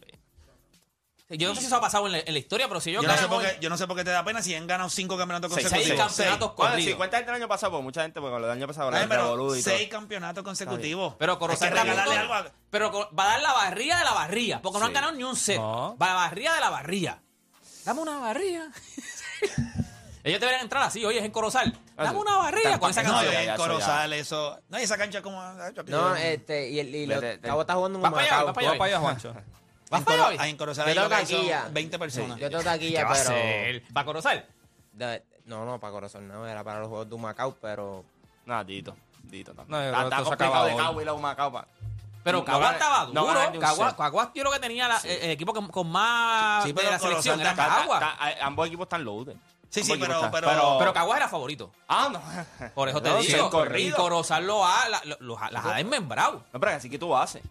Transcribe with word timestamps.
Yo 1.30 1.48
no 1.48 1.54
sé 1.54 1.62
si 1.62 1.66
eso 1.68 1.76
ha 1.76 1.80
pasado 1.80 2.04
en 2.06 2.12
la, 2.12 2.18
en 2.18 2.32
la 2.34 2.38
historia, 2.38 2.68
pero 2.68 2.80
si 2.82 2.92
yo, 2.92 3.00
Yo 3.00 3.08
no, 3.08 3.14
sé 3.14 3.22
gano 3.22 3.28
por 3.34 3.38
hoy- 3.42 3.50
qué, 3.50 3.58
yo 3.60 3.70
no 3.70 3.78
sé 3.78 3.86
por 3.86 3.96
qué 3.96 4.04
te 4.04 4.10
da 4.10 4.22
pena 4.24 4.42
si 4.42 4.54
han 4.54 4.66
ganado 4.66 4.90
cinco 4.90 5.16
campeonatos 5.16 5.52
Seis, 5.54 5.68
consecutivos. 5.68 5.96
seis 6.12 6.16
campeonatos 6.28 6.54
Bueno, 6.56 6.70
corridos. 6.72 6.90
si 6.92 6.96
cuenta 6.98 7.18
el 7.18 7.24
del 7.26 7.34
año 7.34 7.48
pasado, 7.48 7.72
porque 7.72 7.82
mucha 7.84 8.02
gente, 8.02 8.20
porque 8.20 8.38
lo 8.38 8.46
del 8.46 8.50
año 8.58 8.66
pasado, 8.66 8.88
Ay, 8.92 9.02
la 9.02 9.08
pero 9.08 9.22
revolú 9.22 9.54
y 9.56 9.62
todo. 9.62 9.74
seis 9.74 9.88
campeonatos 9.88 10.44
consecutivos. 10.44 11.14
Pero 11.18 11.32
Hay 11.32 11.38
Corozal 11.38 11.72
que 11.72 11.80
regalarle 11.80 12.16
a- 12.18 12.52
Pero 12.68 13.08
va 13.18 13.24
a 13.24 13.28
dar 13.28 13.40
la 13.42 13.52
barría 13.54 13.96
de 13.98 14.04
la 14.04 14.12
barría. 14.12 14.60
Porque 14.60 14.78
no 14.78 14.84
han 14.84 14.90
Sí. 14.90 14.94
ganado 14.94 15.12
ni 15.14 15.24
un 15.24 15.34
set. 15.34 15.56
No. 15.56 15.96
Va 15.96 16.08
la 16.08 16.14
barría 16.14 16.52
de 16.54 16.60
la 16.60 16.70
barría. 16.70 17.22
Dame 17.86 18.00
una 18.02 18.18
barría. 18.18 18.70
Ellos 20.24 20.40
deberían 20.40 20.62
entrar 20.62 20.82
así, 20.82 21.04
oye, 21.04 21.18
es 21.18 21.24
en 21.24 21.30
Corozal. 21.30 21.78
Ah, 21.96 22.04
Dame 22.04 22.18
una 22.18 22.36
barría 22.38 22.78
con 22.78 22.90
esa 22.90 23.02
No, 23.02 23.08
ya, 23.10 23.14
canción. 23.22 23.42
en 23.42 23.48
eso. 23.50 23.56
Corozal, 23.62 24.12
eso. 24.14 24.58
No, 24.68 24.78
y 24.80 24.82
esa 24.82 24.96
cancha 24.98 25.20
como. 25.22 25.42
No, 25.86 26.16
este, 26.16 26.70
y, 26.70 26.80
el, 26.80 26.94
y 26.94 27.06
lo, 27.06 27.14
Vete, 27.16 27.26
vete. 27.26 27.48
Cabo 27.48 27.60
está 27.62 27.74
jugando 27.74 27.98
en 27.98 28.04
Va 28.04 28.10
para 28.10 28.22
allá, 28.22 28.30
Humacao. 28.32 28.46
va 28.46 28.52
para 28.54 28.64
Yo- 28.64 28.70
allá. 28.70 28.78
para 28.78 28.90
allá, 28.90 29.00
Juancho. 29.00 29.34
¿Vas 29.90 30.00
en, 30.00 30.04
para 30.04 30.26
hoy? 30.28 30.36
en 30.40 30.56
Corozal 30.56 30.84
Yo 30.84 30.90
hay 30.90 30.94
tengo 30.96 31.08
que 31.20 31.26
son 31.26 31.36
taquilla. 31.36 31.68
20 31.70 31.98
personas. 31.98 32.38
Yo 32.38 32.48
tengo 32.48 32.62
¿Qué 32.62 32.68
taquilla, 32.68 33.04
va 33.04 33.10
a 33.10 33.14
pero... 33.14 33.28
hacer? 33.30 33.82
¿Para 33.92 34.04
Corozal? 34.06 34.46
de- 34.92 35.22
no, 35.46 35.64
no, 35.66 35.78
para 35.78 35.92
Corazón 35.92 36.26
no, 36.26 36.46
era 36.46 36.64
para 36.64 36.80
los 36.80 36.88
juegos 36.88 37.08
de 37.08 37.14
Humacao, 37.14 37.54
pero... 37.60 38.02
Nada, 38.46 38.64
Dito. 38.64 38.96
Dito 39.24 39.52
No, 39.52 39.56
también. 39.66 39.82
yo 39.82 39.86
Está, 39.90 39.98
que 39.98 40.04
está 40.04 40.16
esto 40.16 40.24
se 40.24 40.28
complicado 40.30 40.52
acaba 40.54 40.66
de 40.68 40.74
hoy. 40.74 40.80
Cagua 40.82 41.02
y 41.02 41.04
la 41.06 41.12
Humacao, 41.12 41.52
pa. 41.52 41.66
Pero 42.22 42.38
No 42.38 42.70
estaba 42.70 43.04
no 43.04 43.20
duro. 43.20 43.26
gana 43.34 43.50
ni 43.50 43.56
un 43.58 43.60
Caguas, 43.62 43.90
set. 43.90 43.98
Caguas 43.98 44.28
yo 44.34 44.40
creo 44.42 44.52
que 44.52 44.58
tenía 44.60 44.88
la- 44.88 44.98
el, 45.04 45.10
el 45.10 45.30
equipo 45.32 45.52
con, 45.52 45.68
con 45.68 45.86
más 45.90 46.62
Sí, 46.62 46.68
de 46.70 46.74
pero 46.74 46.90
la 46.90 46.98
selección. 46.98 47.40
Era 47.40 47.50
está- 47.50 47.66
Caguas. 47.68 48.02
Está- 48.02 48.30
está- 48.30 48.46
ambos 48.46 48.66
equipos 48.68 48.84
están 48.84 49.04
loaded. 49.04 49.36
Sí, 49.74 49.82
sí, 49.82 49.96
pero- 49.98 50.30
pero- 50.30 50.50
están- 50.50 50.78
Pero 50.78 50.92
Caguas 50.92 51.16
era 51.18 51.28
favorito. 51.28 51.70
Ah, 51.88 52.08
no. 52.12 52.68
Por 52.74 52.88
eso 52.88 53.02
te 53.02 53.08
No, 53.10 53.18
digo. 53.18 53.44
sí, 53.44 53.50
corrido. 53.50 53.88
Y 53.88 53.92
Corozal 53.92 54.46
lo 54.46 54.64
ha, 54.64 54.88
la- 54.88 55.02
lo- 55.18 55.38
las 55.50 55.64
ha 55.64 55.74
desmembrado. 55.74 56.44
No, 56.52 56.60
pero 56.60 56.72
así 56.72 56.88
que 56.88 56.98
tú 56.98 57.14
haces. 57.16 57.42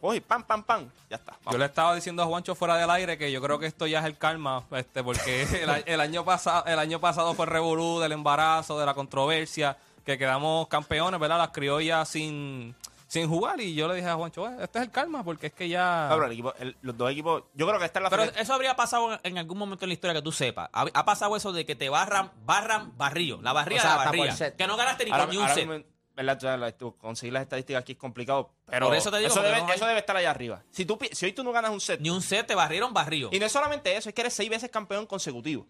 Coge, 0.00 0.20
pam, 0.20 0.42
pam, 0.42 0.62
pam. 0.62 0.88
Ya 1.08 1.16
está. 1.16 1.34
Yo 1.50 1.56
le 1.58 1.64
estaba 1.64 1.94
diciendo 1.94 2.22
a 2.22 2.26
Juancho 2.26 2.54
fuera 2.54 2.76
del 2.76 2.90
aire 2.90 3.16
que 3.16 3.32
yo 3.32 3.40
creo 3.40 3.58
que 3.58 3.66
esto 3.66 3.86
ya 3.86 4.00
es 4.00 4.04
el 4.04 4.18
karma, 4.18 4.62
este, 4.72 5.02
porque 5.02 5.42
el 5.86 6.00
año 6.00 6.24
pasado, 6.24 6.64
el 6.66 6.78
año 6.78 7.00
pasado 7.00 7.34
fue 7.34 7.46
el 7.46 7.50
revolú 7.52 7.98
del 8.00 8.12
embarazo, 8.12 8.78
de 8.78 8.86
la 8.86 8.94
controversia, 8.94 9.76
que 10.04 10.18
quedamos 10.18 10.68
campeones, 10.68 11.18
¿verdad? 11.18 11.38
Las 11.38 11.48
criollas 11.48 12.06
sin, 12.08 12.74
sin 13.14 13.28
jugar 13.28 13.60
y 13.60 13.74
yo 13.76 13.86
le 13.86 13.94
dije 13.94 14.08
a 14.08 14.14
Juancho, 14.16 14.48
"Eh, 14.48 14.56
este 14.62 14.78
es 14.80 14.84
el 14.86 14.90
karma, 14.90 15.22
porque 15.22 15.46
es 15.46 15.52
que 15.52 15.68
ya... 15.68 16.12
El 16.12 16.32
equipo, 16.32 16.52
el- 16.58 16.76
los 16.82 16.96
dos 16.96 17.10
equipos, 17.12 17.44
yo 17.54 17.64
creo 17.66 17.78
que 17.78 17.84
esta 17.86 18.00
es 18.00 18.02
la 18.02 18.10
Pero 18.10 18.24
final. 18.24 18.40
eso 18.40 18.54
habría 18.54 18.74
pasado 18.74 19.20
en, 19.22 19.38
algún 19.38 19.56
momento 19.56 19.84
en 19.84 19.90
la 19.90 19.94
historia 19.94 20.14
que 20.14 20.22
tú 20.22 20.32
sepas. 20.32 20.68
Ha, 20.72 20.86
ha 20.92 21.04
pasado 21.04 21.36
eso 21.36 21.52
de 21.52 21.64
que 21.64 21.76
te 21.76 21.88
barran, 21.88 22.32
barran, 22.44 22.92
barrillo. 22.98 23.40
La 23.40 23.52
barría 23.52 23.78
O 23.78 23.82
sea, 23.82 24.12
la 24.12 24.32
set. 24.36 24.56
Que 24.56 24.66
no 24.66 24.76
ganaste 24.76 25.04
ni 25.04 25.12
Ahora- 25.12 25.26
con 25.26 25.34
ni 25.36 25.40
un 25.40 25.48
set. 25.48 25.66
mismo, 25.68 25.84
¿verdad? 26.16 26.38
Ya 26.40 26.56
la- 26.56 26.72
tú 26.72 26.96
conseguir 26.96 27.32
las 27.34 27.42
estadísticas 27.42 27.82
aquí 27.82 27.92
es 27.92 27.98
complicado. 27.98 28.50
Pero 28.66 28.86
Por 28.88 28.96
eso 28.96 29.10
te 29.12 29.18
digo, 29.18 29.32
porque 29.32 29.46
debe, 29.48 29.60
no 29.60 29.68
hay- 29.68 29.76
eso 29.76 29.86
debe 29.86 30.00
estar 30.00 30.16
allá 30.16 30.30
arriba. 30.30 30.62
Si, 30.72 30.84
tú, 30.84 30.98
si 31.12 31.26
hoy 31.26 31.32
tú 31.32 31.44
no 31.44 31.52
ganas 31.52 31.70
un 31.70 31.80
set, 31.80 32.00
Ni 32.00 32.10
un 32.10 32.20
set 32.22 32.46
te 32.46 32.54
barrieron 32.56 32.92
barrillo. 32.92 33.28
y 33.32 33.38
no 33.38 33.46
es 33.46 33.52
solamente 33.52 33.96
eso, 33.96 34.08
es 34.08 34.14
que 34.14 34.22
eres 34.22 34.34
seis 34.34 34.50
veces 34.50 34.70
campeón 34.70 35.06
consecutivo. 35.06 35.66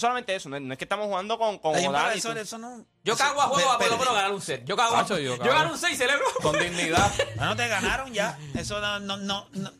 No 0.00 0.08
solamente 0.08 0.34
eso, 0.34 0.48
no 0.48 0.56
es, 0.56 0.62
no 0.62 0.72
es 0.72 0.78
que 0.78 0.84
estamos 0.86 1.06
jugando 1.06 1.38
con, 1.38 1.58
con 1.58 1.76
Odal 1.76 2.16
eso, 2.16 2.32
eso 2.32 2.56
no. 2.58 2.86
Yo 3.04 3.12
eso- 3.12 3.22
cago 3.22 3.42
a 3.42 3.48
juego 3.48 3.70
a 3.70 3.76
por 3.78 3.86
lo 3.88 3.92
pe- 3.92 3.98
menos 3.98 4.14
ganar 4.14 4.32
un 4.32 4.40
set. 4.40 4.64
Yo 4.64 4.74
cago 4.76 4.94
a 4.94 5.02
Macho, 5.02 5.18
yo 5.18 5.36
yo, 5.36 5.38
cago. 5.38 5.50
gano 5.54 5.72
un 5.72 5.78
set 5.78 5.90
y 5.90 5.96
celebro. 5.96 6.24
Con 6.42 6.58
dignidad. 6.58 7.12
Bueno, 7.36 7.54
te 7.56 7.68
ganaron 7.68 8.12
ya. 8.14 8.38
Eso 8.54 8.80
no, 8.80 8.98
no, 9.00 9.16
no, 9.18 9.46
no. 9.52 9.70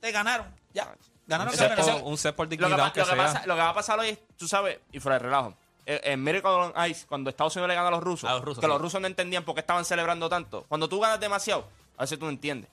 Te 0.00 0.12
ganaron. 0.12 0.46
Ya. 0.74 0.94
Ganaron 1.26 1.52
un, 1.52 1.58
set 1.58 1.74
por, 1.76 2.02
un 2.04 2.18
set 2.18 2.34
por 2.36 2.46
Lo 2.46 2.50
que, 2.50 2.56
dignidad, 2.56 2.80
aunque 2.80 3.00
lo 3.00 3.06
que 3.06 3.12
sea. 3.14 3.24
pasa, 3.24 3.46
lo 3.46 3.54
que 3.54 3.60
va 3.60 3.68
a 3.70 3.74
pasar 3.74 3.98
hoy 3.98 4.08
es, 4.10 4.18
tú 4.36 4.46
sabes, 4.46 4.78
y 4.92 5.00
fuera 5.00 5.18
de 5.18 5.24
relajo, 5.24 5.54
eh, 5.86 6.00
en 6.04 6.22
Miracle 6.22 6.50
on 6.50 6.72
Ice, 6.90 7.06
cuando 7.06 7.30
Estados 7.30 7.56
Unidos 7.56 7.68
le 7.68 7.74
gana 7.74 7.88
a 7.88 7.90
los 7.92 8.02
rusos, 8.02 8.28
A 8.28 8.34
los 8.34 8.42
rusos, 8.44 8.60
que 8.60 8.66
sí. 8.66 8.70
los 8.72 8.80
rusos 8.80 9.00
no 9.00 9.06
entendían 9.06 9.44
por 9.44 9.54
qué 9.54 9.60
estaban 9.60 9.84
celebrando 9.86 10.28
tanto. 10.28 10.64
Cuando 10.68 10.88
tú 10.88 11.00
ganas 11.00 11.18
demasiado, 11.20 11.66
a 11.96 12.02
veces 12.02 12.18
tú 12.18 12.26
no 12.26 12.30
entiendes. 12.30 12.70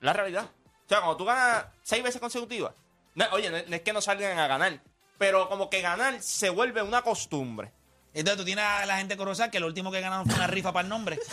La 0.00 0.12
realidad. 0.12 0.44
O 0.44 0.88
sea, 0.88 0.98
cuando 0.98 1.16
tú 1.16 1.24
ganas 1.24 1.64
seis 1.82 2.02
veces 2.02 2.20
consecutivas, 2.20 2.72
no- 3.14 3.26
oye, 3.32 3.50
no, 3.50 3.56
no 3.66 3.76
es 3.76 3.82
que 3.82 3.92
no 3.92 4.00
salgan 4.00 4.38
a 4.38 4.46
ganar, 4.46 4.80
pero 5.18 5.48
como 5.48 5.70
que 5.70 5.80
ganar 5.80 6.22
se 6.22 6.50
vuelve 6.50 6.82
una 6.82 7.02
costumbre. 7.02 7.72
Entonces 8.12 8.38
tú 8.38 8.44
tienes 8.44 8.64
a 8.64 8.86
la 8.86 8.98
gente 8.98 9.16
Corozal 9.16 9.50
que 9.50 9.60
lo 9.60 9.66
último 9.66 9.90
que 9.90 10.00
ganaron 10.00 10.26
fue 10.26 10.34
una 10.36 10.46
rifa 10.46 10.72
para 10.72 10.84
el 10.84 10.88
nombre. 10.88 11.18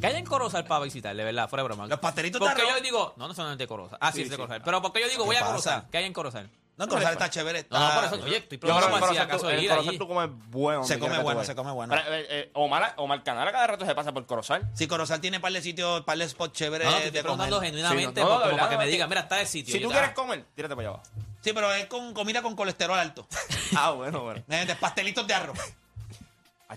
Que 0.00 0.06
hay 0.06 0.14
en 0.16 0.24
Corozal 0.24 0.64
para 0.64 0.84
visitar, 0.84 1.14
de 1.16 1.24
verdad, 1.24 1.48
fuera 1.48 1.64
de 1.64 1.68
broma. 1.68 1.86
Los 1.88 1.98
pastelitos 1.98 2.40
Porque 2.40 2.62
yo 2.62 2.80
digo, 2.80 3.14
no, 3.16 3.26
no 3.26 3.34
son 3.34 3.58
de 3.58 3.66
Corozal. 3.66 3.98
Ah, 4.00 4.12
sí, 4.12 4.18
Sí, 4.18 4.22
es 4.22 4.30
de 4.30 4.36
sí. 4.36 4.40
Corozal. 4.40 4.62
Pero 4.64 4.80
porque 4.80 5.00
yo 5.00 5.08
digo, 5.08 5.24
voy 5.24 5.34
a? 5.34 5.44
Corozal. 5.44 5.86
¿Qué 5.90 5.98
hay 5.98 6.04
en 6.04 6.12
Corozal? 6.12 6.48
No, 6.78 6.84
en 6.84 6.90
Corozal 6.90 7.12
está 7.12 7.28
chévere. 7.28 7.58
Está, 7.58 7.78
No, 7.78 7.88
no, 7.88 7.94
por 7.94 8.04
eso, 8.04 8.24
oye, 8.24 8.36
estoy 8.38 8.56
Yo 8.58 8.60
creo 8.60 8.76
preguntando 8.78 9.08
si 9.08 9.16
en 9.16 9.22
acaso 9.22 9.38
Corozal 9.40 9.50
tú- 9.50 9.58
en 9.58 9.64
ir 9.64 9.72
allí. 9.72 9.98
tú 9.98 10.08
comes 10.08 10.30
bueno. 10.48 10.84
Se 10.84 10.98
come 10.98 11.14
bueno, 11.18 11.24
vayas. 11.40 11.46
se 11.46 11.54
come 11.56 11.72
bueno. 11.72 11.94
Pero, 11.94 12.14
eh, 12.16 12.26
eh, 12.30 12.50
Omar, 12.54 12.94
Omar 12.96 13.22
Canal 13.24 13.46
a 13.48 13.52
cada 13.52 13.66
rato 13.66 13.84
se 13.84 13.94
pasa 13.94 14.12
por 14.12 14.24
Corozal. 14.26 14.70
Sí, 14.74 14.86
Corozal 14.86 15.20
tiene 15.20 15.40
par 15.40 15.52
de 15.52 15.60
sitios, 15.60 16.02
par 16.02 16.16
de 16.16 16.28
spots 16.28 16.52
chéveres 16.56 16.86
No, 16.88 16.92
no, 16.94 17.10
de 17.10 17.22
comer. 17.22 17.62
genuinamente 17.62 18.20
Sí, 18.20 18.26
no, 18.26 18.38
no, 18.38 18.44
como 18.44 18.56
para 18.56 18.70
que 18.70 18.78
me 18.78 18.84
es 18.84 18.90
diga, 18.92 19.04
que- 19.04 19.08
mira, 19.08 19.20
está 19.22 19.40
el 19.40 19.46
sitio. 19.46 19.74
Si 19.74 19.80
tú 19.80 19.90
quieres 19.90 20.10
comer, 20.12 20.44
tírate 20.54 20.74
para 20.76 20.88
allá 20.88 20.98
abajo. 20.98 21.10
Sí, 21.40 21.52
pero 21.52 21.72
es 21.72 21.86
con 21.86 22.14
comida 22.14 22.42
con 22.42 22.54
colesterol 22.56 22.98
alto. 22.98 23.26
Ah, 23.76 23.90
bueno, 23.90 24.22
bueno. 24.22 24.42
De 24.48 24.74
pastelitos 24.76 25.26
de 25.26 25.34
arroz. 25.34 25.58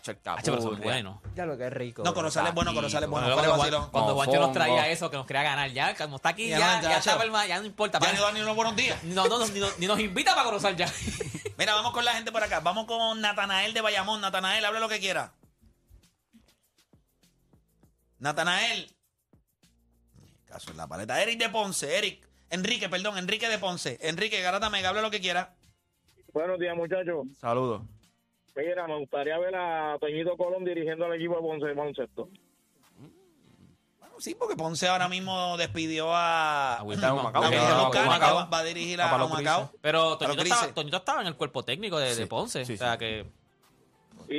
Hacho 0.02 0.12
el 0.12 0.18
pero 0.44 0.62
son 0.62 0.82
buenos. 0.82 1.20
Ya 1.36 1.46
lo 1.46 1.58
que 1.58 1.68
es 1.68 1.74
rico. 1.74 2.04
No, 2.04 2.14
Corozal 2.14 2.48
es 2.48 2.54
bueno, 2.54 2.74
Corozal 2.74 3.04
es 3.04 3.10
bueno. 3.10 3.28
Cuando, 3.28 3.36
fuera 3.36 3.42
de 3.54 3.58
cuando, 3.58 3.64
vacilón. 3.78 3.92
cuando 3.92 4.08
Con 4.16 4.16
Juancho 4.26 4.40
nos 4.42 4.52
traía 4.54 4.88
eso, 4.90 5.12
que 5.12 5.18
nos 5.18 5.26
quería 5.28 5.44
ganar, 5.44 5.70
ya, 5.72 5.96
como 5.96 6.16
está 6.16 6.30
aquí, 6.30 6.50
Ya 6.50 6.58
ya, 6.60 6.76
no, 6.78 6.82
ya, 6.84 6.90
ya, 6.90 6.98
está, 6.98 7.12
chavo. 7.12 7.20
palma, 7.20 7.46
ya 7.46 7.60
no 7.60 7.66
importa. 7.66 8.00
Ya 8.00 8.12
ni 8.12 8.20
dan 8.20 8.34
ni 8.34 8.42
unos 8.42 8.56
buenos 8.56 8.76
días. 8.76 9.04
no, 9.04 9.28
no, 9.30 9.38
no, 9.40 9.48
ni, 9.48 9.60
nos- 9.60 9.78
ni 9.80 9.86
nos 9.88 10.00
invita 10.00 10.32
para 10.34 10.46
Corozal 10.46 10.76
ya. 10.76 10.92
Mira, 11.58 11.76
vamos 11.76 11.92
con 11.94 12.04
la 12.04 12.14
gente 12.14 12.32
por 12.32 12.42
acá. 12.44 12.60
Vamos 12.62 12.86
con 12.86 13.22
Natanael 13.22 13.74
de 13.74 13.82
Bayamón. 13.82 14.20
Natanael, 14.22 14.66
hable 14.66 14.80
lo 14.80 14.90
que 14.90 15.00
quiera. 15.00 15.34
Natanael. 18.20 18.92
Caso 20.46 20.72
en 20.72 20.78
la 20.78 20.88
paleta. 20.88 21.22
Eric 21.22 21.40
de 21.40 21.50
Ponce. 21.50 21.98
Eric. 21.98 22.28
Enrique, 22.50 22.90
perdón. 22.90 23.18
Enrique 23.18 23.48
de 23.48 23.58
Ponce. 23.58 23.98
Enrique, 24.02 24.42
Garata 24.42 24.70
Mega, 24.70 24.90
hable 24.90 25.02
lo 25.02 25.12
que 25.12 25.22
quiera. 25.22 25.54
Buenos 26.34 26.60
días, 26.60 26.76
muchachos. 26.76 27.28
Saludos. 27.40 27.82
Mira, 28.56 28.88
me 28.88 28.98
gustaría 29.00 29.38
ver 29.40 29.56
a 29.56 29.98
Toñito 30.00 30.36
Colón 30.38 30.66
dirigiendo 30.66 31.06
al 31.06 31.14
equipo 31.16 31.36
de 31.36 31.42
Ponce 31.42 31.66
de 31.68 31.74
baloncesto. 31.74 32.30
Bueno, 34.00 34.16
sí, 34.20 34.36
porque 34.36 34.56
Ponce 34.56 34.88
ahora 34.88 35.08
mismo 35.08 35.56
despidió 35.58 36.14
a. 36.14 36.78
A 36.78 36.82
a 36.82 36.84
Macao. 36.86 38.36
Va- 38.36 38.46
va 38.46 38.58
a 38.60 38.64
dirigir 38.64 39.00
a, 39.02 39.10
A 39.10 39.18
Macao. 39.28 39.72
Pero 39.82 40.18
Toñito 40.18 40.44
estaba, 40.44 40.74
Toñito 40.74 40.98
estaba 40.98 41.22
en 41.22 41.28
el 41.28 41.36
cuerpo 41.36 41.64
técnico 41.64 41.98
de, 42.00 42.14
de 42.16 42.28
Ponce. 42.28 42.66
Sí, 42.66 42.74
o 42.74 42.78
sea 42.78 42.98
que 42.98 43.26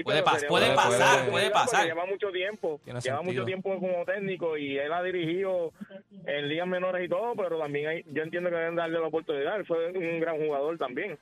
Puede 0.04 0.22
pas- 0.24 0.46
pasar, 0.76 1.28
puede 1.30 1.50
pasar. 1.50 1.86
Lleva 1.86 2.06
mucho 2.06 2.30
tiempo. 2.30 2.80
Tiene 2.84 3.00
lleva 3.00 3.18
sentido. 3.18 3.42
mucho 3.42 3.44
tiempo 3.46 3.78
como 3.78 4.04
técnico 4.06 4.56
y 4.56 4.78
él 4.78 4.90
ha 4.92 5.02
dirigido 5.02 5.72
en 6.24 6.48
ligas 6.48 6.66
menores 6.66 7.04
y 7.04 7.08
todo, 7.10 7.34
pero 7.36 7.58
también 7.58 7.88
hay, 7.88 8.04
yo 8.10 8.22
entiendo 8.22 8.48
que 8.50 8.56
deben 8.56 8.76
darle 8.76 8.98
la 9.00 9.06
oportunidad. 9.08 9.56
Él 9.56 9.66
fue 9.66 9.90
un 9.92 10.20
gran 10.20 10.38
jugador 10.38 10.78
también. 10.78 11.18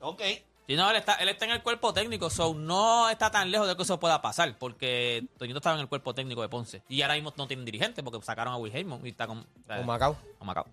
Ok. 0.00 0.20
Sí, 0.66 0.76
no, 0.76 0.88
él 0.90 0.96
está, 0.96 1.14
él 1.16 1.28
está 1.28 1.44
en 1.44 1.50
el 1.50 1.62
cuerpo 1.62 1.92
técnico, 1.92 2.30
so 2.30 2.54
no 2.54 3.10
está 3.10 3.30
tan 3.30 3.50
lejos 3.50 3.68
de 3.68 3.76
que 3.76 3.82
eso 3.82 4.00
pueda 4.00 4.22
pasar, 4.22 4.56
porque 4.58 5.26
Toñito 5.36 5.58
estaba 5.58 5.76
en 5.76 5.82
el 5.82 5.88
cuerpo 5.88 6.14
técnico 6.14 6.40
de 6.40 6.48
Ponce. 6.48 6.82
Y 6.88 7.02
ahora 7.02 7.14
mismo 7.14 7.34
no 7.36 7.46
tienen 7.46 7.66
dirigente 7.66 8.02
porque 8.02 8.22
sacaron 8.22 8.54
a 8.54 8.56
Will 8.56 8.74
Heyman 8.74 9.04
y 9.04 9.10
está 9.10 9.26
con, 9.26 9.40
eh, 9.40 9.44
con 9.76 9.86
Macao. 9.86 10.16
Macao. 10.40 10.66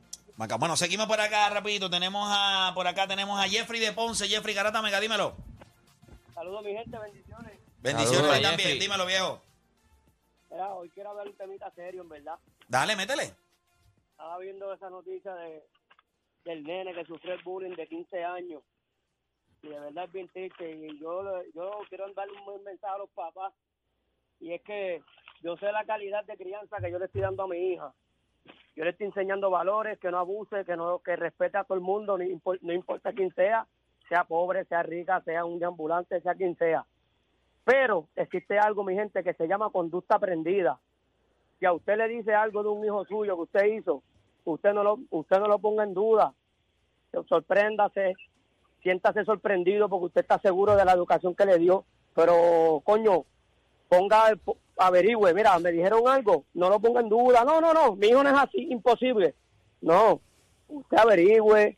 Bueno, 0.59 0.75
seguimos 0.77 1.07
por 1.07 1.19
acá 1.19 1.49
rapidito. 1.49 1.89
Tenemos 1.89 2.25
a, 2.31 2.71
por 2.73 2.88
acá 2.88 3.07
tenemos 3.07 3.39
a 3.39 3.47
Jeffrey 3.49 3.79
de 3.79 3.91
Ponce. 3.91 4.27
Jeffrey 4.27 4.55
Garata 4.55 4.81
Mega, 4.81 4.99
dímelo. 4.99 5.35
Saludos, 6.33 6.63
mi 6.63 6.73
gente, 6.73 6.97
bendiciones. 6.97 7.59
Bendiciones 7.79 8.21
Saludos, 8.21 8.41
también. 8.41 8.69
Jeffrey. 8.69 8.79
Dímelo, 8.79 9.05
viejo. 9.05 9.41
Mira, 10.49 10.73
hoy 10.73 10.89
quiero 10.89 11.11
hablar 11.11 11.27
un 11.27 11.35
temita 11.35 11.69
serio, 11.71 12.01
en 12.01 12.09
verdad. 12.09 12.39
Dale, 12.67 12.95
métele. 12.95 13.33
Estaba 14.11 14.38
viendo 14.39 14.73
esa 14.73 14.89
noticia 14.89 15.33
de, 15.35 15.63
del 16.45 16.63
nene 16.63 16.93
que 16.93 17.05
sufrió 17.05 17.33
el 17.33 17.43
bullying 17.43 17.75
de 17.75 17.88
15 17.88 18.23
años. 18.23 18.63
Y 19.63 19.67
de 19.69 19.79
verdad 19.79 20.05
es 20.05 20.11
bien 20.11 20.27
triste. 20.29 20.71
Y 20.71 20.99
yo, 20.99 21.23
yo 21.53 21.71
quiero 21.89 22.11
darle 22.13 22.37
un 22.39 22.45
buen 22.45 22.63
mensaje 22.63 22.95
a 22.95 22.99
los 22.99 23.09
papás. 23.11 23.53
Y 24.39 24.53
es 24.53 24.61
que 24.63 25.01
yo 25.41 25.55
sé 25.57 25.71
la 25.71 25.85
calidad 25.85 26.23
de 26.25 26.37
crianza 26.37 26.77
que 26.77 26.91
yo 26.91 26.99
le 26.99 27.05
estoy 27.05 27.21
dando 27.21 27.43
a 27.43 27.47
mi 27.47 27.57
hija. 27.73 27.93
Yo 28.75 28.83
le 28.83 28.91
estoy 28.91 29.07
enseñando 29.07 29.49
valores, 29.49 29.99
que 29.99 30.09
no 30.09 30.17
abuse, 30.17 30.65
que 30.65 30.75
no 30.75 30.99
que 30.99 31.15
respete 31.15 31.57
a 31.57 31.63
todo 31.63 31.77
el 31.77 31.83
mundo, 31.83 32.17
no, 32.17 32.23
impor- 32.23 32.59
no 32.61 32.73
importa 32.73 33.11
quién 33.13 33.33
sea, 33.35 33.67
sea 34.07 34.23
pobre, 34.23 34.65
sea 34.65 34.81
rica, 34.81 35.21
sea 35.21 35.45
un 35.45 35.63
ambulante, 35.63 36.21
sea 36.21 36.33
quien 36.35 36.55
sea. 36.55 36.85
Pero 37.63 38.07
existe 38.15 38.57
algo, 38.57 38.83
mi 38.83 38.95
gente, 38.95 39.23
que 39.23 39.33
se 39.33 39.47
llama 39.47 39.69
conducta 39.69 40.15
aprendida. 40.15 40.79
Si 41.59 41.65
a 41.65 41.73
usted 41.73 41.97
le 41.97 42.07
dice 42.07 42.33
algo 42.33 42.63
de 42.63 42.69
un 42.69 42.83
hijo 42.83 43.05
suyo 43.05 43.35
que 43.35 43.41
usted 43.43 43.65
hizo, 43.65 44.01
usted 44.45 44.73
no 44.73 44.83
lo, 44.83 44.99
usted 45.11 45.37
no 45.37 45.47
lo 45.47 45.59
ponga 45.59 45.83
en 45.83 45.93
duda. 45.93 46.33
Sorpréndase, 47.27 48.13
siéntase 48.83 49.23
sorprendido 49.25 49.89
porque 49.89 50.05
usted 50.07 50.21
está 50.21 50.39
seguro 50.39 50.75
de 50.75 50.85
la 50.85 50.93
educación 50.93 51.35
que 51.35 51.45
le 51.45 51.57
dio. 51.59 51.85
Pero, 52.15 52.81
coño, 52.83 53.23
ponga, 53.87 54.33
po- 54.43 54.57
averigüe, 54.77 55.33
mira, 55.33 55.57
me 55.59 55.71
dijeron 55.71 56.07
algo, 56.07 56.45
no 56.53 56.69
lo 56.69 56.79
ponga 56.79 57.01
en 57.01 57.09
duda. 57.09 57.43
No, 57.45 57.61
no, 57.61 57.73
no, 57.73 57.95
mi 57.95 58.07
hijo 58.07 58.23
no 58.23 58.29
es 58.29 58.35
así, 58.37 58.67
imposible. 58.69 59.33
No, 59.81 60.19
usted 60.67 60.97
averigüe, 60.97 61.77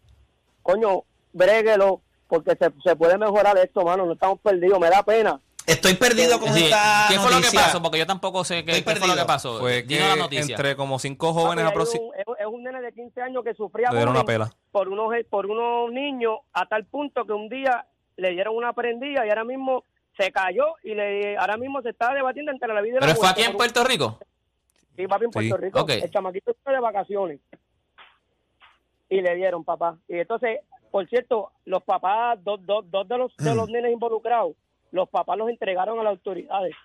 coño, 0.61 1.03
bréguelo, 1.33 2.01
porque 2.27 2.51
se, 2.55 2.71
se 2.83 2.95
puede 2.95 3.17
mejorar 3.17 3.57
esto, 3.57 3.83
mano, 3.83 4.05
no 4.05 4.13
estamos 4.13 4.39
perdidos, 4.39 4.79
me 4.79 4.89
da 4.89 5.03
pena. 5.03 5.39
Estoy 5.65 5.93
perdido 5.93 6.39
con 6.41 6.51
Sí, 6.53 6.65
esta 6.65 7.05
¿Qué 7.07 7.17
fue 7.19 7.31
lo 7.31 7.39
que 7.39 7.47
pasó? 7.55 7.81
Porque 7.81 7.97
yo 7.97 8.05
tampoco 8.05 8.43
sé 8.43 8.65
qué, 8.65 8.73
qué 8.73 8.81
fue 8.83 8.93
lo 8.95 8.99
que 8.99 9.07
perdido. 9.07 9.25
pasó. 9.27 9.59
Fue 9.59 9.83
que 9.87 9.95
Dinos 9.95 10.09
la 10.09 10.15
noticia. 10.17 10.55
entre 10.55 10.75
como 10.75 10.99
cinco 10.99 11.33
jóvenes 11.33 11.63
Papi, 11.63 11.77
aproxi- 11.77 12.01
es, 12.37 12.45
un, 12.47 12.63
nene 12.63 12.81
de 12.81 12.91
15 12.91 13.21
años 13.21 13.43
que 13.45 13.53
sufría 13.53 13.89
Le 13.91 13.95
dieron 13.97 14.13
una 14.13 14.25
pela. 14.25 14.51
Por 14.73 14.89
unos 14.89 15.13
por 15.29 15.45
unos 15.45 15.91
niños 15.91 16.39
a 16.51 16.65
tal 16.65 16.83
punto 16.85 17.25
que 17.25 17.31
un 17.31 17.47
día 17.47 17.85
le 18.17 18.31
dieron 18.31 18.55
una 18.57 18.73
prendida 18.73 19.23
y 19.25 19.29
ahora 19.29 19.43
mismo 19.43 19.85
se 20.17 20.31
cayó 20.31 20.65
y 20.83 20.95
le 20.95 21.37
ahora 21.37 21.57
mismo 21.57 21.81
se 21.83 21.89
está 21.91 22.11
debatiendo 22.13 22.51
entre 22.51 22.73
la 22.73 22.81
vida 22.81 22.95
y 22.97 22.99
¿Pero 22.99 23.07
la 23.07 23.15
fue 23.15 23.25
muerte. 23.27 23.41
aquí 23.41 23.51
en 23.51 23.55
Puerto 23.57 23.83
Rico? 23.83 24.19
Sí, 24.95 25.07
papi, 25.07 25.25
en 25.25 25.31
Sí. 25.31 25.39
Puerto 25.49 25.57
Rico. 25.57 25.79
Ok. 25.81 25.89
El 25.91 26.11
chamaquito 26.11 26.51
está 26.51 26.71
de 26.71 26.79
vacaciones. 26.79 27.39
Y 29.09 29.21
le 29.21 29.35
dieron, 29.35 29.63
papá. 29.63 29.97
Y 30.07 30.17
entonces, 30.17 30.59
por 30.91 31.07
cierto, 31.07 31.51
los 31.65 31.83
papás, 31.83 32.43
dos, 32.43 32.65
dos, 32.65 32.89
dos 32.89 33.07
de, 33.07 33.17
los, 33.17 33.35
de 33.37 33.53
los 33.55 33.69
nenes 33.69 33.91
involucrados, 33.93 34.55
los 34.91 35.07
papás 35.09 35.37
los 35.37 35.49
entregaron 35.49 35.99
a 35.99 36.03
las 36.03 36.11
autoridades. 36.11 36.75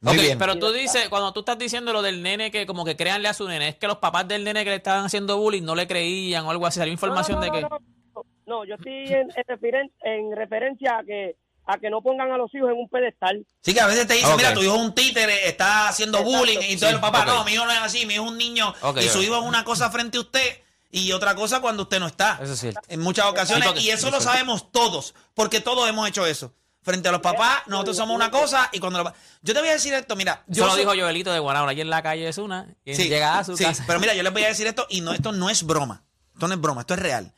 Muy 0.00 0.16
bien. 0.16 0.38
pero 0.38 0.58
tú 0.58 0.70
dices, 0.72 1.08
cuando 1.08 1.32
tú 1.32 1.40
estás 1.40 1.58
diciendo 1.58 1.92
lo 1.92 2.02
del 2.02 2.22
nene 2.22 2.50
que 2.50 2.66
como 2.66 2.84
que 2.84 2.96
créanle 2.96 3.28
a 3.28 3.34
su 3.34 3.48
nene, 3.48 3.68
es 3.68 3.76
que 3.76 3.86
los 3.88 3.98
papás 3.98 4.28
del 4.28 4.44
nene 4.44 4.62
que 4.64 4.70
le 4.70 4.76
estaban 4.76 5.04
haciendo 5.06 5.38
bullying 5.38 5.62
no 5.64 5.74
le 5.74 5.86
creían 5.88 6.44
o 6.46 6.50
algo 6.50 6.66
así, 6.66 6.78
salió 6.78 6.92
información 6.92 7.40
No, 7.40 7.46
no, 7.46 7.52
de 7.52 7.60
no, 7.62 7.68
que... 7.68 7.74
No, 7.74 7.80
no, 8.14 8.24
no, 8.46 8.64
yo 8.64 8.74
estoy 8.76 9.06
en, 9.12 9.28
en, 9.34 9.44
referen- 9.46 9.92
en 10.02 10.36
referencia 10.36 10.98
a 10.98 11.04
que 11.04 11.36
a 11.70 11.76
que 11.76 11.90
no 11.90 12.00
pongan 12.00 12.32
a 12.32 12.38
los 12.38 12.54
hijos 12.54 12.70
en 12.70 12.78
un 12.78 12.88
pedestal. 12.88 13.44
Sí, 13.60 13.74
que 13.74 13.80
a 13.82 13.86
veces 13.86 14.06
te 14.06 14.14
dicen, 14.14 14.34
mira, 14.38 14.54
tu 14.54 14.62
hijo 14.62 14.74
es 14.74 14.80
un 14.80 14.94
títere, 14.94 15.46
está 15.48 15.88
haciendo 15.88 16.16
Exacto. 16.16 16.38
bullying, 16.38 16.58
y 16.66 16.76
todo 16.78 16.88
Sí, 16.88 16.94
el 16.94 17.00
papá, 17.02 17.26
no, 17.26 17.44
mi 17.44 17.52
hijo 17.52 17.66
no 17.66 17.72
es 17.72 17.78
así, 17.80 18.06
mi 18.06 18.14
hijo 18.14 18.24
es 18.24 18.30
un 18.30 18.38
niño, 18.38 18.72
y 18.98 19.02
su 19.08 19.20
hijo 19.22 19.36
es 19.36 19.42
una 19.42 19.64
cosa 19.64 19.90
frente 19.90 20.16
a 20.16 20.22
usted, 20.22 20.62
y 20.90 21.12
otra 21.12 21.34
cosa 21.34 21.60
cuando 21.60 21.82
usted 21.82 22.00
no 22.00 22.06
está. 22.06 22.38
Eso 22.42 22.54
es 22.54 22.58
cierto. 22.60 22.80
En 22.88 23.00
muchas 23.00 23.26
ocasiones, 23.26 23.64
Sí, 23.64 23.68
porque- 23.68 23.82
y 23.84 23.90
eso 23.90 24.06
sí, 24.06 24.12
lo 24.14 24.20
sabemos 24.22 24.72
todos, 24.72 25.14
porque 25.34 25.60
todos 25.60 25.86
hemos 25.90 26.08
hecho 26.08 26.24
eso. 26.24 26.54
Frente 26.88 27.06
a 27.10 27.12
los 27.12 27.20
papás, 27.20 27.64
nosotros 27.66 27.98
somos 27.98 28.16
una 28.16 28.30
cosa, 28.30 28.70
y 28.72 28.80
cuando 28.80 29.02
los 29.04 29.12
Yo 29.42 29.52
te 29.52 29.60
voy 29.60 29.68
a 29.68 29.72
decir 29.74 29.92
esto, 29.92 30.16
mira, 30.16 30.42
yo 30.46 30.62
Eso 30.62 30.66
lo 30.66 30.70
soy- 30.72 30.80
dijo 30.80 30.92
Joelito 31.04 31.30
de 31.30 31.38
Guanabara, 31.38 31.72
allí 31.72 31.82
en 31.82 31.90
la 31.90 32.02
calle 32.02 32.26
es 32.26 32.38
una, 32.38 32.66
y 32.82 32.94
Sí, 32.94 33.08
llega 33.10 33.38
a 33.38 33.44
su 33.44 33.58
sí, 33.58 33.64
casa. 33.64 33.84
pero 33.86 34.00
mira, 34.00 34.14
yo 34.14 34.22
les 34.22 34.32
voy 34.32 34.42
a 34.44 34.48
decir 34.48 34.66
esto 34.66 34.86
y 34.88 35.02
no, 35.02 35.12
esto 35.12 35.32
no 35.32 35.50
es 35.50 35.64
broma. 35.64 36.02
Esto 36.32 36.48
no 36.48 36.54
es 36.54 36.60
broma, 36.62 36.80
esto 36.80 36.94
es 36.94 37.00
real. 37.00 37.34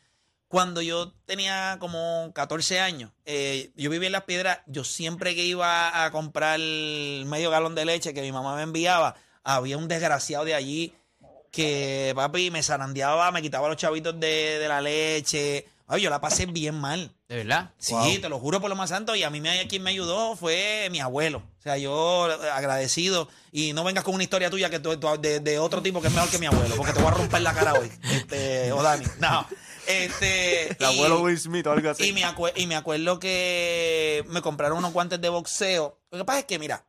Cuando 0.47 0.81
yo 0.83 1.13
tenía 1.27 1.79
como 1.81 2.31
14 2.33 2.79
años, 2.79 3.11
eh, 3.25 3.73
yo 3.75 3.91
vivía 3.91 4.07
en 4.07 4.13
Las 4.13 4.23
Piedras, 4.23 4.61
yo 4.67 4.85
siempre 4.85 5.35
que 5.35 5.45
iba 5.45 6.05
a 6.05 6.11
comprar 6.13 6.61
medio 6.61 7.51
galón 7.51 7.75
de 7.75 7.85
leche 7.85 8.15
que 8.15 8.23
mi 8.23 8.31
mamá 8.31 8.55
me 8.55 8.63
enviaba, 8.63 9.17
había 9.43 9.77
un 9.79 9.89
desgraciado 9.89 10.45
de 10.45 10.55
allí 10.55 10.95
que, 11.51 12.13
papi, 12.15 12.53
me 12.53 12.63
zarandeaba, 12.63 13.33
me 13.33 13.43
quitaba 13.43 13.67
los 13.67 13.77
chavitos 13.77 14.19
de, 14.21 14.59
de 14.61 14.69
la 14.69 14.81
leche. 14.81 15.67
Ay, 15.93 16.03
yo 16.03 16.11
la 16.11 16.21
pasé 16.21 16.47
bien 16.47 16.77
mal. 16.79 17.11
¿De 17.29 17.37
verdad? 17.37 17.71
Sí, 17.79 17.95
te 18.23 18.29
lo 18.29 18.39
juro 18.39 18.61
por 18.61 18.71
lo 18.71 18.77
más 18.77 18.91
santo. 18.91 19.17
Y 19.17 19.25
a 19.25 19.31
mí 19.31 19.41
me, 19.41 19.67
quien 19.67 19.83
me 19.83 19.91
ayudó 19.91 20.37
fue 20.37 20.89
mi 20.93 21.01
abuelo. 21.01 21.43
O 21.59 21.63
sea, 21.63 21.77
yo 21.79 22.25
agradecido. 22.53 23.29
Y 23.51 23.73
no 23.73 23.83
vengas 23.83 24.05
con 24.05 24.15
una 24.15 24.23
historia 24.23 24.51
tuya 24.51 24.71
que 24.71 24.79
tú- 24.79 24.97
tú- 24.99 25.21
de, 25.21 25.41
de 25.41 25.59
otro 25.59 25.83
tipo 25.83 26.01
que 26.01 26.07
es 26.07 26.15
mejor 26.15 26.31
que 26.31 26.39
mi 26.39 26.47
abuelo, 26.47 26.77
porque 26.77 26.93
te 26.93 27.01
voy 27.01 27.09
a 27.09 27.15
romper 27.15 27.43
la 27.43 27.53
cara 27.55 27.75
hoy. 27.75 27.91
Este, 28.13 28.71
o 28.73 28.83
Dani. 28.83 29.05
No. 29.19 29.47
Este. 29.87 30.69
El 30.69 30.77
y- 30.79 30.85
abuelo 30.85 31.23
Will 31.23 31.39
Smith 31.39 31.67
o 31.67 31.73
algo 31.73 31.91
así. 31.91 32.09
y 32.09 32.13
me, 32.13 32.23
acue- 32.25 32.53
y 32.55 32.67
me 32.69 32.77
acuerdo 32.77 33.19
que 33.19 34.25
me 34.29 34.43
compraron 34.43 34.79
unos 34.79 34.93
guantes 34.93 35.21
de 35.21 35.29
boxeo. 35.29 35.99
Lo 36.13 36.19
que 36.19 36.25
pasa 36.25 36.39
es 36.41 36.45
que, 36.45 36.59
mira, 36.61 36.85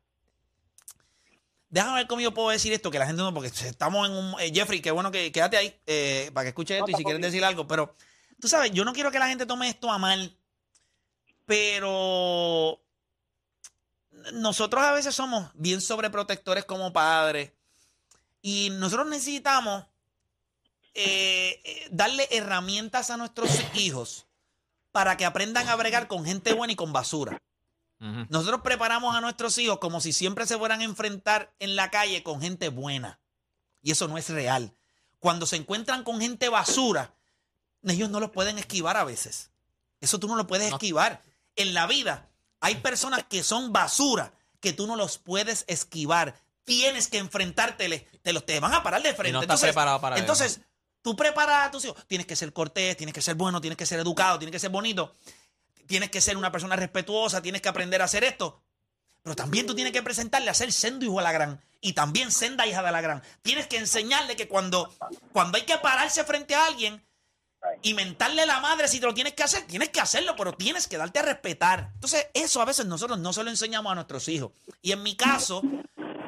déjame 1.70 1.98
ver 1.98 2.08
cómo 2.08 2.22
yo 2.22 2.34
puedo 2.34 2.50
decir 2.50 2.74
esto, 2.74 2.92
que 2.92 3.00
la 3.00 3.06
gente 3.08 3.22
no, 3.22 3.34
porque 3.34 3.48
estamos 3.48 4.08
en 4.08 4.14
un... 4.16 4.36
eh, 4.40 4.52
Jeffrey, 4.54 4.82
qué 4.82 4.92
bueno 4.92 5.12
que 5.12 5.32
quédate 5.32 5.58
ahí 5.58 5.76
eh, 5.88 6.30
para 6.34 6.44
que 6.46 6.50
escuche 6.50 6.78
esto 6.78 6.92
y 6.92 6.96
si 6.96 7.04
quieres 7.04 7.22
decir 7.22 7.44
algo, 7.44 7.68
pero 7.68 7.96
tú 8.42 8.48
sabes, 8.48 8.72
yo 8.72 8.84
no 8.84 8.92
quiero 8.92 9.12
que 9.12 9.20
la 9.20 9.28
gente 9.28 9.46
tome 9.46 9.70
esto 9.70 9.90
a 9.90 9.98
mal, 9.98 10.36
pero 11.46 12.82
nosotros 14.34 14.84
a 14.84 14.92
veces 14.92 15.16
somos 15.16 15.50
bien 15.54 15.80
sobreprotectores 15.80 16.66
como 16.66 16.92
padres 16.92 17.52
y 18.42 18.70
nosotros 18.72 19.08
necesitamos 19.08 19.86
eh, 20.94 21.62
eh, 21.64 21.88
darle 21.92 22.28
herramientas 22.32 23.12
a 23.12 23.18
nuestros 23.18 23.50
hijos 23.76 24.26
para 24.92 25.16
que 25.16 25.26
aprendan 25.26 25.70
a 25.70 25.76
bregar 25.76 26.08
con 26.08 26.26
gente 26.26 26.54
buena 26.54 26.74
y 26.74 26.76
con 26.76 26.92
basura. 26.92 27.42
Nosotros 28.30 28.62
preparamos 28.62 29.16
a 29.16 29.22
nuestros 29.22 29.56
hijos 29.60 29.78
como 29.78 30.02
si 30.02 30.12
siempre 30.12 30.48
se 30.48 30.58
fueran 30.58 30.82
a 30.82 30.86
enfrentar 30.86 31.54
en 31.60 31.76
la 31.76 31.92
calle 31.92 32.24
con 32.24 32.42
gente 32.42 32.70
buena. 32.70 33.20
Y 33.84 33.92
eso 33.92 34.08
no 34.08 34.18
es 34.18 34.28
real. 34.30 34.74
Cuando 35.20 35.46
se 35.46 35.58
encuentran 35.58 36.04
con 36.04 36.20
gente 36.20 36.50
basura, 36.50 37.14
ellos 37.84 38.10
no 38.10 38.20
los 38.20 38.32
pueden 38.32 38.58
esquivar 38.58 38.98
a 38.98 39.04
veces. 39.04 39.50
Eso 40.00 40.20
tú 40.20 40.28
no 40.28 40.36
lo 40.36 40.48
puedes 40.48 40.70
No. 40.70 40.76
esquivar. 40.76 41.22
En 41.56 41.74
la 41.74 41.88
vida 41.88 42.30
hay 42.60 42.76
personas 42.76 43.24
que 43.30 43.44
son 43.44 43.74
basura 43.74 44.34
que 44.60 44.74
tú 44.74 44.88
no 44.88 44.96
los 44.96 45.18
puedes 45.18 45.66
esquivar. 45.68 46.36
Tienes 46.64 47.08
que 47.08 47.18
enfrentárteles. 47.18 48.04
Te 48.22 48.34
los 48.34 48.46
te 48.46 48.60
van 48.60 48.74
a 48.74 48.84
parar 48.84 49.02
de 49.02 49.14
frente. 49.14 49.34
no 49.34 49.42
estás 49.42 49.56
entonces, 49.56 49.70
preparado 49.70 50.00
para 50.02 50.16
eso. 50.16 50.22
entonces 50.22 50.62
tú 51.02 51.16
preparas 51.16 51.68
a 51.68 51.72
tus 51.72 51.86
hijos. 51.86 52.06
Tienes 52.08 52.28
que 52.28 52.36
ser 52.36 52.54
cortés, 52.54 52.96
tienes 52.98 53.14
que 53.14 53.22
ser 53.22 53.36
bueno, 53.36 53.60
tienes 53.62 53.78
que 53.78 53.86
ser 53.86 54.00
educado, 54.00 54.38
tienes 54.40 54.52
que 54.52 54.60
ser 54.60 54.70
bonito 54.70 55.16
tienes 55.88 56.10
que 56.10 56.22
ser 56.22 56.38
una 56.38 56.54
persona 56.54 56.78
respetuosa, 56.78 57.42
tienes 57.42 57.62
que 57.62 57.68
aprender 57.68 58.02
a 58.02 58.06
hacer 58.06 58.24
esto. 58.24 58.64
Pero 59.24 59.36
también 59.36 59.68
tú 59.68 59.76
tienes 59.76 59.92
que 59.92 60.02
presentarle 60.02 60.50
a 60.50 60.54
ser 60.54 60.72
sendo 60.72 61.06
hijo 61.06 61.18
de 61.18 61.24
la 61.24 61.34
gran 61.34 61.62
y 61.82 61.92
también 61.92 62.32
senda 62.32 62.66
hija 62.66 62.82
de 62.82 62.92
la 62.94 63.02
gran. 63.02 63.22
Tienes 63.42 63.68
que 63.68 63.76
enseñarle 63.78 64.38
que 64.38 64.48
cuando, 64.48 64.90
cuando 65.34 65.58
hay 65.58 65.66
que 65.66 65.78
pararse 65.80 66.24
frente 66.24 66.56
a 66.56 66.66
alguien 66.66 67.04
y 67.82 67.94
mentarle 67.94 68.46
la 68.46 68.60
madre 68.60 68.88
si 68.88 69.00
te 69.00 69.06
lo 69.06 69.14
tienes 69.14 69.34
que 69.34 69.44
hacer, 69.44 69.64
tienes 69.64 69.90
que 69.90 70.02
hacerlo, 70.02 70.36
pero 70.36 70.54
tienes 70.54 70.88
que 70.88 70.98
darte 70.98 71.20
a 71.20 71.24
respetar. 71.24 71.92
Entonces, 71.94 72.28
eso 72.34 72.62
a 72.62 72.66
veces 72.66 72.86
nosotros 72.86 73.20
no 73.20 73.34
se 73.34 73.44
lo 73.44 73.50
enseñamos 73.50 73.92
a 73.92 73.96
nuestros 73.96 74.28
hijos. 74.28 74.52
Y 74.82 74.92
en 74.92 75.04
mi 75.04 75.16
caso, 75.16 75.62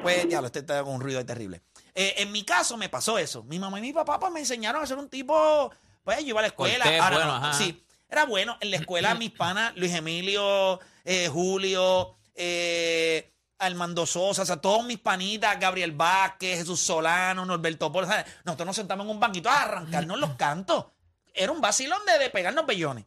pues, 0.02 0.28
ya 0.28 0.40
lo 0.40 0.46
estoy 0.46 0.62
con 0.64 0.94
un 0.94 1.00
ruido 1.00 1.24
terrible. 1.24 1.62
Eh, 1.94 2.14
en 2.18 2.32
mi 2.32 2.44
caso 2.44 2.76
me 2.76 2.88
pasó 2.88 3.18
eso. 3.18 3.44
Mi 3.44 3.58
mamá 3.58 3.78
y 3.78 3.82
mi 3.82 3.92
papá 3.92 4.18
pues, 4.18 4.32
me 4.32 4.40
enseñaron 4.40 4.82
a 4.82 4.86
ser 4.86 4.98
un 4.98 5.08
tipo, 5.08 5.72
pues 6.02 6.20
yo 6.20 6.28
iba 6.28 6.40
a 6.40 6.42
la 6.42 6.48
escuela. 6.48 6.84
Cortés, 6.84 7.00
Ahora, 7.00 7.16
bueno, 7.16 7.40
no, 7.40 7.54
sí, 7.54 7.84
era 8.08 8.24
bueno. 8.24 8.56
En 8.60 8.70
la 8.70 8.76
escuela, 8.78 9.14
mis 9.14 9.30
panas, 9.30 9.72
Luis 9.76 9.94
Emilio, 9.94 10.80
eh, 11.04 11.28
Julio, 11.28 12.16
eh, 12.34 13.32
Armando 13.58 14.04
Sosa, 14.06 14.42
o 14.42 14.46
sea, 14.46 14.56
todos 14.56 14.84
mis 14.84 14.98
panitas, 14.98 15.58
Gabriel 15.58 15.92
Vázquez, 15.92 16.58
Jesús 16.58 16.80
Solano, 16.80 17.44
Norberto 17.44 17.90
Polo, 17.90 18.06
¿sabes? 18.06 18.26
nosotros 18.44 18.66
nos 18.66 18.76
sentamos 18.76 19.04
en 19.04 19.10
un 19.12 19.20
banquito 19.20 19.48
a 19.48 19.62
arrancarnos 19.62 20.18
los 20.18 20.34
cantos. 20.34 20.86
Era 21.34 21.52
un 21.52 21.60
vacilón 21.60 22.00
de, 22.06 22.18
de 22.18 22.30
pegarnos 22.30 22.64
bellones. 22.66 23.04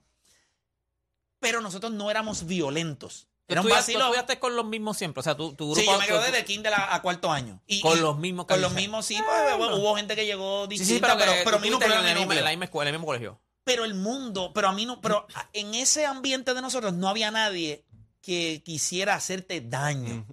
Pero 1.40 1.62
nosotros 1.62 1.92
no 1.92 2.12
éramos 2.12 2.46
violentos. 2.46 3.28
¿Tú 3.48 3.54
Era 3.54 3.62
un 3.62 3.68
tú 3.68 3.74
vacilón. 3.74 4.02
estudiaste 4.04 4.40
con 4.40 4.56
los 4.56 4.66
mismos 4.66 4.98
siempre? 4.98 5.22
O 5.22 5.24
sea, 5.24 5.36
tu, 5.38 5.54
tu 5.54 5.68
grupo... 5.72 5.80
Sí, 5.80 5.86
yo 5.86 5.98
me 5.98 6.06
tu- 6.06 6.14
gradué 6.14 6.32
de 6.32 6.44
kinder 6.44 6.74
a, 6.74 6.94
a 6.96 7.02
cuarto 7.02 7.32
año. 7.32 7.62
Y, 7.66 7.80
Con 7.80 7.98
y- 7.98 8.02
los 8.02 8.18
mismos 8.18 8.46
Con 8.48 8.60
los 8.60 8.74
mismos, 8.74 9.06
sí. 9.06 9.18
pues, 9.26 9.58
bueno, 9.58 9.78
hubo 9.78 9.96
gente 9.96 10.16
que 10.16 10.26
llegó 10.26 10.64
Sí, 10.64 10.70
distinta, 10.78 11.08
sí, 11.12 11.14
pero, 11.18 11.18
pero, 11.18 11.32
que 11.32 11.44
pero, 11.46 11.58
tú 11.58 11.64
estuviste 11.64 11.86
núcleo 11.88 12.00
en 12.12 12.18
misma, 12.18 12.36
en 12.36 12.44
la 12.44 12.50
misma 12.50 12.66
escuela, 12.66 12.90
en 12.90 12.96
el 12.96 13.00
mismo 13.00 13.08
colegio. 13.08 13.40
Pero 13.64 13.86
el 13.86 13.94
mundo, 13.94 14.52
pero 14.54 14.68
a 14.70 14.72
mí 14.74 14.86
no, 14.86 15.00
pero 15.02 15.28
en 15.54 15.76
ese 15.76 16.06
ambiente 16.06 16.54
de 16.54 16.62
nosotros 16.62 16.94
no 16.94 17.08
había 17.10 17.32
nadie 17.32 17.86
que 18.22 18.62
quisiera 18.66 19.14
hacerte 19.16 19.62
daño. 19.62 20.26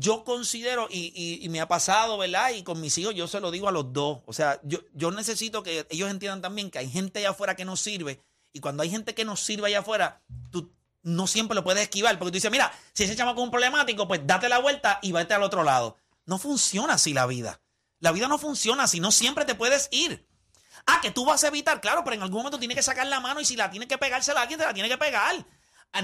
Yo 0.00 0.24
considero, 0.24 0.88
y, 0.90 1.12
y- 1.44 1.48
me 1.50 1.60
ha 1.60 1.68
pasado, 1.68 2.16
¿verdad? 2.16 2.52
Y 2.54 2.62
con 2.62 2.80
mis 2.80 2.96
hijos 2.96 3.14
yo 3.14 3.28
se 3.28 3.38
lo 3.38 3.50
digo 3.50 3.68
a 3.68 3.72
los 3.72 3.92
dos. 3.92 4.20
O 4.24 4.32
sea, 4.32 4.58
yo, 4.64 4.78
yo 4.94 5.10
necesito 5.10 5.62
que 5.62 5.86
ellos 5.90 6.10
entiendan 6.10 6.40
también 6.40 6.70
que 6.70 6.78
hay 6.78 6.88
gente 6.90 7.18
allá 7.18 7.30
afuera 7.30 7.54
que 7.54 7.66
nos 7.66 7.80
sirve. 7.80 8.22
Y 8.52 8.60
cuando 8.60 8.82
hay 8.82 8.90
gente 8.90 9.14
que 9.14 9.24
nos 9.26 9.40
sirve 9.40 9.66
allá 9.66 9.80
afuera, 9.80 10.22
tú 10.50 10.72
no 11.02 11.26
siempre 11.26 11.54
lo 11.54 11.62
puedes 11.64 11.82
esquivar. 11.82 12.18
Porque 12.18 12.30
tú 12.30 12.36
dices, 12.36 12.50
mira, 12.50 12.72
si 12.94 13.04
ese 13.04 13.14
chamaco 13.14 13.40
es 13.40 13.44
un 13.44 13.50
problemático, 13.50 14.08
pues 14.08 14.26
date 14.26 14.48
la 14.48 14.58
vuelta 14.58 14.98
y 15.02 15.12
vete 15.12 15.34
al 15.34 15.42
otro 15.42 15.64
lado. 15.64 15.96
No 16.24 16.38
funciona 16.38 16.94
así 16.94 17.12
la 17.12 17.26
vida. 17.26 17.60
La 17.98 18.12
vida 18.12 18.26
no 18.26 18.38
funciona 18.38 18.84
así, 18.84 19.00
no 19.00 19.12
siempre 19.12 19.44
te 19.44 19.54
puedes 19.54 19.88
ir. 19.92 20.26
Ah, 20.86 21.00
que 21.02 21.10
tú 21.10 21.26
vas 21.26 21.44
a 21.44 21.48
evitar, 21.48 21.80
claro, 21.82 22.02
pero 22.04 22.16
en 22.16 22.22
algún 22.22 22.38
momento 22.38 22.58
tienes 22.58 22.76
que 22.76 22.82
sacar 22.82 23.06
la 23.06 23.20
mano 23.20 23.40
y 23.40 23.44
si 23.44 23.54
la 23.56 23.70
tiene 23.70 23.86
que 23.86 23.98
pegársela 23.98 24.40
a 24.40 24.42
alguien, 24.44 24.58
te 24.58 24.64
la 24.64 24.72
tiene 24.72 24.88
que 24.88 24.96
pegar. 24.96 25.44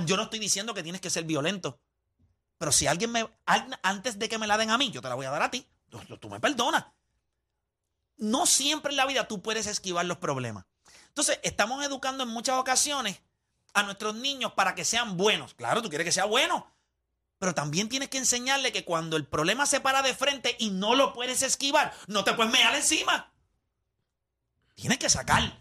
Yo 0.04 0.16
no 0.16 0.24
estoy 0.24 0.38
diciendo 0.38 0.74
que 0.74 0.82
tienes 0.82 1.00
que 1.00 1.08
ser 1.08 1.24
violento. 1.24 1.80
Pero 2.58 2.72
si 2.72 2.86
alguien 2.86 3.12
me. 3.12 3.28
Antes 3.82 4.18
de 4.18 4.28
que 4.28 4.38
me 4.38 4.46
la 4.46 4.56
den 4.56 4.70
a 4.70 4.78
mí, 4.78 4.90
yo 4.90 5.02
te 5.02 5.08
la 5.08 5.14
voy 5.14 5.26
a 5.26 5.30
dar 5.30 5.42
a 5.42 5.50
ti. 5.50 5.66
Tú, 5.88 5.98
tú 6.18 6.28
me 6.28 6.40
perdonas. 6.40 6.86
No 8.16 8.46
siempre 8.46 8.90
en 8.90 8.96
la 8.96 9.06
vida 9.06 9.28
tú 9.28 9.42
puedes 9.42 9.66
esquivar 9.66 10.06
los 10.06 10.18
problemas. 10.18 10.64
Entonces, 11.08 11.38
estamos 11.42 11.84
educando 11.84 12.24
en 12.24 12.30
muchas 12.30 12.58
ocasiones 12.58 13.20
a 13.74 13.82
nuestros 13.82 14.14
niños 14.14 14.52
para 14.52 14.74
que 14.74 14.84
sean 14.84 15.16
buenos. 15.16 15.54
Claro, 15.54 15.82
tú 15.82 15.88
quieres 15.88 16.06
que 16.06 16.12
sea 16.12 16.24
bueno. 16.24 16.70
Pero 17.38 17.54
también 17.54 17.90
tienes 17.90 18.08
que 18.08 18.16
enseñarle 18.18 18.72
que 18.72 18.84
cuando 18.84 19.16
el 19.16 19.26
problema 19.26 19.66
se 19.66 19.80
para 19.80 20.00
de 20.02 20.14
frente 20.14 20.56
y 20.58 20.70
no 20.70 20.94
lo 20.94 21.12
puedes 21.12 21.42
esquivar, 21.42 21.92
no 22.06 22.24
te 22.24 22.32
puedes 22.32 22.50
mear 22.50 22.74
encima. 22.74 23.32
Tienes 24.74 24.98
que 24.98 25.10
sacar. 25.10 25.58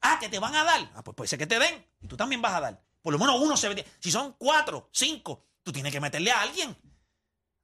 Ah, 0.00 0.18
que 0.18 0.28
te 0.28 0.40
van 0.40 0.54
a 0.56 0.64
dar. 0.64 0.90
Ah, 0.94 1.04
pues 1.04 1.14
puede 1.14 1.28
ser 1.28 1.38
que 1.38 1.46
te 1.46 1.58
den. 1.58 1.86
Y 2.00 2.08
tú 2.08 2.16
también 2.16 2.42
vas 2.42 2.54
a 2.54 2.60
dar. 2.60 2.82
Por 3.02 3.12
lo 3.12 3.18
menos 3.18 3.40
uno 3.40 3.56
se 3.56 3.68
ve. 3.68 3.86
Si 4.00 4.10
son 4.10 4.34
cuatro, 4.38 4.88
cinco, 4.92 5.46
tú 5.62 5.72
tienes 5.72 5.92
que 5.92 6.00
meterle 6.00 6.30
a 6.30 6.42
alguien. 6.42 6.76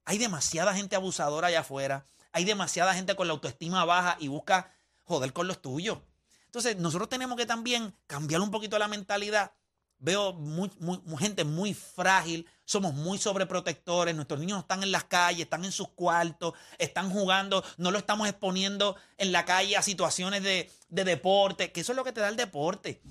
Hay 0.05 0.17
demasiada 0.17 0.73
gente 0.73 0.95
abusadora 0.95 1.47
allá 1.47 1.61
afuera. 1.61 2.05
Hay 2.31 2.45
demasiada 2.45 2.93
gente 2.93 3.15
con 3.15 3.27
la 3.27 3.33
autoestima 3.33 3.83
baja 3.85 4.17
y 4.19 4.27
busca 4.27 4.73
joder 5.03 5.33
con 5.33 5.47
los 5.47 5.61
tuyos. 5.61 5.97
Entonces, 6.45 6.77
nosotros 6.77 7.09
tenemos 7.09 7.37
que 7.37 7.45
también 7.45 7.93
cambiar 8.07 8.41
un 8.41 8.51
poquito 8.51 8.77
la 8.79 8.87
mentalidad. 8.87 9.51
Veo 9.99 10.31
muy, 10.33 10.71
muy- 10.79 11.01
gente 11.17 11.43
muy 11.43 11.73
frágil, 11.73 12.47
somos 12.65 12.93
muy 12.93 13.17
sobreprotectores, 13.17 14.13
nuestros 14.15 14.39
niños 14.39 14.59
están 14.59 14.83
en 14.83 14.91
las 14.91 15.05
calles, 15.05 15.41
están 15.45 15.65
en 15.65 15.71
sus 15.71 15.89
cuartos, 15.89 16.53
están 16.77 17.09
jugando, 17.09 17.63
no 17.77 17.89
lo 17.89 17.97
estamos 17.97 18.29
exponiendo 18.29 18.95
en 19.17 19.31
la 19.31 19.43
calle 19.43 19.75
a 19.75 19.81
situaciones 19.81 20.43
de, 20.43 20.71
de 20.89 21.03
deporte, 21.03 21.71
que 21.71 21.81
eso 21.81 21.93
es 21.93 21.95
lo 21.95 22.03
que 22.03 22.11
te 22.11 22.21
da 22.21 22.29
el 22.29 22.35
deporte. 22.35 23.01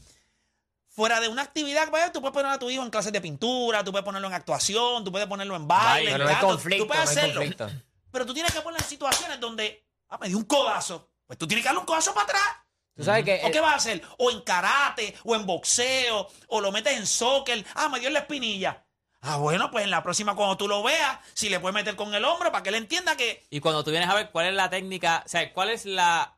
Fuera 0.96 1.20
de 1.20 1.28
una 1.28 1.42
actividad, 1.42 1.90
pues, 1.90 2.10
tú 2.10 2.22
puedes 2.22 2.32
poner 2.32 2.50
a 2.50 2.58
tu 2.58 2.70
hijo 2.70 2.82
en 2.82 2.88
clases 2.88 3.12
de 3.12 3.20
pintura, 3.20 3.84
tú 3.84 3.92
puedes 3.92 4.04
ponerlo 4.04 4.28
en 4.28 4.34
actuación, 4.34 5.04
tú 5.04 5.12
puedes 5.12 5.28
ponerlo 5.28 5.54
en 5.54 5.68
baile, 5.68 6.10
Pero 6.12 6.24
en 6.24 6.30
no 6.30 6.36
hay 6.36 6.42
conflicto, 6.42 6.84
tú 6.84 6.88
puedes 6.88 7.04
no 7.04 7.10
hay 7.10 7.16
hacerlo. 7.18 7.40
conflicto. 7.40 7.70
Pero 8.10 8.24
tú 8.24 8.32
tienes 8.32 8.52
que 8.54 8.60
ponerlo 8.62 8.82
en 8.82 8.88
situaciones 8.90 9.38
donde, 9.38 9.86
ah, 10.08 10.16
me 10.18 10.28
dio 10.28 10.38
un 10.38 10.44
codazo. 10.44 11.10
Pues 11.26 11.38
tú 11.38 11.46
tienes 11.46 11.62
que 11.62 11.68
darle 11.68 11.80
un 11.80 11.86
codazo 11.86 12.14
para 12.14 12.24
atrás. 12.24 12.42
Tú 12.96 13.04
sabes 13.04 13.26
que 13.26 13.42
¿O 13.44 13.50
qué 13.50 13.60
vas 13.60 13.74
a 13.74 13.76
hacer? 13.76 14.00
O 14.16 14.30
en 14.30 14.40
karate, 14.40 15.14
o 15.22 15.34
en 15.36 15.44
boxeo, 15.44 16.28
o 16.48 16.60
lo 16.62 16.72
metes 16.72 16.96
en 16.96 17.06
soccer. 17.06 17.62
Ah, 17.74 17.90
me 17.90 17.98
dio 18.00 18.08
en 18.08 18.14
la 18.14 18.20
espinilla. 18.20 18.82
Ah, 19.20 19.36
bueno, 19.36 19.70
pues 19.70 19.84
en 19.84 19.90
la 19.90 20.02
próxima 20.02 20.34
cuando 20.34 20.56
tú 20.56 20.66
lo 20.66 20.82
veas, 20.82 21.18
si 21.34 21.50
le 21.50 21.60
puedes 21.60 21.74
meter 21.74 21.94
con 21.94 22.14
el 22.14 22.24
hombro 22.24 22.50
para 22.50 22.62
que 22.62 22.70
él 22.70 22.76
entienda 22.76 23.16
que... 23.16 23.44
Y 23.50 23.60
cuando 23.60 23.84
tú 23.84 23.90
vienes 23.90 24.08
a 24.08 24.14
ver 24.14 24.30
cuál 24.30 24.46
es 24.46 24.54
la 24.54 24.70
técnica, 24.70 25.22
o 25.26 25.28
sea, 25.28 25.52
cuál 25.52 25.68
es 25.70 25.84
la, 25.84 26.35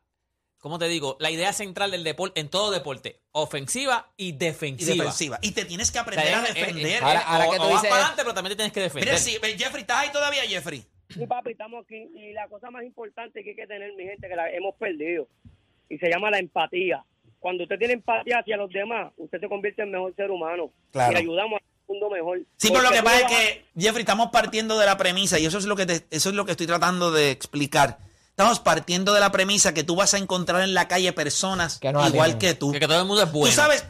¿cómo 0.59 0.77
te 0.79 0.87
digo? 0.87 1.17
La 1.19 1.31
idea 1.31 1.51
central 1.53 1.91
del 1.91 2.03
deporte, 2.03 2.39
en 2.39 2.49
todo 2.49 2.71
deporte, 2.71 3.19
ofensiva 3.31 4.11
y 4.17 4.27
Y 4.29 4.31
defensiva. 4.33 4.95
defensiva. 4.95 5.39
Y 5.41 5.51
te 5.51 5.65
tienes 5.65 5.91
que 5.91 5.99
O 5.99 6.03
sea, 6.03 6.11
aprender 6.11 6.33
a 6.33 6.43
es- 6.43 6.49
es- 6.49 6.55
defender. 6.55 7.03
Ahora- 7.03 7.19
ahora 7.21 7.47
o, 7.47 7.51
que 7.51 7.57
tú 7.57 7.63
o 7.63 7.67
vas 7.69 7.73
dices- 7.75 7.89
para 7.89 7.95
adelante, 8.01 8.21
pero 8.23 8.33
también 8.33 8.51
te 8.51 8.55
tienes 8.57 8.73
que 8.73 8.81
defender. 8.81 9.09
Mira, 9.09 9.17
sí, 9.17 9.31
Jeffrey, 9.57 9.81
¿estás 9.81 9.97
ahí 9.97 10.11
todavía, 10.11 10.41
Jeffrey? 10.43 10.83
Sí, 11.09 11.25
papi, 11.25 11.51
estamos 11.51 11.83
aquí. 11.85 12.07
Y 12.15 12.33
la 12.33 12.47
cosa 12.47 12.69
más 12.69 12.83
importante 12.83 13.43
que 13.43 13.49
hay 13.51 13.55
que 13.55 13.65
tener, 13.67 13.93
mi 13.93 14.03
gente, 14.03 14.27
que 14.27 14.35
la 14.35 14.49
hemos 14.51 14.75
perdido, 14.75 15.27
y 15.89 15.97
se 15.97 16.07
llama 16.09 16.29
la 16.29 16.37
empatía. 16.39 17.03
Cuando 17.39 17.63
usted 17.63 17.79
tiene 17.79 17.93
empatía 17.93 18.39
hacia 18.39 18.57
los 18.57 18.69
demás, 18.69 19.11
usted 19.17 19.39
se 19.39 19.47
convierte 19.47 19.81
en 19.81 19.91
mejor 19.91 20.13
ser 20.15 20.29
humano. 20.29 20.71
Claro. 20.91 21.13
Y 21.13 21.15
ayudamos 21.21 21.59
al 21.61 21.67
mundo 21.87 22.09
mejor. 22.09 22.39
Sí, 22.57 22.67
pero 22.69 22.81
lo 22.83 22.91
que 22.91 23.01
pasa 23.01 23.17
es 23.19 23.23
a- 23.23 23.27
que, 23.29 23.65
Jeffrey, 23.79 24.01
estamos 24.01 24.29
partiendo 24.29 24.77
de 24.77 24.85
la 24.85 24.97
premisa, 24.97 25.39
y 25.39 25.45
eso 25.45 25.57
es 25.57 25.65
lo 25.65 25.75
que 25.75 25.85
te- 25.85 26.05
eso 26.11 26.29
es 26.29 26.35
lo 26.35 26.45
que 26.45 26.51
estoy 26.51 26.67
tratando 26.67 27.11
de 27.11 27.31
explicar. 27.31 27.97
Estamos 28.39 28.59
partiendo 28.61 29.13
de 29.13 29.19
la 29.19 29.33
premisa 29.33 29.73
que 29.73 29.83
tú 29.83 29.97
vas 29.97 30.13
a 30.13 30.17
encontrar 30.17 30.61
en 30.61 30.73
la 30.73 30.87
calle 30.87 31.11
personas 31.11 31.77
Que 31.77 31.91
no 31.91 32.07
igual 32.07 32.37
que 32.37 32.53
tú. 32.53 32.71
Que, 32.71 32.79
que 32.79 32.87
todo 32.87 33.01
el 33.01 33.05
mundo 33.05 33.21
es 33.21 33.29
bueno. 33.33 33.49
Tú 33.49 33.53
sabes, 33.53 33.83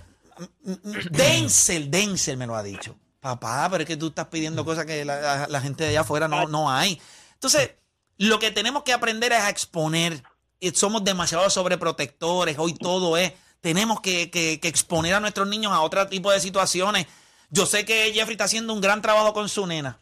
mm, 0.63 0.71
mm, 0.71 0.93
Denzel, 1.11 1.91
Denzel 1.91 2.35
me 2.35 2.47
lo 2.47 2.55
ha 2.55 2.63
dicho. 2.63 2.97
Papá, 3.19 3.67
pero 3.69 3.83
es 3.83 3.87
que 3.87 3.95
tú 3.95 4.07
estás 4.07 4.25
pidiendo 4.25 4.65
cosas 4.65 4.87
que 4.87 5.05
la, 5.05 5.21
la- 5.21 5.47
la 5.47 5.61
gente 5.61 5.83
de 5.83 5.91
allá 5.91 6.01
afuera 6.01 6.27
no, 6.27 6.47
no 6.47 6.71
hay. 6.71 6.99
Entonces, 7.35 7.73
lo 8.17 8.39
que 8.39 8.49
tenemos 8.49 8.81
que 8.81 8.91
aprender 8.91 9.31
es 9.33 9.39
a 9.39 9.49
exponer. 9.51 10.23
Y 10.59 10.71
Somos 10.71 11.03
demasiado 11.03 11.47
sobreprotectores. 11.51 12.57
Hoy 12.57 12.73
todo 12.73 13.17
es. 13.17 13.33
Tenemos 13.61 14.01
que, 14.01 14.31
que- 14.31 14.59
que 14.59 14.67
exponer 14.67 15.13
a 15.13 15.19
nuestros 15.19 15.47
niños 15.47 15.71
a 15.73 15.81
otro 15.81 16.07
tipo 16.07 16.31
de 16.31 16.39
situaciones. 16.39 17.05
Yo 17.51 17.67
sé 17.67 17.85
que 17.85 18.11
Jeffrey 18.15 18.33
está 18.33 18.45
haciendo 18.45 18.73
un 18.73 18.81
gran 18.81 19.03
trabajo 19.03 19.31
con 19.31 19.47
su 19.47 19.67
nena. 19.67 19.99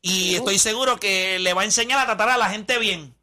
Y 0.00 0.34
estoy 0.36 0.58
seguro 0.58 0.98
que 0.98 1.38
le 1.40 1.52
va 1.52 1.60
a 1.60 1.64
enseñar 1.66 1.98
a 1.98 2.06
tratar 2.06 2.30
a 2.30 2.38
la 2.38 2.48
gente 2.48 2.78
bien. 2.78 3.14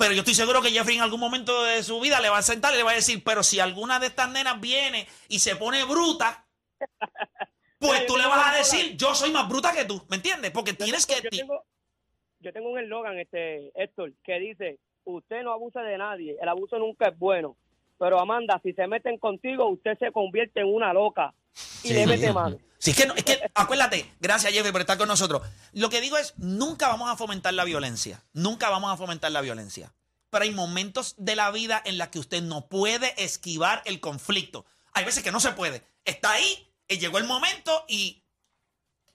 Pero 0.00 0.14
yo 0.14 0.20
estoy 0.20 0.32
seguro 0.32 0.62
que 0.62 0.70
Jeffrey 0.70 0.96
en 0.96 1.02
algún 1.02 1.20
momento 1.20 1.62
de 1.62 1.82
su 1.82 2.00
vida 2.00 2.22
le 2.22 2.30
va 2.30 2.38
a 2.38 2.42
sentar 2.42 2.72
y 2.72 2.78
le 2.78 2.82
va 2.84 2.92
a 2.92 2.94
decir, 2.94 3.22
pero 3.22 3.42
si 3.42 3.60
alguna 3.60 4.00
de 4.00 4.06
estas 4.06 4.30
nenas 4.30 4.58
viene 4.58 5.06
y 5.28 5.40
se 5.40 5.56
pone 5.56 5.84
bruta, 5.84 6.46
pues 7.78 8.06
tú 8.06 8.16
le 8.16 8.24
vas 8.24 8.48
a 8.48 8.56
decir, 8.56 8.96
yo 8.96 9.14
soy 9.14 9.30
más 9.30 9.46
bruta 9.46 9.74
que 9.74 9.84
tú, 9.84 10.02
¿me 10.08 10.16
entiendes? 10.16 10.52
Porque 10.52 10.72
tienes 10.72 11.04
que... 11.04 11.16
Yo 11.16 11.28
tengo, 11.28 11.64
yo 12.38 12.50
tengo 12.50 12.70
un 12.70 12.78
eslogan, 12.78 13.18
este, 13.18 13.72
Héctor, 13.74 14.14
que 14.24 14.38
dice, 14.38 14.78
usted 15.04 15.42
no 15.42 15.52
abusa 15.52 15.82
de 15.82 15.98
nadie, 15.98 16.34
el 16.40 16.48
abuso 16.48 16.78
nunca 16.78 17.08
es 17.08 17.18
bueno. 17.18 17.58
Pero 17.98 18.18
Amanda, 18.18 18.58
si 18.62 18.72
se 18.72 18.86
meten 18.86 19.18
contigo, 19.18 19.68
usted 19.68 19.98
se 19.98 20.12
convierte 20.12 20.60
en 20.60 20.74
una 20.74 20.94
loca 20.94 21.34
y 21.82 21.88
Sí. 21.88 21.94
le 21.94 22.06
mete 22.06 22.32
mano. 22.32 22.58
Sí, 22.78 22.92
es 22.92 22.96
que, 22.96 23.06
no- 23.06 23.14
es 23.14 23.24
que, 23.24 23.38
acuérdate, 23.54 24.10
gracias 24.20 24.52
Jeffrey 24.52 24.72
por 24.72 24.80
estar 24.80 24.96
con 24.96 25.08
nosotros. 25.08 25.42
Lo 25.72 25.90
que 25.90 26.00
digo 26.00 26.16
es, 26.16 26.32
nunca 26.38 26.88
vamos 26.88 27.10
a 27.10 27.16
fomentar 27.16 27.52
la 27.52 27.64
violencia. 27.64 28.22
Nunca 28.32 28.70
vamos 28.70 28.90
a 28.92 28.96
fomentar 28.96 29.30
la 29.32 29.42
violencia. 29.42 29.92
Pero 30.30 30.44
hay 30.44 30.52
momentos 30.52 31.14
de 31.18 31.36
la 31.36 31.50
vida 31.50 31.82
en 31.84 31.98
los 31.98 32.08
que 32.08 32.18
usted 32.20 32.40
no 32.42 32.68
puede 32.68 33.12
esquivar 33.22 33.82
el 33.84 34.00
conflicto. 34.00 34.64
Hay 34.94 35.04
veces 35.04 35.22
que 35.22 35.32
no 35.32 35.40
se 35.40 35.52
puede. 35.52 35.84
Está 36.04 36.32
ahí, 36.32 36.72
y 36.88 36.98
llegó 36.98 37.18
el 37.18 37.24
momento 37.24 37.84
y 37.86 38.22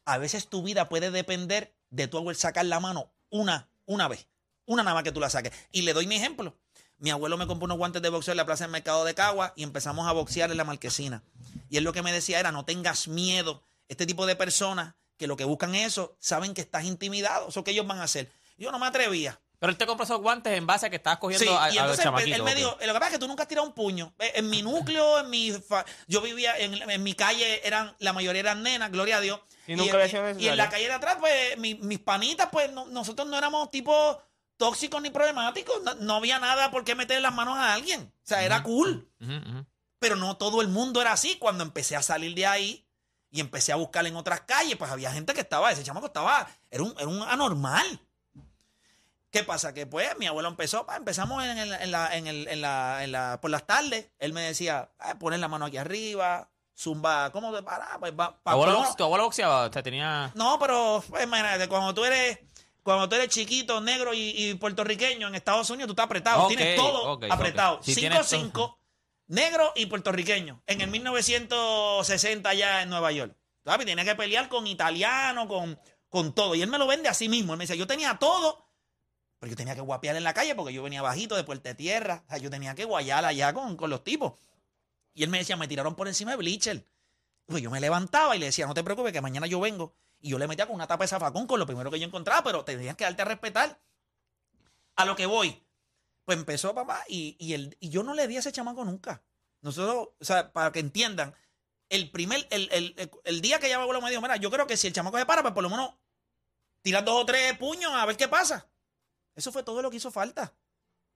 a 0.06 0.18
veces 0.20 0.48
tu 0.48 0.62
vida 0.62 0.88
puede 0.88 1.10
depender 1.12 1.74
de 1.90 2.08
tu 2.08 2.18
abuelo 2.18 2.38
sacar 2.40 2.66
la 2.66 2.80
mano 2.80 3.12
una, 3.30 3.68
una 3.86 4.08
vez. 4.08 4.28
Una 4.66 4.84
nada 4.84 4.94
más 4.96 5.04
que 5.04 5.12
tú 5.12 5.20
la 5.20 5.30
saques. 5.30 5.52
Y 5.72 5.82
le 5.82 5.94
doy 5.94 6.06
mi 6.08 6.16
ejemplo. 6.16 6.56
Mi 6.98 7.10
abuelo 7.12 7.38
me 7.38 7.46
compró 7.48 7.66
unos 7.66 7.78
guantes 7.78 8.02
de 8.02 8.10
boxeo 8.10 8.32
en 8.32 8.38
la 8.38 8.46
plaza 8.46 8.64
del 8.64 8.72
mercado 8.72 9.04
de 9.06 9.14
Cagua 9.14 9.54
y 9.56 9.64
empezamos 9.64 10.08
a 10.08 10.12
boxear 10.14 10.50
en 10.52 10.58
la 10.58 10.64
marquesina. 10.64 11.24
Y 11.70 11.78
él 11.78 11.84
lo 11.84 11.94
que 11.94 12.02
me 12.02 12.14
decía 12.14 12.40
era, 12.40 12.52
no 12.52 12.64
tengas 12.66 13.08
miedo. 13.08 13.64
Este 13.90 14.06
tipo 14.06 14.26
de 14.26 14.36
personas 14.36 14.96
que 15.18 15.28
lo 15.28 15.36
que 15.38 15.44
buscan 15.46 15.76
es 15.76 15.88
eso, 15.88 16.16
saben 16.20 16.54
que 16.54 16.62
estás 16.62 16.86
intimidado. 16.86 17.50
Eso 17.50 17.64
que 17.64 17.72
ellos 17.72 17.86
van 17.88 18.00
a 18.00 18.04
hacer. 18.04 18.32
Yo 18.58 18.72
no 18.72 18.80
me 18.80 18.88
atrevía. 18.88 19.40
Pero 19.60 19.72
él 19.72 19.78
te 19.78 19.86
compró 19.86 20.04
esos 20.04 20.20
guantes 20.22 20.54
en 20.58 20.68
base 20.68 20.86
a 20.86 20.90
que 20.90 20.98
estabas 20.98 21.20
cogiendo 21.20 21.46
Sí, 21.46 21.58
a, 21.58 21.74
y 21.74 21.78
a 21.78 21.86
los 21.86 21.98
entonces 21.98 21.98
pues, 21.98 22.04
chamaquitos. 22.26 22.38
él 22.38 22.44
me 22.44 22.56
dijo, 22.56 22.72
lo 22.72 22.94
que 22.94 23.00
pasa 23.00 23.06
es 23.08 23.12
que 23.14 23.20
tú 23.20 23.28
nunca 23.28 23.44
has 23.44 23.50
tirado 23.50 23.66
un 23.68 23.74
puño. 23.74 24.14
Eh, 24.20 24.34
En 24.36 24.50
mi 24.50 24.62
núcleo, 24.62 25.20
en 25.20 25.30
mi 25.30 25.52
fa- 25.54 25.86
yo 26.08 26.22
vivía 26.22 26.58
en, 26.58 26.74
en 26.90 27.04
mi 27.04 27.14
calle, 27.14 27.66
eran 27.66 27.96
la 28.00 28.12
mayoría 28.14 28.42
eran 28.42 28.64
nenas, 28.64 28.92
gloria 28.92 29.18
a 29.18 29.22
Dios. 29.22 29.40
Y 29.68 29.76
nunca 29.76 29.92
en- 29.92 29.96
había 29.96 30.10
sido 30.10 30.40
y 30.40 30.48
en 30.50 30.58
la 30.58 30.70
calle 30.70 30.86
de 30.88 30.94
atrás, 30.94 31.18
pues 31.20 31.58
mi- 31.58 31.76
mis 31.76 32.00
panitas, 32.00 32.50
pues 32.52 32.72
no- 32.72 32.86
nosotros 32.88 33.28
no 33.28 33.38
éramos 33.38 33.72
tipo 33.72 34.22
tóxicos 34.58 35.02
ni 35.02 35.10
problemáticos. 35.10 35.82
No, 35.84 35.94
no 35.96 36.16
había 36.16 36.40
nada 36.40 36.72
por 36.72 36.84
qué 36.84 36.96
meter 36.96 37.22
las 37.22 37.34
manos 37.34 37.58
a 37.58 37.74
alguien. 37.74 38.12
O 38.24 38.28
sea, 38.28 38.44
era 38.44 38.64
cool. 38.64 39.10
Pero 40.00 40.16
no 40.16 40.38
todo 40.38 40.62
el 40.62 40.68
mundo 40.68 41.02
era 41.02 41.14
así. 41.14 41.38
Cuando 41.38 41.64
empecé 41.64 41.96
a 41.96 42.02
salir 42.04 42.36
de 42.36 42.46
ahí 42.46 42.86
y 43.32 43.40
empecé 43.42 43.72
a 43.72 43.76
buscar 43.76 44.06
en 44.06 44.16
otras 44.16 44.42
calles, 44.42 44.78
pues 44.78 44.92
había 44.92 45.12
gente 45.12 45.34
que 45.34 45.42
estaba, 45.42 45.72
ese 45.72 45.84
chamaco 45.84 46.08
estaba, 46.08 46.48
era 46.72 46.84
un, 46.84 46.94
era 46.98 47.08
un 47.08 47.22
anormal. 47.24 48.00
¿Qué 49.32 49.44
pasa? 49.44 49.74
Que 49.74 49.86
pues 49.86 50.18
mi 50.18 50.28
abuelo 50.28 50.48
empezó, 50.48 50.86
pa, 50.86 50.96
empezamos 50.96 51.44
en, 51.44 51.58
en 51.58 51.92
la, 51.92 52.16
en, 52.16 52.28
el- 52.28 52.48
en 52.48 52.62
la, 52.62 53.04
en 53.04 53.12
la- 53.12 53.40
por 53.42 53.52
las 53.52 53.66
tardes, 53.68 54.10
él 54.20 54.32
me 54.32 54.42
decía, 54.42 54.90
ah, 55.00 55.16
poner 55.20 55.40
la 55.42 55.50
mano 55.50 55.66
aquí 55.66 55.76
arriba, 55.76 56.48
zumba, 56.78 57.32
¿cómo 57.34 57.54
te 57.54 57.62
paras? 57.62 57.90
Pues 58.00 58.14
va, 58.18 58.30
¿Tu 58.38 58.44
pa- 58.44 58.52
abuelo, 58.52 58.76
por 58.78 58.88
lo- 58.88 58.96
tu 58.96 59.04
abuelo 59.04 59.24
boxeaba? 59.26 59.70
Sea, 59.74 59.84
tenía... 59.84 60.32
no, 60.36 60.58
pero 60.58 61.04
pues, 61.10 61.24
imagínate, 61.26 61.68
cuando 61.68 61.94
tú 61.94 62.06
eres, 62.06 62.40
cuando 62.86 63.10
tú 63.10 63.16
eres 63.16 63.30
chiquito, 63.30 63.82
negro 63.82 64.14
y, 64.14 64.30
y 64.38 64.54
puertorriqueño 64.54 65.28
en 65.28 65.34
Estados 65.34 65.68
Unidos, 65.72 65.88
tú 65.88 65.94
estás 65.94 66.06
apretado, 66.06 66.48
tienes 66.48 66.76
todo 66.76 67.20
apretado. 67.32 67.78
ok. 67.78 67.84
Sí, 67.84 67.96
tienes 67.96 68.32
5-5, 68.32 68.78
negro 69.26 69.74
y 69.76 69.88
puertorriqueño. 69.88 70.62
En 70.68 70.82
el 70.82 70.92
1960 70.92 72.48
allá 72.48 72.84
en 72.84 72.90
Nueva 72.90 73.12
York. 73.12 73.36
Papi, 73.64 73.86
tenía 73.86 74.06
que 74.06 74.14
pelear 74.14 74.50
con 74.50 74.68
italiano, 74.68 75.48
con, 75.48 75.80
con 76.10 76.36
todo. 76.36 76.54
Y 76.54 76.62
él 76.62 76.70
me 76.70 76.78
lo 76.78 76.86
vende 76.86 77.10
así 77.10 77.28
mismo. 77.28 77.54
Él 77.54 77.58
me 77.58 77.64
dice, 77.64 77.76
yo 77.76 77.88
tenía 77.88 78.20
todo, 78.20 78.70
pero 79.40 79.50
yo 79.50 79.56
tenía 79.56 79.74
que 79.74 79.82
guapear 79.82 80.16
en 80.16 80.24
la 80.24 80.36
calle 80.36 80.54
porque 80.54 80.72
yo 80.72 80.84
venía 80.84 81.02
bajito 81.02 81.36
de 81.36 81.44
Puerta 81.44 81.70
de 81.70 81.76
Tierra. 81.76 82.24
O 82.28 82.30
sea, 82.30 82.38
yo 82.38 82.52
tenía 82.52 82.76
que 82.76 82.86
guayar 82.86 83.26
allá 83.26 83.52
con, 83.56 83.76
con 83.78 83.90
los 83.90 84.04
tipos. 84.04 84.34
Y 85.16 85.24
él 85.24 85.30
me 85.30 85.40
decía, 85.40 85.58
me 85.58 85.68
tiraron 85.68 85.96
por 85.96 86.08
encima 86.08 86.30
de 86.30 86.38
Bleacher. 86.38 86.86
Pues 87.48 87.64
yo 87.64 87.72
me 87.72 87.80
levantaba 87.80 88.36
y 88.36 88.40
le 88.40 88.46
decía, 88.46 88.68
no 88.68 88.76
te 88.76 88.84
preocupes, 88.84 89.12
que 89.12 89.22
mañana 89.22 89.48
yo 89.48 89.60
vengo. 89.60 89.96
Y 90.20 90.30
yo 90.30 90.40
le 90.40 90.48
metía 90.48 90.66
con 90.66 90.76
una 90.76 90.88
tapa 90.88 91.04
de 91.04 91.08
zafacón 91.10 91.48
con 91.48 91.60
lo 91.60 91.66
primero 91.66 91.92
que 91.92 92.00
yo 92.00 92.06
encontraba, 92.08 92.44
pero 92.44 92.66
tenías 92.66 92.96
que 92.96 93.04
darte 93.04 93.22
a 93.22 93.26
respetar. 93.26 93.80
A 94.96 95.06
lo 95.06 95.16
que 95.16 95.26
voy. 95.26 95.62
Pues 96.26 96.38
empezó 96.38 96.74
papá 96.74 97.04
y, 97.08 97.36
y, 97.40 97.54
y 97.80 97.90
yo 97.90 98.02
no 98.04 98.14
le 98.14 98.28
di 98.28 98.38
a 98.38 98.40
ese 98.40 98.52
chamaco 98.52 98.84
nunca. 98.84 99.24
Nosotros, 99.62 100.10
o 100.20 100.26
sea, 100.26 100.52
para 100.52 100.72
que 100.72 100.80
entiendan, 100.80 101.36
el 101.90 102.10
primer, 102.12 102.48
el, 102.50 102.70
el- 102.72 103.12
el- 103.24 103.42
día 103.42 103.60
que 103.60 103.68
ella 103.68 103.80
me 103.80 104.02
me 104.02 104.10
dijo, 104.10 104.22
mira, 104.22 104.38
yo 104.38 104.50
creo 104.50 104.66
que 104.66 104.78
si 104.78 104.88
el 104.88 104.94
chamaco 104.94 105.18
se 105.18 105.26
para, 105.26 105.42
pues 105.44 105.54
por 105.54 105.64
lo 105.64 105.70
menos 105.70 105.94
tirar 106.82 107.04
dos 107.04 107.22
o 107.22 107.26
tres 107.26 107.58
puños 107.58 107.92
a 107.94 108.06
ver 108.06 108.18
qué 108.18 108.28
pasa. 108.28 108.68
Eso 109.36 109.52
fue 109.52 109.64
todo 109.64 109.82
lo 109.82 109.92
que 109.92 109.98
hizo 109.98 110.12
falta. 110.12 110.56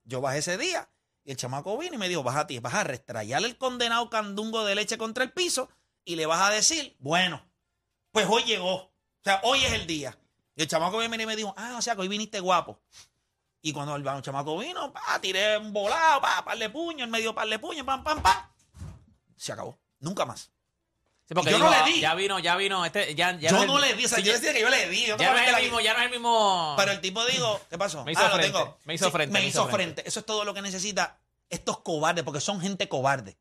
Yo 0.03 0.21
bajé 0.21 0.39
ese 0.39 0.57
día 0.57 0.91
y 1.23 1.31
el 1.31 1.37
chamaco 1.37 1.77
vino 1.77 1.95
y 1.95 1.97
me 1.97 2.09
dijo, 2.09 2.23
vas 2.23 2.35
a 2.35 2.47
ti, 2.47 2.59
vas 2.59 2.73
a 2.73 2.83
restrayar 2.83 3.43
el 3.43 3.57
condenado 3.57 4.09
candungo 4.09 4.63
de 4.65 4.75
leche 4.75 4.97
contra 4.97 5.23
el 5.23 5.31
piso 5.31 5.69
y 6.05 6.15
le 6.15 6.25
vas 6.25 6.41
a 6.41 6.51
decir, 6.51 6.95
bueno, 6.99 7.49
pues 8.11 8.27
hoy 8.29 8.43
llegó. 8.43 8.88
Sea, 9.29 9.41
hoy 9.43 9.63
es 9.63 9.73
el 9.73 9.85
día. 9.85 10.17
Y 10.55 10.63
el 10.63 10.67
chamaco 10.67 10.97
vino 10.97 11.13
y 11.13 11.25
me 11.27 11.35
dijo, 11.35 11.53
ah, 11.55 11.75
o 11.77 11.81
sea, 11.83 11.95
que 11.95 12.01
hoy 12.01 12.07
viniste 12.07 12.39
guapo. 12.39 12.79
Y 13.61 13.71
cuando 13.73 13.95
el, 13.95 14.07
el 14.07 14.21
chamaco 14.23 14.57
vino, 14.57 14.91
pa, 14.91 15.19
tiré 15.21 15.55
un 15.59 15.71
volado, 15.71 16.19
pa, 16.19 16.43
par 16.43 16.57
de 16.57 16.67
puños, 16.69 17.03
el 17.05 17.11
medio 17.11 17.35
par 17.35 17.47
de 17.47 17.59
puños, 17.59 17.85
pam, 17.85 18.03
pam, 18.03 18.23
pam. 18.23 18.43
Se 19.35 19.51
acabó. 19.51 19.77
Nunca 19.99 20.25
más. 20.25 20.51
Sí, 21.27 21.35
porque 21.35 21.51
Yo 21.51 21.59
no 21.59 21.69
digo, 21.69 21.85
le 21.85 21.91
di. 21.91 21.99
Ya 21.99 22.15
vino, 22.15 22.39
ya 22.39 22.55
vino. 22.55 22.83
Este, 22.83 23.13
ya, 23.13 23.37
ya 23.37 23.51
yo 23.51 23.61
el- 23.61 23.67
no 23.67 23.77
le 23.77 23.93
di, 23.93 24.05
o 24.05 24.07
sea, 24.09 24.17
sí, 24.17 24.23
yo 24.23 24.33
decía 24.33 24.51
que 24.51 24.61
yo 24.61 24.69
le 24.69 24.89
di. 24.89 25.05
yo 25.05 25.15
ya 25.17 25.31
no 25.31 25.37
es 25.37 25.47
el 25.49 25.55
vi. 25.57 25.61
mismo, 25.61 25.79
ya 25.79 25.93
no 25.93 25.99
es 25.99 26.05
el 26.05 26.11
mismo. 26.11 26.73
Pero 26.75 26.91
el 26.91 27.01
tipo 27.01 27.23
dijo, 27.25 27.61
¿qué 27.69 27.77
pasó? 27.77 28.03
Me 28.03 28.13
hizo 28.13 28.21
ah, 28.21 28.29
lo 28.29 28.35
frente, 28.35 28.57
tengo. 28.57 28.77
me 28.85 28.93
hizo 28.95 29.11
frente, 29.11 29.33
Me 29.33 29.41
me 29.41 29.47
hizo 29.47 29.61
hizo 29.61 29.69
frente. 29.69 30.07
Eso 30.07 30.21
es 30.21 30.25
todo 30.25 30.43
lo 30.43 30.55
que 30.55 30.63
necesita 30.63 31.19
estos 31.51 31.81
cobardes, 31.81 32.23
porque 32.23 32.41
son 32.41 32.59
gente 32.59 32.89
cobarde. 32.89 33.37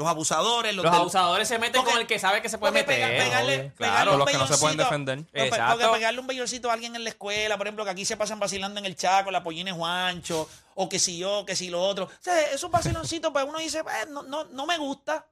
Los 0.00 0.08
abusadores, 0.08 0.74
los, 0.74 0.82
los 0.82 0.92
del- 0.92 1.00
abusadores 1.02 1.46
se 1.46 1.58
meten 1.58 1.74
Porque- 1.82 1.90
con 1.92 2.00
el 2.00 2.06
que 2.06 2.18
sabe 2.18 2.40
que 2.40 2.48
se 2.48 2.56
puede 2.56 2.72
meter. 2.72 2.86
pega- 2.96 3.06
pegarle, 3.08 3.56
pegarle 3.58 3.72
Claro, 3.76 4.12
un 4.14 4.18
los 4.20 4.30
que 4.30 4.38
no 4.38 4.46
se 4.46 4.56
pueden 4.56 4.78
defender. 4.78 5.24
Exacto. 5.34 5.76
Porque 5.78 5.92
pegarle 5.98 6.20
un 6.20 6.26
belloncito 6.26 6.70
a 6.70 6.72
alguien 6.72 6.96
en 6.96 7.04
la 7.04 7.10
escuela, 7.10 7.58
por 7.58 7.66
ejemplo, 7.66 7.84
que 7.84 7.90
aquí 7.90 8.06
se 8.06 8.16
pasan 8.16 8.40
vacilando 8.40 8.80
en 8.80 8.86
el 8.86 8.96
Chaco, 8.96 9.30
la 9.30 9.42
pollina 9.42 9.74
Juancho, 9.74 10.48
o 10.74 10.88
que 10.88 10.98
si 10.98 11.18
yo, 11.18 11.44
que 11.44 11.54
si 11.54 11.68
lo 11.68 11.82
otro. 11.82 12.06
O 12.06 12.10
sea, 12.22 12.40
esos 12.50 12.70
vaciloncitos, 12.70 13.30
pues 13.30 13.44
uno 13.46 13.58
dice, 13.58 13.80
"Eh, 13.80 14.06
no, 14.08 14.22
no, 14.22 14.44
no 14.44 14.64
me 14.64 14.78
gusta, 14.78 15.26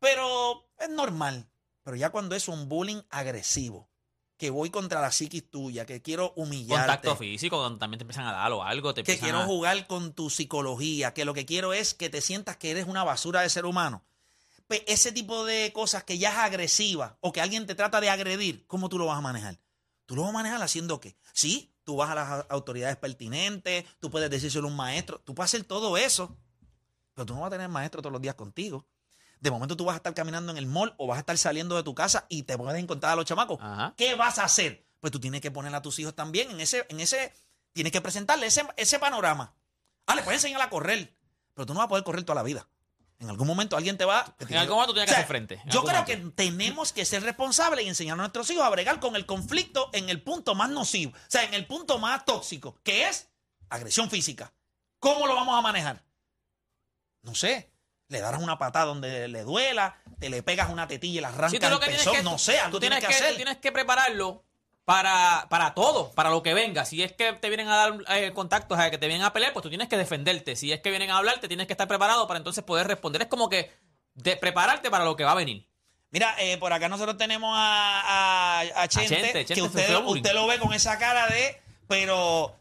pero 0.00 0.66
es 0.78 0.88
normal. 0.88 1.46
Pero 1.82 1.96
ya 1.96 2.10
cuando 2.10 2.34
es 2.34 2.48
un 2.48 2.68
bullying 2.68 3.02
agresivo, 3.10 3.88
que 4.36 4.50
voy 4.50 4.70
contra 4.70 5.00
la 5.00 5.12
psiquis 5.12 5.48
tuya, 5.50 5.86
que 5.86 6.02
quiero 6.02 6.32
humillarte. 6.36 6.86
Contacto 6.86 7.16
físico, 7.16 7.56
donde 7.62 7.78
también 7.78 7.98
te 7.98 8.02
empiezan 8.02 8.26
a 8.26 8.32
dar 8.32 8.52
o 8.52 8.62
algo. 8.64 8.92
Te 8.94 9.04
que 9.04 9.18
quiero 9.18 9.38
a- 9.40 9.46
jugar 9.46 9.86
con 9.86 10.12
tu 10.12 10.28
psicología, 10.30 11.14
que 11.14 11.24
lo 11.24 11.34
que 11.34 11.46
quiero 11.46 11.72
es 11.72 11.94
que 11.94 12.10
te 12.10 12.20
sientas 12.20 12.56
que 12.56 12.70
eres 12.70 12.86
una 12.86 13.04
basura 13.04 13.40
de 13.42 13.48
ser 13.50 13.64
humano. 13.64 14.04
Pues 14.66 14.82
ese 14.86 15.12
tipo 15.12 15.44
de 15.44 15.72
cosas 15.72 16.04
que 16.04 16.18
ya 16.18 16.30
es 16.30 16.38
agresiva 16.38 17.16
o 17.20 17.32
que 17.32 17.40
alguien 17.40 17.66
te 17.66 17.74
trata 17.74 18.00
de 18.00 18.08
agredir, 18.10 18.66
¿cómo 18.66 18.88
tú 18.88 18.98
lo 18.98 19.06
vas 19.06 19.18
a 19.18 19.20
manejar? 19.20 19.60
¿Tú 20.06 20.16
lo 20.16 20.22
vas 20.22 20.30
a 20.30 20.34
manejar 20.34 20.62
haciendo 20.62 21.00
qué? 21.00 21.16
Sí, 21.32 21.74
tú 21.84 21.96
vas 21.96 22.10
a 22.10 22.14
las 22.14 22.46
autoridades 22.48 22.96
pertinentes, 22.96 23.84
tú 24.00 24.10
puedes 24.10 24.30
decírselo 24.30 24.66
a 24.66 24.70
un 24.70 24.76
maestro, 24.76 25.20
tú 25.20 25.34
puedes 25.34 25.50
hacer 25.50 25.64
todo 25.64 25.96
eso, 25.98 26.36
pero 27.14 27.26
tú 27.26 27.34
no 27.34 27.40
vas 27.40 27.48
a 27.48 27.50
tener 27.50 27.68
maestro 27.68 28.00
todos 28.02 28.12
los 28.12 28.22
días 28.22 28.34
contigo. 28.34 28.86
De 29.44 29.50
momento 29.50 29.76
tú 29.76 29.84
vas 29.84 29.92
a 29.92 29.96
estar 29.98 30.14
caminando 30.14 30.52
en 30.52 30.56
el 30.56 30.64
mall 30.66 30.94
o 30.96 31.06
vas 31.06 31.16
a 31.16 31.20
estar 31.20 31.36
saliendo 31.36 31.76
de 31.76 31.82
tu 31.82 31.94
casa 31.94 32.24
y 32.30 32.44
te 32.44 32.56
puedes 32.56 32.82
encontrar 32.82 33.12
a 33.12 33.16
los 33.16 33.26
chamacos. 33.26 33.58
Ajá. 33.60 33.92
¿Qué 33.94 34.14
vas 34.14 34.38
a 34.38 34.44
hacer? 34.44 34.86
Pues 35.00 35.10
tú 35.12 35.20
tienes 35.20 35.42
que 35.42 35.50
poner 35.50 35.74
a 35.74 35.82
tus 35.82 35.98
hijos 35.98 36.14
también 36.14 36.50
en 36.50 36.62
ese, 36.62 36.86
en 36.88 36.98
ese, 36.98 37.30
tienes 37.74 37.92
que 37.92 38.00
presentarle 38.00 38.46
ese, 38.46 38.66
ese 38.78 38.98
panorama. 38.98 39.52
Ah, 40.06 40.14
le 40.14 40.22
puedes 40.22 40.42
enseñar 40.42 40.62
a 40.62 40.70
correr, 40.70 41.14
pero 41.52 41.66
tú 41.66 41.74
no 41.74 41.80
vas 41.80 41.84
a 41.84 41.88
poder 41.88 42.04
correr 42.04 42.24
toda 42.24 42.36
la 42.36 42.42
vida. 42.42 42.66
En 43.18 43.28
algún 43.28 43.46
momento 43.46 43.76
alguien 43.76 43.98
te 43.98 44.06
va. 44.06 44.34
En 44.38 44.56
algún 44.56 44.76
momento 44.76 44.94
tú 44.94 44.94
tienes 44.94 45.10
que 45.10 45.16
hacer 45.16 45.28
frente. 45.28 45.60
En 45.62 45.70
Yo 45.70 45.84
creo 45.84 46.00
momento. 46.00 46.06
que 46.06 46.30
tenemos 46.42 46.94
que 46.94 47.04
ser 47.04 47.22
responsables 47.22 47.84
y 47.84 47.88
enseñar 47.88 48.14
a 48.14 48.22
nuestros 48.22 48.48
hijos 48.48 48.64
a 48.64 48.70
bregar 48.70 48.98
con 48.98 49.14
el 49.14 49.26
conflicto 49.26 49.90
en 49.92 50.08
el 50.08 50.22
punto 50.22 50.54
más 50.54 50.70
nocivo, 50.70 51.12
o 51.14 51.20
sea, 51.28 51.44
en 51.44 51.52
el 51.52 51.66
punto 51.66 51.98
más 51.98 52.24
tóxico, 52.24 52.78
que 52.82 53.10
es 53.10 53.28
agresión 53.68 54.08
física. 54.08 54.54
¿Cómo 55.00 55.26
lo 55.26 55.34
vamos 55.34 55.54
a 55.58 55.60
manejar? 55.60 56.02
No 57.20 57.34
sé. 57.34 57.73
Le 58.08 58.20
darás 58.20 58.42
una 58.42 58.58
patada 58.58 58.86
donde 58.86 59.28
le 59.28 59.42
duela, 59.42 59.96
te 60.18 60.28
le 60.28 60.42
pegas 60.42 60.68
una 60.70 60.86
tetilla 60.86 61.18
y 61.18 61.20
la 61.22 61.28
arrancas 61.28 61.50
Sí, 61.52 61.58
tú 61.58 61.68
lo 61.68 61.74
el 61.74 61.80
que 61.80 61.86
tienes 61.86 62.04
pezón, 62.04 62.16
que, 62.16 62.22
no 62.22 62.38
sé, 62.38 62.58
algo 62.58 62.72
tú 62.72 62.80
tienes 62.80 62.98
tienes 63.00 63.16
que, 63.16 63.22
que, 63.22 63.24
hacer. 63.24 63.36
tienes 63.36 63.56
que 63.58 63.72
prepararlo 63.72 64.44
para, 64.84 65.46
para 65.48 65.74
todo, 65.74 66.12
para 66.12 66.30
lo 66.30 66.42
que 66.42 66.54
venga. 66.54 66.84
Si 66.84 67.02
es 67.02 67.12
que 67.12 67.32
te 67.32 67.48
vienen 67.48 67.68
a 67.68 67.76
dar 67.76 67.98
eh, 68.08 68.32
contactos, 68.34 68.78
a 68.78 68.90
que 68.90 68.98
te 68.98 69.06
vienen 69.06 69.24
a 69.24 69.32
pelear, 69.32 69.52
pues 69.52 69.62
tú 69.62 69.70
tienes 69.70 69.88
que 69.88 69.96
defenderte. 69.96 70.56
Si 70.56 70.72
es 70.72 70.80
que 70.80 70.90
vienen 70.90 71.10
a 71.10 71.16
hablar, 71.18 71.40
te 71.40 71.48
tienes 71.48 71.66
que 71.66 71.72
estar 71.72 71.88
preparado 71.88 72.26
para 72.26 72.38
entonces 72.38 72.62
poder 72.64 72.86
responder. 72.86 73.22
Es 73.22 73.28
como 73.28 73.48
que 73.48 73.72
de 74.14 74.36
prepararte 74.36 74.90
para 74.90 75.04
lo 75.04 75.16
que 75.16 75.24
va 75.24 75.32
a 75.32 75.36
venir. 75.36 75.66
Mira, 76.10 76.36
eh, 76.38 76.58
por 76.58 76.72
acá 76.72 76.88
nosotros 76.88 77.16
tenemos 77.16 77.52
a, 77.56 78.60
a, 78.60 78.82
a 78.82 78.88
Chente, 78.88 79.08
Chente, 79.08 79.32
Chente 79.32 79.54
que 79.54 79.62
usted, 79.62 79.96
usted 80.04 80.32
lo 80.32 80.46
ve 80.46 80.60
con 80.60 80.72
esa 80.72 80.96
cara 80.98 81.26
de, 81.26 81.60
pero 81.88 82.54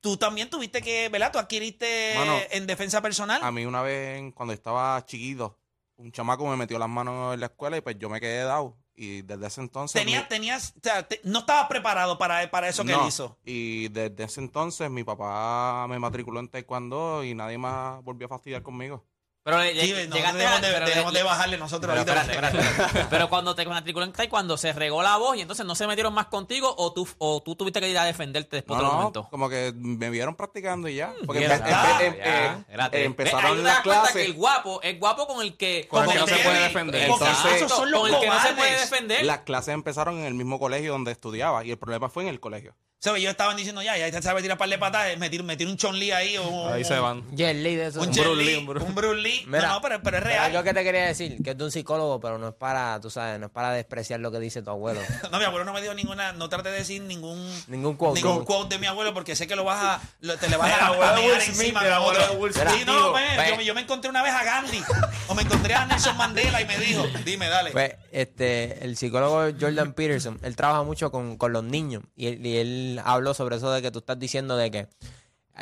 tú 0.00 0.16
también 0.16 0.48
tuviste 0.50 0.80
que, 0.82 1.08
¿verdad? 1.08 1.32
Tú 1.32 1.38
adquiriste 1.38 2.14
Mano, 2.16 2.38
en 2.50 2.66
defensa 2.66 3.00
personal. 3.02 3.42
A 3.42 3.50
mí 3.52 3.64
una 3.64 3.82
vez, 3.82 4.22
cuando 4.34 4.52
estaba 4.54 5.04
chiquito, 5.06 5.58
un 5.96 6.12
chamaco 6.12 6.46
me 6.46 6.56
metió 6.56 6.78
las 6.78 6.88
manos 6.88 7.34
en 7.34 7.40
la 7.40 7.46
escuela 7.46 7.76
y 7.76 7.80
pues 7.80 7.96
yo 7.98 8.08
me 8.08 8.20
quedé 8.20 8.42
dado. 8.44 8.76
Y 9.00 9.22
desde 9.22 9.46
ese 9.46 9.60
entonces... 9.60 10.00
Tenías, 10.00 10.24
mi- 10.24 10.28
tenías, 10.28 10.74
o 10.76 10.80
sea, 10.82 11.06
te- 11.06 11.20
no 11.22 11.40
estabas 11.40 11.68
preparado 11.68 12.18
para, 12.18 12.50
para 12.50 12.68
eso 12.68 12.84
que 12.84 12.90
No, 12.92 13.02
él 13.02 13.08
hizo. 13.08 13.38
Y 13.44 13.88
desde 13.90 14.24
ese 14.24 14.40
entonces 14.40 14.90
mi 14.90 15.04
papá 15.04 15.86
me 15.88 15.98
matriculó 16.00 16.40
en 16.40 16.48
taekwondo 16.48 17.22
y 17.22 17.32
nadie 17.34 17.58
más 17.58 18.02
volvió 18.02 18.26
a 18.26 18.28
fastidiar 18.30 18.62
conmigo. 18.62 19.04
Pero 19.48 19.62
Sí, 19.62 19.92
no, 20.08 20.14
llegaste 20.16 20.38
debemos, 20.38 20.58
a- 20.58 20.60
de, 20.60 20.72
pero 20.72 20.84
le- 20.84 20.90
debemos 20.90 21.12
de 21.14 21.22
bajarle 21.22 21.56
nosotros 21.58 21.90
Pero 21.96 22.12
ahorita. 22.12 22.32
espérate, 22.32 22.58
espérate, 22.58 22.82
espérate. 22.82 23.06
Pero 23.08 23.28
cuando 23.30 23.54
te 23.54 23.64
matriculó 23.64 24.04
en 24.04 24.12
taekwondo, 24.12 24.56
¿se 24.58 24.72
regó 24.74 25.02
la 25.02 25.16
voz 25.16 25.36
y 25.38 25.40
entonces 25.40 25.64
no 25.64 25.74
se 25.74 25.86
metieron 25.86 26.12
más 26.12 26.26
contigo 26.26 26.74
o 26.76 26.92
tú, 26.92 27.08
o 27.16 27.42
tú 27.42 27.56
tuviste 27.56 27.80
que 27.80 27.88
ir 27.88 27.96
a 27.96 28.04
defenderte 28.04 28.56
después 28.56 28.76
No, 28.76 28.82
de 28.82 28.84
un 28.84 28.92
no, 28.94 28.98
momento? 28.98 29.28
como 29.30 29.48
que 29.48 29.72
me 29.74 30.10
vieron 30.10 30.34
practicando 30.36 30.86
y 30.88 30.96
ya. 30.96 31.14
Porque 31.24 31.48
empe- 31.48 31.54
em- 31.54 31.66
ya, 31.66 31.98
eh, 32.02 32.64
Ahí 32.92 33.04
empezaron 33.04 33.62
las 33.64 33.76
que 33.78 33.82
clases. 33.84 34.26
el 34.26 34.34
guapo 34.34 34.80
es 34.82 34.98
guapo 35.00 35.26
con 35.26 35.40
el 35.40 35.56
que... 35.56 35.88
Con 35.88 36.04
el 36.04 36.10
que 36.12 36.18
no 36.18 36.26
se 36.26 36.36
puede 36.36 36.60
defender. 36.64 37.08
porque 37.08 37.24
Entonces- 37.24 37.52
esos 37.62 37.72
son 37.72 37.90
los 37.90 38.00
con 38.02 38.14
el 38.14 38.20
que 38.20 38.26
no 38.26 38.40
se 38.42 38.52
puede 38.54 38.72
defender. 38.80 39.24
Las 39.24 39.38
clases 39.40 39.72
empezaron 39.72 40.18
en 40.18 40.26
el 40.26 40.34
mismo 40.34 40.58
colegio 40.58 40.92
donde 40.92 41.12
estudiaba 41.12 41.64
y 41.64 41.70
el 41.70 41.78
problema 41.78 42.10
fue 42.10 42.24
en 42.24 42.28
el 42.28 42.38
colegio. 42.40 42.74
¿Sabes? 43.00 43.20
Ellos 43.20 43.30
estaban 43.30 43.56
diciendo 43.56 43.80
ya, 43.80 43.96
ya 43.96 44.20
sabe 44.22 44.42
tirar 44.42 44.58
par 44.58 44.68
de 44.68 44.76
patadas, 44.76 45.16
metir, 45.18 45.44
metir 45.44 45.68
un 45.68 45.76
chonli 45.76 46.10
ahí 46.10 46.36
o 46.36 46.68
Ahí 46.68 46.82
se 46.82 46.98
van. 46.98 47.22
Jet 47.30 47.54
Li 47.56 47.76
de 47.76 47.86
eso. 47.86 48.00
un, 48.00 48.08
Un 48.08 48.12
Bruce 48.14 48.42
Lee, 48.42 48.54
un 48.56 48.66
Bruce- 48.66 48.84
un 48.86 48.94
Bruce 48.96 49.20
Lee. 49.20 49.44
Mira, 49.46 49.68
no, 49.68 49.74
no, 49.74 49.80
pero, 49.80 50.02
pero 50.02 50.16
es 50.18 50.24
Mira, 50.24 50.36
real. 50.38 50.52
Yo 50.52 50.64
que 50.64 50.74
te 50.74 50.82
quería 50.82 51.04
decir, 51.06 51.40
que 51.44 51.50
es 51.50 51.56
de 51.56 51.62
un 51.64 51.70
psicólogo, 51.70 52.18
pero 52.18 52.38
no 52.38 52.48
es 52.48 52.54
para, 52.54 53.00
tú 53.00 53.08
sabes, 53.08 53.38
no 53.38 53.46
es 53.46 53.52
para 53.52 53.70
despreciar 53.70 54.18
lo 54.18 54.32
que 54.32 54.40
dice 54.40 54.62
tu 54.62 54.70
abuelo. 54.70 55.00
No, 55.30 55.38
mi 55.38 55.44
abuelo 55.44 55.64
no 55.64 55.72
me 55.72 55.80
dijo 55.80 55.94
ninguna, 55.94 56.32
no 56.32 56.48
trate 56.48 56.70
de 56.70 56.78
decir 56.78 57.00
ningún 57.02 57.38
Ningún 57.68 57.94
quote. 57.96 58.20
ningún 58.20 58.44
quote 58.44 58.74
de 58.74 58.80
mi 58.80 58.88
abuelo 58.88 59.14
porque 59.14 59.36
sé 59.36 59.46
que 59.46 59.54
lo 59.54 59.62
vas 59.62 59.78
a, 59.80 60.00
lo- 60.22 60.36
te 60.36 60.48
le 60.48 60.56
vas 60.56 60.72
a, 60.72 60.86
abuelo 60.88 61.04
a 61.04 61.14
de 61.14 61.20
Will 61.20 61.40
Smith, 61.40 61.48
encima 61.60 61.80
el 61.82 61.86
con 61.86 61.94
abuelo 61.94 62.20
otro. 62.24 62.34
de 62.34 62.40
Will 62.40 62.52
Sí, 62.54 62.84
no, 62.84 63.12
pues, 63.12 63.24
Pues- 63.36 63.48
yo, 63.50 63.56
me- 63.58 63.64
yo 63.64 63.74
me 63.76 63.80
encontré 63.82 64.10
una 64.10 64.24
vez 64.24 64.32
a 64.32 64.42
Gandhi 64.42 64.82
o 65.28 65.34
me 65.36 65.42
encontré 65.42 65.74
a 65.74 65.86
Nelson 65.86 66.16
Mandela 66.16 66.60
y 66.60 66.64
me 66.66 66.76
dijo, 66.78 67.06
dime, 67.24 67.48
dale. 67.48 67.70
Pues, 67.70 67.94
este, 68.10 68.84
el 68.84 68.96
psicólogo 68.96 69.52
Jordan 69.60 69.92
Peterson, 69.92 70.40
él 70.42 70.56
trabaja 70.56 70.82
mucho 70.82 71.12
con, 71.12 71.36
con 71.36 71.52
los 71.52 71.62
niños 71.62 72.02
y 72.16 72.26
él, 72.26 72.44
y 72.44 72.56
él 72.56 72.87
habló 73.04 73.34
sobre 73.34 73.56
eso 73.56 73.70
de 73.70 73.82
que 73.82 73.90
tú 73.90 73.98
estás 74.00 74.18
diciendo 74.18 74.56
de 74.56 74.70
que 74.70 74.88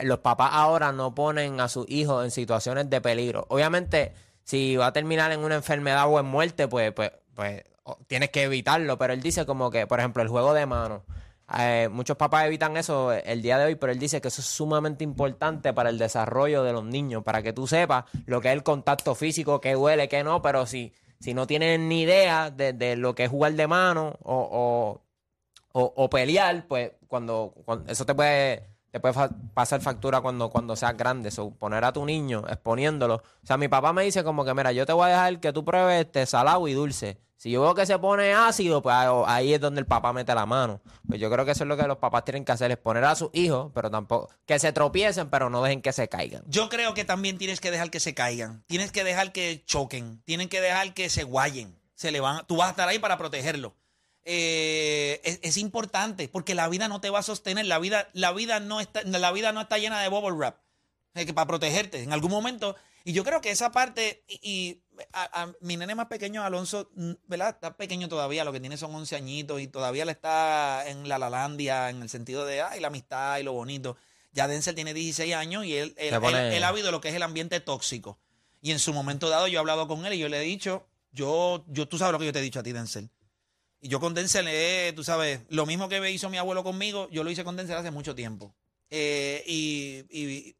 los 0.02 0.18
papás 0.18 0.50
ahora 0.52 0.92
no 0.92 1.14
ponen 1.14 1.60
a 1.60 1.68
sus 1.68 1.88
hijos 1.88 2.24
en 2.24 2.30
situaciones 2.30 2.90
de 2.90 3.00
peligro. 3.00 3.46
Obviamente, 3.48 4.12
si 4.44 4.76
va 4.76 4.88
a 4.88 4.92
terminar 4.92 5.32
en 5.32 5.40
una 5.40 5.54
enfermedad 5.56 6.06
o 6.08 6.20
en 6.20 6.26
muerte, 6.26 6.68
pues, 6.68 6.92
pues, 6.92 7.12
pues 7.34 7.64
tienes 8.06 8.30
que 8.30 8.42
evitarlo. 8.44 8.98
Pero 8.98 9.12
él 9.12 9.22
dice 9.22 9.46
como 9.46 9.70
que, 9.70 9.86
por 9.86 9.98
ejemplo, 9.98 10.22
el 10.22 10.28
juego 10.28 10.52
de 10.54 10.66
manos. 10.66 11.02
eh, 11.58 11.88
muchos 11.90 12.16
papás 12.16 12.44
evitan 12.46 12.76
eso 12.76 13.12
el 13.12 13.40
día 13.40 13.56
de 13.58 13.66
hoy, 13.66 13.74
pero 13.76 13.92
él 13.92 13.98
dice 13.98 14.20
que 14.20 14.28
eso 14.28 14.40
es 14.40 14.46
sumamente 14.46 15.04
importante 15.04 15.72
para 15.72 15.90
el 15.90 15.98
desarrollo 15.98 16.62
de 16.62 16.72
los 16.72 16.84
niños, 16.84 17.22
para 17.22 17.42
que 17.42 17.52
tú 17.52 17.66
sepas 17.66 18.04
lo 18.26 18.40
que 18.40 18.48
es 18.48 18.54
el 18.54 18.62
contacto 18.62 19.14
físico, 19.14 19.60
qué 19.60 19.74
duele, 19.74 20.08
qué 20.08 20.24
no, 20.24 20.42
pero 20.42 20.66
si, 20.66 20.92
si 21.20 21.34
no 21.34 21.46
tienen 21.46 21.88
ni 21.88 22.02
idea 22.02 22.50
de, 22.50 22.72
de 22.72 22.96
lo 22.96 23.14
que 23.14 23.24
es 23.24 23.30
jugar 23.30 23.52
de 23.54 23.66
mano 23.66 24.18
o, 24.22 25.00
o- 25.78 25.92
o 25.94 26.08
pelear, 26.08 26.66
pues 26.66 26.92
cuando, 27.06 27.52
cuando- 27.66 27.90
eso 27.92 28.06
te 28.06 28.14
puede, 28.14 28.66
te 28.90 28.98
puede 28.98 29.14
pasar 29.52 29.80
factura 29.82 30.22
cuando, 30.22 30.48
cuando 30.48 30.74
seas 30.74 30.96
grande. 30.96 31.30
So, 31.30 31.50
poner 31.50 31.84
a 31.84 31.92
tu 31.92 32.06
niño 32.06 32.44
exponiéndolo. 32.48 33.16
O 33.16 33.46
sea, 33.46 33.58
mi 33.58 33.68
papá 33.68 33.92
me 33.92 34.02
dice 34.04 34.24
como 34.24 34.44
que, 34.44 34.54
mira, 34.54 34.72
yo 34.72 34.86
te 34.86 34.92
voy 34.94 35.04
a 35.06 35.08
dejar 35.08 35.38
que 35.40 35.52
tú 35.52 35.64
pruebes 35.66 36.06
este 36.06 36.24
salado 36.24 36.66
y 36.66 36.72
dulce. 36.72 37.18
Si 37.36 37.50
yo 37.50 37.60
veo 37.60 37.74
que 37.74 37.84
se 37.84 37.98
pone 37.98 38.32
ácido, 38.32 38.80
pues 38.80 38.94
ahí- 38.96 39.22
ahí 39.26 39.52
es 39.54 39.60
donde 39.60 39.80
el 39.80 39.86
papá 39.86 40.14
mete 40.14 40.34
la 40.34 40.46
mano. 40.46 40.80
Pues 41.06 41.20
yo 41.20 41.30
creo 41.30 41.44
que 41.44 41.50
eso 41.50 41.64
es 41.64 41.68
lo 41.68 41.76
que 41.76 41.82
los 41.86 41.98
papás 41.98 42.24
tienen 42.24 42.46
que 42.46 42.52
hacer, 42.52 42.70
es 42.70 42.78
poner 42.78 43.04
a 43.04 43.14
sus 43.14 43.28
hijos, 43.34 43.70
pero 43.74 43.90
tampoco, 43.90 44.30
que 44.46 44.58
se 44.58 44.72
tropiecen, 44.72 45.28
pero 45.28 45.50
no 45.50 45.62
dejen 45.62 45.82
que 45.82 45.92
se 45.92 46.08
caigan. 46.08 46.42
Yo 46.46 46.70
creo 46.70 46.94
que 46.94 47.04
también 47.04 47.36
tienes 47.36 47.60
que 47.60 47.70
dejar 47.70 47.90
que 47.90 48.00
se 48.00 48.14
caigan. 48.14 48.64
Tienes 48.66 48.90
que 48.92 49.04
dejar 49.04 49.32
que 49.32 49.62
choquen. 49.66 50.22
Tienen 50.24 50.48
que 50.48 50.62
dejar 50.62 50.94
que 50.94 51.10
se 51.10 51.24
guayen. 51.24 51.78
Se 51.94 52.10
le 52.10 52.20
van, 52.20 52.46
tú 52.46 52.56
vas 52.56 52.68
a 52.68 52.70
estar 52.70 52.88
ahí 52.88 52.98
para 52.98 53.18
protegerlo. 53.18 53.74
Eh, 54.28 55.20
es, 55.22 55.38
es 55.42 55.56
importante 55.56 56.28
porque 56.28 56.56
la 56.56 56.68
vida 56.68 56.88
no 56.88 57.00
te 57.00 57.10
va 57.10 57.20
a 57.20 57.22
sostener. 57.22 57.64
La 57.66 57.78
vida, 57.78 58.08
la 58.12 58.32
vida, 58.32 58.58
no, 58.60 58.80
está, 58.80 59.02
la 59.04 59.30
vida 59.32 59.52
no 59.52 59.60
está 59.60 59.78
llena 59.78 60.00
de 60.02 60.08
bubble 60.08 60.32
wrap 60.36 60.58
eh, 61.14 61.24
que 61.24 61.32
para 61.32 61.46
protegerte 61.46 62.02
en 62.02 62.12
algún 62.12 62.32
momento. 62.32 62.74
Y 63.04 63.12
yo 63.12 63.22
creo 63.22 63.40
que 63.40 63.50
esa 63.52 63.70
parte, 63.70 64.24
y, 64.26 64.40
y 64.42 64.82
a, 65.12 65.42
a 65.44 65.52
mi 65.60 65.76
nene 65.76 65.94
más 65.94 66.06
pequeño, 66.08 66.42
Alonso, 66.42 66.90
¿verdad? 67.28 67.50
Está 67.50 67.76
pequeño 67.76 68.08
todavía, 68.08 68.42
lo 68.42 68.52
que 68.52 68.58
tiene 68.58 68.76
son 68.76 68.92
11 68.92 69.14
añitos 69.14 69.60
y 69.60 69.68
todavía 69.68 70.04
le 70.04 70.10
está 70.10 70.82
en 70.88 71.08
la 71.08 71.16
lalandia 71.16 71.88
en 71.88 72.02
el 72.02 72.08
sentido 72.08 72.44
de, 72.44 72.62
ay, 72.62 72.80
la 72.80 72.88
amistad 72.88 73.38
y 73.38 73.44
lo 73.44 73.52
bonito. 73.52 73.96
Ya 74.32 74.48
Denzel 74.48 74.74
tiene 74.74 74.92
16 74.92 75.32
años 75.36 75.64
y 75.64 75.76
él, 75.76 75.94
él- 75.98 76.10
él 76.56 76.64
ha 76.64 76.68
habido 76.68 76.90
lo 76.90 77.00
que 77.00 77.10
es 77.10 77.14
el 77.14 77.22
ambiente 77.22 77.60
tóxico. 77.60 78.18
Y 78.60 78.72
en 78.72 78.80
su 78.80 78.92
momento 78.92 79.28
dado 79.28 79.46
yo 79.46 79.58
he 79.58 79.60
hablado 79.60 79.86
con 79.86 80.04
él 80.04 80.14
y 80.14 80.18
yo 80.18 80.28
le 80.28 80.38
he 80.38 80.44
dicho, 80.44 80.88
yo, 81.12 81.64
yo, 81.68 81.86
tú 81.86 81.98
sabes 81.98 82.10
lo 82.12 82.18
que 82.18 82.26
yo 82.26 82.32
te 82.32 82.40
he 82.40 82.42
dicho 82.42 82.58
a 82.58 82.64
ti, 82.64 82.72
Denzel. 82.72 83.08
Y 83.86 83.88
yo 83.88 84.00
con 84.00 84.14
Denzel, 84.14 84.46
eh, 84.48 84.92
tú 84.96 85.04
sabes, 85.04 85.42
lo 85.48 85.64
mismo 85.64 85.88
que 85.88 86.00
me 86.00 86.10
hizo 86.10 86.28
mi 86.28 86.38
abuelo 86.38 86.64
conmigo, 86.64 87.08
yo 87.12 87.22
lo 87.22 87.30
hice 87.30 87.44
con 87.44 87.54
Denzel 87.56 87.76
hace 87.76 87.92
mucho 87.92 88.16
tiempo. 88.16 88.52
Eh, 88.90 89.44
y, 89.46 90.04
y 90.10 90.56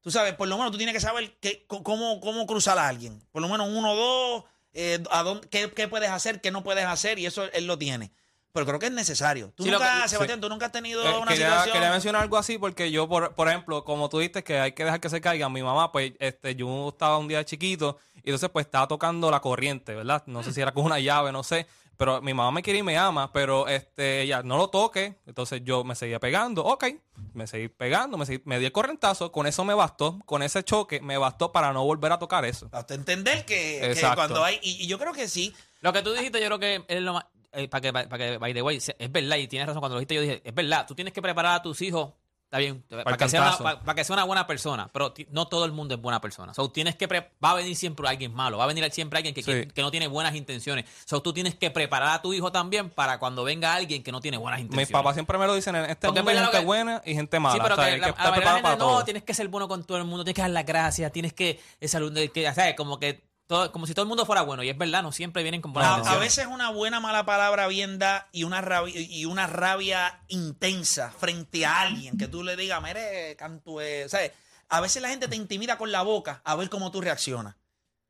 tú 0.00 0.12
sabes, 0.12 0.34
por 0.34 0.46
lo 0.46 0.56
menos 0.56 0.70
tú 0.70 0.76
tienes 0.78 0.94
que 0.94 1.00
saber 1.00 1.32
que, 1.40 1.64
cómo, 1.66 2.20
cómo 2.20 2.46
cruzar 2.46 2.78
a 2.78 2.86
alguien. 2.86 3.20
Por 3.32 3.42
lo 3.42 3.48
menos 3.48 3.68
uno 3.68 3.90
o 3.90 3.96
dos, 3.96 4.44
eh, 4.74 5.02
a 5.10 5.24
dónde, 5.24 5.48
qué, 5.48 5.72
qué 5.72 5.88
puedes 5.88 6.10
hacer, 6.10 6.40
qué 6.40 6.52
no 6.52 6.62
puedes 6.62 6.84
hacer, 6.84 7.18
y 7.18 7.26
eso 7.26 7.42
él 7.52 7.66
lo 7.66 7.76
tiene. 7.78 8.12
Pero 8.52 8.64
creo 8.66 8.78
que 8.78 8.86
es 8.86 8.92
necesario. 8.92 9.52
Tú 9.56 9.64
Sí, 9.64 9.70
nunca, 9.72 10.02
que- 10.02 10.08
Sebastián, 10.10 10.38
sí. 10.38 10.42
tú 10.42 10.48
nunca 10.48 10.66
has 10.66 10.72
tenido 10.72 11.02
Eh, 11.02 11.16
una 11.18 11.32
quería, 11.32 11.46
situación. 11.48 11.72
quería 11.72 11.90
mencionar 11.90 12.22
algo 12.22 12.36
así 12.36 12.58
porque 12.58 12.92
yo, 12.92 13.08
por, 13.08 13.34
por 13.34 13.48
ejemplo, 13.48 13.82
como 13.82 14.08
tú 14.08 14.20
dijiste 14.20 14.44
que 14.44 14.60
hay 14.60 14.70
que 14.70 14.84
dejar 14.84 15.00
que 15.00 15.08
se 15.08 15.20
caigan, 15.20 15.52
mi 15.52 15.64
mamá, 15.64 15.90
pues 15.90 16.12
este, 16.20 16.54
yo 16.54 16.90
estaba 16.90 17.18
un 17.18 17.26
día 17.26 17.44
chiquito 17.44 17.98
y 18.16 18.28
entonces 18.28 18.50
pues 18.50 18.66
estaba 18.66 18.86
tocando 18.86 19.32
la 19.32 19.40
corriente, 19.40 19.96
¿verdad? 19.96 20.22
No 20.26 20.44
sé 20.44 20.52
si 20.52 20.60
era 20.60 20.70
con 20.72 20.84
una 20.84 21.00
llave, 21.00 21.32
no 21.32 21.42
sé, 21.42 21.66
pero 22.04 22.20
mi 22.20 22.34
mamá 22.34 22.50
me 22.50 22.62
quiere 22.62 22.80
y 22.80 22.82
me 22.82 22.98
ama, 22.98 23.32
pero 23.32 23.68
este, 23.68 24.22
ella 24.22 24.42
no 24.42 24.56
lo 24.56 24.68
toque, 24.70 25.20
entonces 25.24 25.62
yo 25.64 25.84
me 25.84 25.94
seguía 25.94 26.18
pegando, 26.18 26.64
ok, 26.64 26.84
me 27.32 27.46
seguí 27.46 27.68
pegando, 27.68 28.18
me, 28.18 28.26
seguí- 28.26 28.42
me 28.44 28.58
di 28.58 28.64
el 28.66 28.72
correntazo, 28.72 29.30
con 29.30 29.46
eso 29.46 29.64
me 29.64 29.72
bastó, 29.74 30.18
con 30.26 30.42
ese 30.42 30.64
choque 30.64 31.00
me 31.00 31.16
bastó 31.16 31.52
para 31.52 31.72
no 31.72 31.84
volver 31.84 32.10
a 32.10 32.18
tocar 32.18 32.44
eso. 32.44 32.68
Usted 32.72 32.96
entender 32.96 33.44
que, 33.44 33.92
cuando 34.16 34.42
hay. 34.44 34.58
Y, 34.62 34.82
y 34.82 34.86
yo 34.88 34.98
creo 34.98 35.12
que 35.12 35.28
sí. 35.28 35.54
Lo 35.80 35.92
que 35.92 36.02
tú 36.02 36.12
dijiste, 36.12 36.40
yo 36.40 36.46
creo 36.46 36.58
que 36.58 36.84
es 36.88 37.00
lo 37.02 37.12
más. 37.14 37.26
eh, 37.52 37.68
para 37.68 37.80
que, 37.80 37.92
para 37.92 38.18
que, 38.18 38.38
by 38.38 38.52
the 38.52 38.62
way, 38.62 38.78
es 38.78 39.12
verdad, 39.12 39.36
y 39.36 39.46
tienes 39.46 39.68
razón. 39.68 39.80
Cuando 39.80 39.94
lo 39.94 40.00
dijiste, 40.00 40.14
yo 40.16 40.22
dije, 40.22 40.42
es 40.44 40.54
verdad, 40.54 40.86
tú 40.88 40.94
tienes 40.96 41.12
que 41.14 41.22
preparar 41.22 41.54
a 41.56 41.62
tus 41.62 41.80
hijos. 41.82 42.12
Está 42.52 42.58
bien, 42.58 42.82
para, 42.90 43.10
el 43.12 43.16
que 43.16 43.28
sea 43.30 43.40
una, 43.40 43.56
para, 43.56 43.80
para 43.80 43.94
que 43.94 44.04
sea 44.04 44.12
una 44.12 44.24
buena 44.24 44.46
persona, 44.46 44.90
pero 44.92 45.14
no 45.30 45.48
todo 45.48 45.64
el 45.64 45.72
mundo 45.72 45.94
es 45.94 46.00
buena 46.02 46.20
persona. 46.20 46.52
So, 46.52 46.70
tienes 46.70 46.96
que 46.96 47.06
va 47.42 47.50
a 47.52 47.54
venir 47.54 47.74
siempre 47.74 48.06
alguien 48.06 48.34
malo, 48.34 48.58
va 48.58 48.64
a 48.64 48.66
venir 48.66 48.86
siempre 48.92 49.16
alguien 49.16 49.34
que, 49.34 49.42
Sí. 49.42 49.66
que 49.74 49.80
no 49.80 49.90
tiene 49.90 50.06
buenas 50.06 50.34
intenciones. 50.34 50.84
So, 51.06 51.22
tú 51.22 51.32
tienes 51.32 51.54
que 51.54 51.70
preparar 51.70 52.10
a 52.10 52.20
tu 52.20 52.34
hijo 52.34 52.52
también 52.52 52.90
para 52.90 53.18
cuando 53.18 53.42
venga 53.42 53.72
alguien 53.74 54.02
que 54.02 54.12
no 54.12 54.20
tiene 54.20 54.36
buenas 54.36 54.60
intenciones. 54.60 54.88
Mis 54.90 54.92
papás 54.92 55.14
siempre 55.14 55.38
me 55.38 55.46
lo 55.46 55.54
dicen, 55.54 55.74
en 55.76 55.86
este 55.86 56.08
mundo 56.08 56.28
hay 56.30 56.36
gente 56.36 56.58
que- 56.58 56.64
buena 56.66 57.00
y 57.06 57.14
gente 57.14 57.40
mala, 57.40 57.54
Sí, 57.54 57.60
pero 57.62 57.74
o 57.74 57.76
sea, 57.78 57.86
que 57.86 57.90
la, 57.98 58.12
que 58.12 58.18
la 58.22 58.32
gente, 58.34 58.42
para 58.62 58.76
no, 58.76 58.76
todo. 58.76 59.04
tienes 59.04 59.22
que 59.22 59.32
ser 59.32 59.48
bueno 59.48 59.66
con 59.66 59.84
todo 59.84 59.96
el 59.96 60.04
mundo, 60.04 60.22
tienes 60.22 60.36
que 60.36 60.42
dar 60.42 60.50
las 60.50 60.66
gracias, 60.66 61.10
tienes 61.10 61.32
que 61.32 61.58
salud- 61.80 62.12
que, 62.32 62.52
¿sabes? 62.52 62.74
Como 62.76 63.00
que 63.00 63.31
todo, 63.52 63.70
como 63.72 63.86
si 63.86 63.94
todo 63.94 64.02
el 64.02 64.08
mundo 64.08 64.24
fuera 64.26 64.42
bueno 64.42 64.62
y 64.62 64.68
es 64.70 64.76
verdad, 64.78 65.02
no 65.02 65.12
siempre 65.12 65.42
vienen 65.42 65.60
con 65.60 65.72
buenas 65.72 66.06
A, 66.06 66.16
veces 66.16 66.46
una 66.46 66.70
buena 66.70 66.98
mala 67.00 67.24
palabra 67.24 67.66
bien 67.68 67.98
da 67.98 68.28
y 68.32 68.44
una 68.44 68.60
rabia, 68.60 68.98
y 68.98 69.24
una 69.26 69.46
rabia 69.46 70.20
intensa 70.28 71.10
frente 71.10 71.64
a 71.66 71.80
alguien 71.82 72.16
que 72.18 72.28
tú 72.28 72.42
le 72.42 72.56
digas, 72.56 72.82
mire, 72.82 73.36
cantue. 73.36 74.08
¿sabes? 74.08 74.32
A 74.68 74.80
veces 74.80 75.02
la 75.02 75.08
gente 75.10 75.28
te 75.28 75.36
intimida 75.36 75.76
con 75.78 75.92
la 75.92 76.02
boca 76.02 76.40
a 76.44 76.56
ver 76.56 76.68
cómo 76.70 76.90
tú 76.90 77.00
reaccionas. 77.00 77.56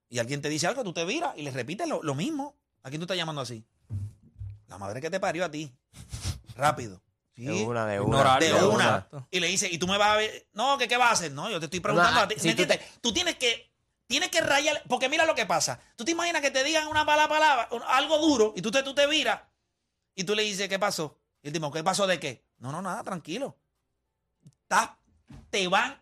Y 0.08 0.18
alguien 0.18 0.40
te 0.42 0.48
dice 0.48 0.66
algo, 0.66 0.84
tú 0.84 0.92
te 0.92 1.04
viras 1.04 1.32
y 1.36 1.42
le 1.42 1.50
repites 1.50 1.88
lo, 1.88 2.02
lo 2.02 2.14
mismo. 2.14 2.54
¿A 2.82 2.88
quién 2.90 3.00
tú 3.00 3.04
estás 3.04 3.16
llamando 3.16 3.40
así? 3.42 3.64
La 4.68 4.78
madre 4.78 5.00
que 5.00 5.10
te 5.10 5.18
parió 5.20 5.44
a 5.44 5.50
ti. 5.50 5.72
Rápido. 6.54 7.02
Sí. 7.34 7.46
De 7.46 7.64
una, 7.64 7.86
de 7.86 7.98
una. 7.98 8.08
Ignorar, 8.18 8.40
De 8.42 8.52
de 8.52 8.64
una. 8.66 9.08
Y 9.30 9.40
le 9.40 9.46
dice, 9.46 9.68
y 9.70 9.78
tú 9.78 9.86
me 9.88 9.96
vas 9.98 10.08
a 10.10 10.16
ver. 10.16 10.46
No, 10.52 10.76
que 10.78 10.86
qué 10.86 10.96
vas 10.98 11.08
a 11.08 11.12
hacer. 11.12 11.32
No, 11.32 11.50
yo 11.50 11.58
te 11.58 11.64
estoy 11.66 11.80
preguntando 11.80 12.12
Una- 12.18 12.24
a 12.24 12.28
ti. 12.28 12.34
si 12.38 12.48
¿Me 12.48 12.54
tú 12.54 12.62
entiendes? 12.62 12.88
Tú 13.00 13.12
tienes 13.12 13.36
que. 13.36 13.71
Tienes 14.12 14.28
que 14.28 14.42
rayar. 14.42 14.82
Porque 14.90 15.08
mira 15.08 15.24
lo 15.24 15.34
que 15.34 15.46
pasa. 15.46 15.80
Tú 15.96 16.04
te 16.04 16.10
imaginas 16.10 16.42
que 16.42 16.50
te 16.50 16.62
digan 16.62 16.86
una 16.86 17.02
mala 17.02 17.30
palabra, 17.30 17.70
algo 17.86 18.18
duro, 18.18 18.52
y 18.54 18.60
tú 18.60 18.70
te, 18.70 18.82
tú 18.82 18.94
te 18.94 19.06
viras 19.06 19.40
y 20.14 20.24
tú 20.24 20.34
le 20.34 20.42
dices, 20.42 20.68
¿qué 20.68 20.78
pasó? 20.78 21.18
Y 21.42 21.46
el 21.46 21.54
tipo, 21.54 21.72
¿qué 21.72 21.82
pasó 21.82 22.06
de 22.06 22.20
qué? 22.20 22.44
No, 22.58 22.70
no, 22.70 22.82
nada, 22.82 23.02
tranquilo. 23.02 23.56
Te 25.48 25.66
van. 25.66 25.98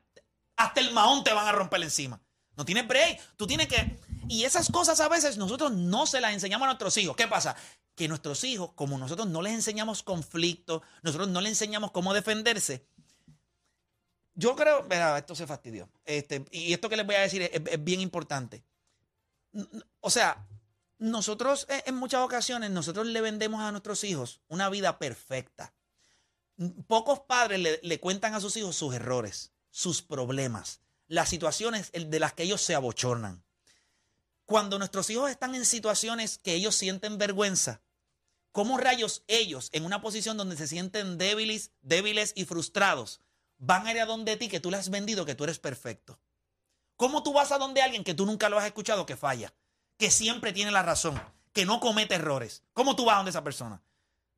Hasta 0.57 0.81
el 0.81 0.91
mahón 0.91 1.23
te 1.23 1.33
van 1.33 1.47
a 1.47 1.53
romper 1.53 1.85
encima. 1.85 2.21
No 2.57 2.65
tienes 2.65 2.89
break. 2.89 3.21
Tú 3.37 3.47
tienes 3.47 3.69
que. 3.69 3.97
Y 4.27 4.43
esas 4.43 4.73
cosas 4.73 4.99
a 4.99 5.09
veces 5.09 5.37
nosotros 5.37 5.71
no 5.71 6.05
se 6.05 6.21
las 6.21 6.33
enseñamos 6.33 6.67
a 6.67 6.71
nuestros 6.71 6.97
hijos. 6.97 7.15
¿Qué 7.15 7.29
pasa? 7.29 7.55
Que 7.95 8.09
nuestros 8.09 8.43
hijos, 8.43 8.73
como 8.75 8.99
nosotros 8.99 9.29
no 9.29 9.41
les 9.41 9.53
enseñamos 9.53 10.03
conflicto, 10.03 10.83
nosotros 11.03 11.29
no 11.29 11.41
les 11.41 11.51
enseñamos 11.51 11.93
cómo 11.93 12.13
defenderse. 12.13 12.85
Yo 14.35 14.57
creo, 14.57 14.87
verá, 14.87 15.19
esto 15.19 15.35
se 15.35 15.47
fastidió. 15.47 15.89
Este, 16.05 16.45
y 16.51 16.73
esto 16.73 16.89
que 16.89 16.97
les 16.97 17.07
voy 17.07 17.17
a 17.17 17.21
decir 17.21 17.43
es, 17.43 17.85
bien 17.85 18.01
importante. 18.01 18.63
O 20.01 20.11
sea, 20.11 20.47
nosotros 20.99 21.67
eh, 21.69 21.83
en 21.87 21.97
muchas 21.97 22.23
ocasiones, 22.23 22.71
nosotros 22.71 23.07
le 23.07 23.21
vendemos 23.21 23.61
a 23.61 23.73
nuestros 23.73 24.05
hijos 24.05 24.41
una 24.49 24.69
vida 24.69 24.99
perfecta. 24.99 25.73
Pocos 26.87 27.21
padres 27.21 27.59
le, 27.59 27.81
le 27.83 28.01
cuentan 28.01 28.35
a 28.35 28.41
sus 28.41 28.57
hijos 28.57 28.77
sus 28.77 28.95
errores, 28.95 29.53
sus 29.71 30.03
problemas, 30.03 30.81
las 31.09 31.29
situaciones 31.29 31.91
de 31.93 32.21
las 32.21 32.35
que 32.35 32.45
ellos 32.45 32.61
se 32.61 32.75
abochornan. 32.75 33.43
Cuando 34.45 34.79
nuestros 34.79 35.09
hijos 35.11 35.31
están 35.31 35.55
en 35.55 35.65
situaciones 35.65 36.39
que 36.39 36.55
ellos 36.55 36.75
sienten 36.75 37.19
vergüenza, 37.19 37.83
¿cómo 38.53 38.79
rayos 38.79 39.23
ellos, 39.27 39.71
en 39.73 39.85
una 39.85 40.01
posición 40.03 40.37
donde 40.37 40.57
se 40.57 40.67
sienten 40.67 41.19
débiles, 41.19 41.71
débiles 41.83 42.33
y 42.35 42.45
frustrados, 42.45 43.21
van 43.61 43.87
a 43.87 43.93
ir 43.93 44.01
a 44.01 44.07
donde 44.07 44.37
ti 44.37 44.49
que 44.49 44.59
tú 44.59 44.71
le 44.71 44.79
has 44.79 44.91
vendido 44.91 45.25
que 45.25 45.37
tú 45.37 45.45
eres 45.45 45.59
perfecto? 45.59 46.19
¿Cómo 46.97 47.23
tú 47.23 47.33
vas 47.33 47.53
a 47.53 47.59
donde 47.59 47.83
alguien 47.83 48.05
que 48.05 48.15
tú 48.15 48.27
nunca 48.27 48.49
lo 48.49 48.59
has 48.59 48.67
escuchado 48.67 49.07
que 49.07 49.17
falla, 49.17 49.55
que 49.97 50.11
siempre 50.11 50.53
tiene 50.53 50.71
la 50.71 50.83
razón, 50.83 51.21
que 51.53 51.65
no 51.65 51.79
comete 51.79 52.17
errores? 52.17 52.65
¿Cómo 52.73 52.97
tú 52.97 53.05
vas 53.05 53.15
a 53.15 53.17
donde 53.19 53.31
esa 53.31 53.45
persona? 53.45 53.83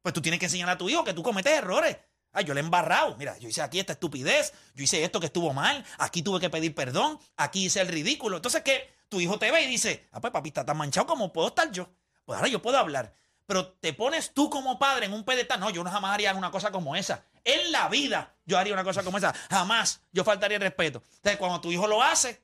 Pues 0.03 0.13
tú 0.13 0.21
tienes 0.21 0.39
que 0.39 0.47
enseñar 0.47 0.69
a 0.69 0.79
tu 0.79 0.89
hijo 0.89 1.05
que 1.05 1.15
tú 1.15 1.23
cometes 1.23 1.53
errores. 1.53 1.97
Ay, 2.33 2.45
yo 2.45 2.55
le 2.55 2.61
he 2.61 2.65
embarrado. 2.65 3.17
Mira, 3.17 3.37
yo 3.39 3.49
hice 3.49 3.63
aquí 3.63 3.79
esta 3.79 3.93
estupidez. 3.93 4.53
Yo 4.75 4.83
hice 4.83 5.05
esto 5.05 5.21
que 5.21 5.27
estuvo 5.27 5.53
mal. 5.53 5.85
Aquí 5.99 6.23
tuve 6.23 6.41
que 6.41 6.51
pedir 6.51 6.75
perdón. 6.75 7.19
Aquí 7.37 7.67
hice 7.67 7.81
el 7.81 7.89
ridículo. 7.89 8.37
Entonces, 8.37 8.63
¿qué? 8.63 8.93
Tu 9.09 9.21
hijo 9.21 9.39
te 9.39 9.51
ve 9.51 9.63
y 9.63 9.67
dice, 9.67 10.09
ah, 10.13 10.21
pues 10.21 10.33
papi, 10.33 10.49
está 10.49 10.65
tan 10.65 10.77
manchado 10.77 11.07
como 11.07 11.33
puedo 11.33 11.49
estar 11.49 11.71
yo. 11.71 11.89
Pues 12.25 12.37
ahora 12.37 12.49
yo 12.49 12.63
puedo 12.63 12.79
hablar. 12.79 13.15
Pero 13.47 13.69
te 13.69 13.93
pones 13.93 14.33
tú 14.33 14.49
como 14.49 14.79
padre 14.79 15.07
en 15.07 15.13
un 15.13 15.25
pedestal. 15.25 15.61
No, 15.61 15.71
yo 15.71 15.85
no 15.85 15.91
jamás 15.91 16.15
haría 16.15 16.35
una 16.35 16.51
cosa 16.51 16.73
como 16.73 16.97
esa. 16.97 17.25
En 17.45 17.73
la 17.73 17.89
vida 17.89 18.35
yo 18.47 18.59
haría 18.59 18.73
una 18.75 18.85
cosa 18.85 19.03
como 19.03 19.19
esa. 19.19 19.35
Jamás 19.51 20.01
yo 20.13 20.25
faltaría 20.25 20.57
el 20.57 20.63
respeto. 20.63 21.03
Entonces, 21.17 21.37
cuando 21.39 21.61
tu 21.61 21.73
hijo 21.73 21.87
lo 21.87 22.03
hace, 22.03 22.43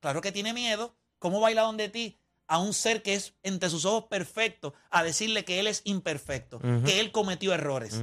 claro 0.00 0.20
que 0.20 0.32
tiene 0.32 0.52
miedo. 0.52 0.94
¿Cómo 1.18 1.40
baila 1.40 1.62
donde 1.62 1.88
ti? 1.88 2.18
A 2.46 2.58
un 2.58 2.72
ser 2.74 3.02
que 3.02 3.14
es 3.14 3.34
entre 3.42 3.70
sus 3.70 3.84
ojos 3.84 4.04
perfecto, 4.10 4.74
a 4.90 5.02
decirle 5.04 5.44
que 5.44 5.60
él 5.60 5.66
es 5.68 5.82
imperfecto, 5.84 6.58
que 6.84 6.98
él 7.00 7.12
cometió 7.12 7.52
errores. 7.54 8.00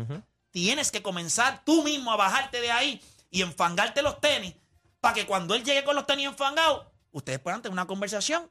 Tienes 0.51 0.89
que 0.91 1.01
comenzar 1.01 1.63
tú 1.65 1.83
mismo 1.83 2.11
a 2.11 2.15
bajarte 2.15 2.61
de 2.61 2.71
ahí 2.71 3.01
y 3.29 3.41
enfangarte 3.41 4.01
los 4.01 4.21
tenis 4.21 4.55
para 5.01 5.13
que 5.13 5.25
cuando 5.25 5.53
él 5.53 5.63
llegue 5.63 5.83
con 5.83 5.95
los 5.95 6.05
tenis 6.07 6.27
enfangados, 6.27 6.87
ustedes 7.11 7.39
puedan 7.39 7.61
tener 7.61 7.73
una 7.73 7.85
conversación 7.87 8.49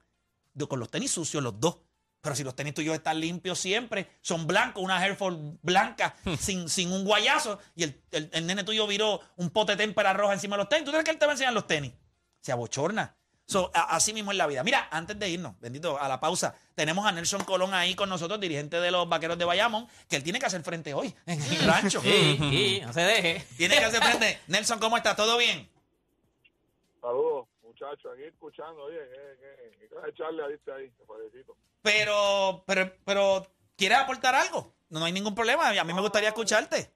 de- 0.53 0.69
con 0.69 0.79
los 0.79 0.91
tenis 0.91 1.11
sucios 1.11 1.43
los 1.43 1.59
dos. 1.59 1.77
Pero 2.27 2.35
si 2.35 2.43
los 2.43 2.57
tenis 2.57 2.75
tuyos 2.75 2.95
están 2.97 3.21
limpios 3.21 3.57
siempre, 3.59 4.09
son 4.21 4.49
blancos, 4.49 4.83
una 4.83 4.99
Airford 4.99 5.37
blanca, 5.63 6.17
sin, 6.41 6.69
sin 6.69 6.91
un 6.93 7.05
guayazo, 7.05 7.61
y 7.77 7.85
el, 7.85 8.03
el- 8.11 8.29
el 8.33 8.47
nene 8.49 8.65
tuyo 8.65 8.85
viró 8.89 9.21
un 9.37 9.51
pote 9.51 9.73
de 9.77 9.79
témpera 9.85 10.13
roja 10.13 10.33
encima 10.35 10.57
de 10.57 10.63
los 10.65 10.69
tenis, 10.69 10.85
¿tú 10.85 10.91
crees 10.91 11.05
que 11.05 11.13
él 11.13 11.19
te 11.19 11.25
va 11.27 11.31
a 11.33 11.35
enseñar 11.35 11.53
los 11.53 11.69
tenis? 11.69 11.93
Se 12.41 12.51
abochorna. 12.51 13.15
So, 13.47 13.71
a- 13.73 13.95
así 13.95 14.13
mismo 14.13 14.33
es 14.33 14.39
la 14.39 14.49
vida. 14.49 14.65
Mira, 14.65 14.89
antes 14.91 15.17
de 15.17 15.29
irnos, 15.29 15.55
bendito, 15.61 16.01
a 16.01 16.09
la 16.09 16.19
pausa, 16.19 16.57
tenemos 16.75 17.07
a 17.07 17.13
Nelson 17.13 17.45
Colón 17.45 17.75
ahí 17.75 17.95
con 17.95 18.09
nosotros, 18.09 18.41
dirigente 18.41 18.81
de 18.81 18.91
los 18.91 19.09
vaqueros 19.09 19.39
de 19.39 19.45
Bayamón, 19.45 19.87
que 20.09 20.17
él 20.17 20.25
tiene 20.25 20.41
que 20.41 20.47
hacer 20.47 20.65
frente 20.65 20.95
hoy 20.95 21.15
en 21.27 21.41
el 21.41 21.59
rancho. 21.65 22.01
Sí, 22.03 22.37
sí, 22.41 22.81
no 22.85 22.93
se 22.93 23.03
deje. 23.03 23.47
Tiene 23.57 23.79
que 23.79 23.85
hacer 23.85 24.03
frente. 24.03 24.41
Nelson, 24.49 24.81
¿cómo 24.81 24.97
está? 24.97 25.15
¿Todo 25.15 25.39
bien? 25.39 25.69
Saludos, 27.01 27.47
muchachos, 27.77 28.13
aquí 28.13 28.23
escuchando. 28.23 28.85
Oye, 28.85 28.99
¿qué, 28.99 29.37
qué, 29.39 29.79
qué 29.79 29.89
clase 29.89 30.07
de 30.07 30.15
charla 30.15 30.49
diste 30.49 30.73
ahí? 30.73 30.91
Te 30.91 31.05
felicito. 31.05 31.57
Pero, 31.83 32.63
pero, 32.67 32.91
pero, 33.05 33.47
¿quieres 33.77 33.99
aportar 33.99 34.35
algo? 34.35 34.73
No, 34.89 35.01
no 35.01 35.05
hay 35.05 35.13
ningún 35.13 35.35
problema. 35.35 35.69
A 35.69 35.85
mí 35.85 35.93
me 35.93 36.01
gustaría 36.01 36.31
escucharte. 36.31 36.91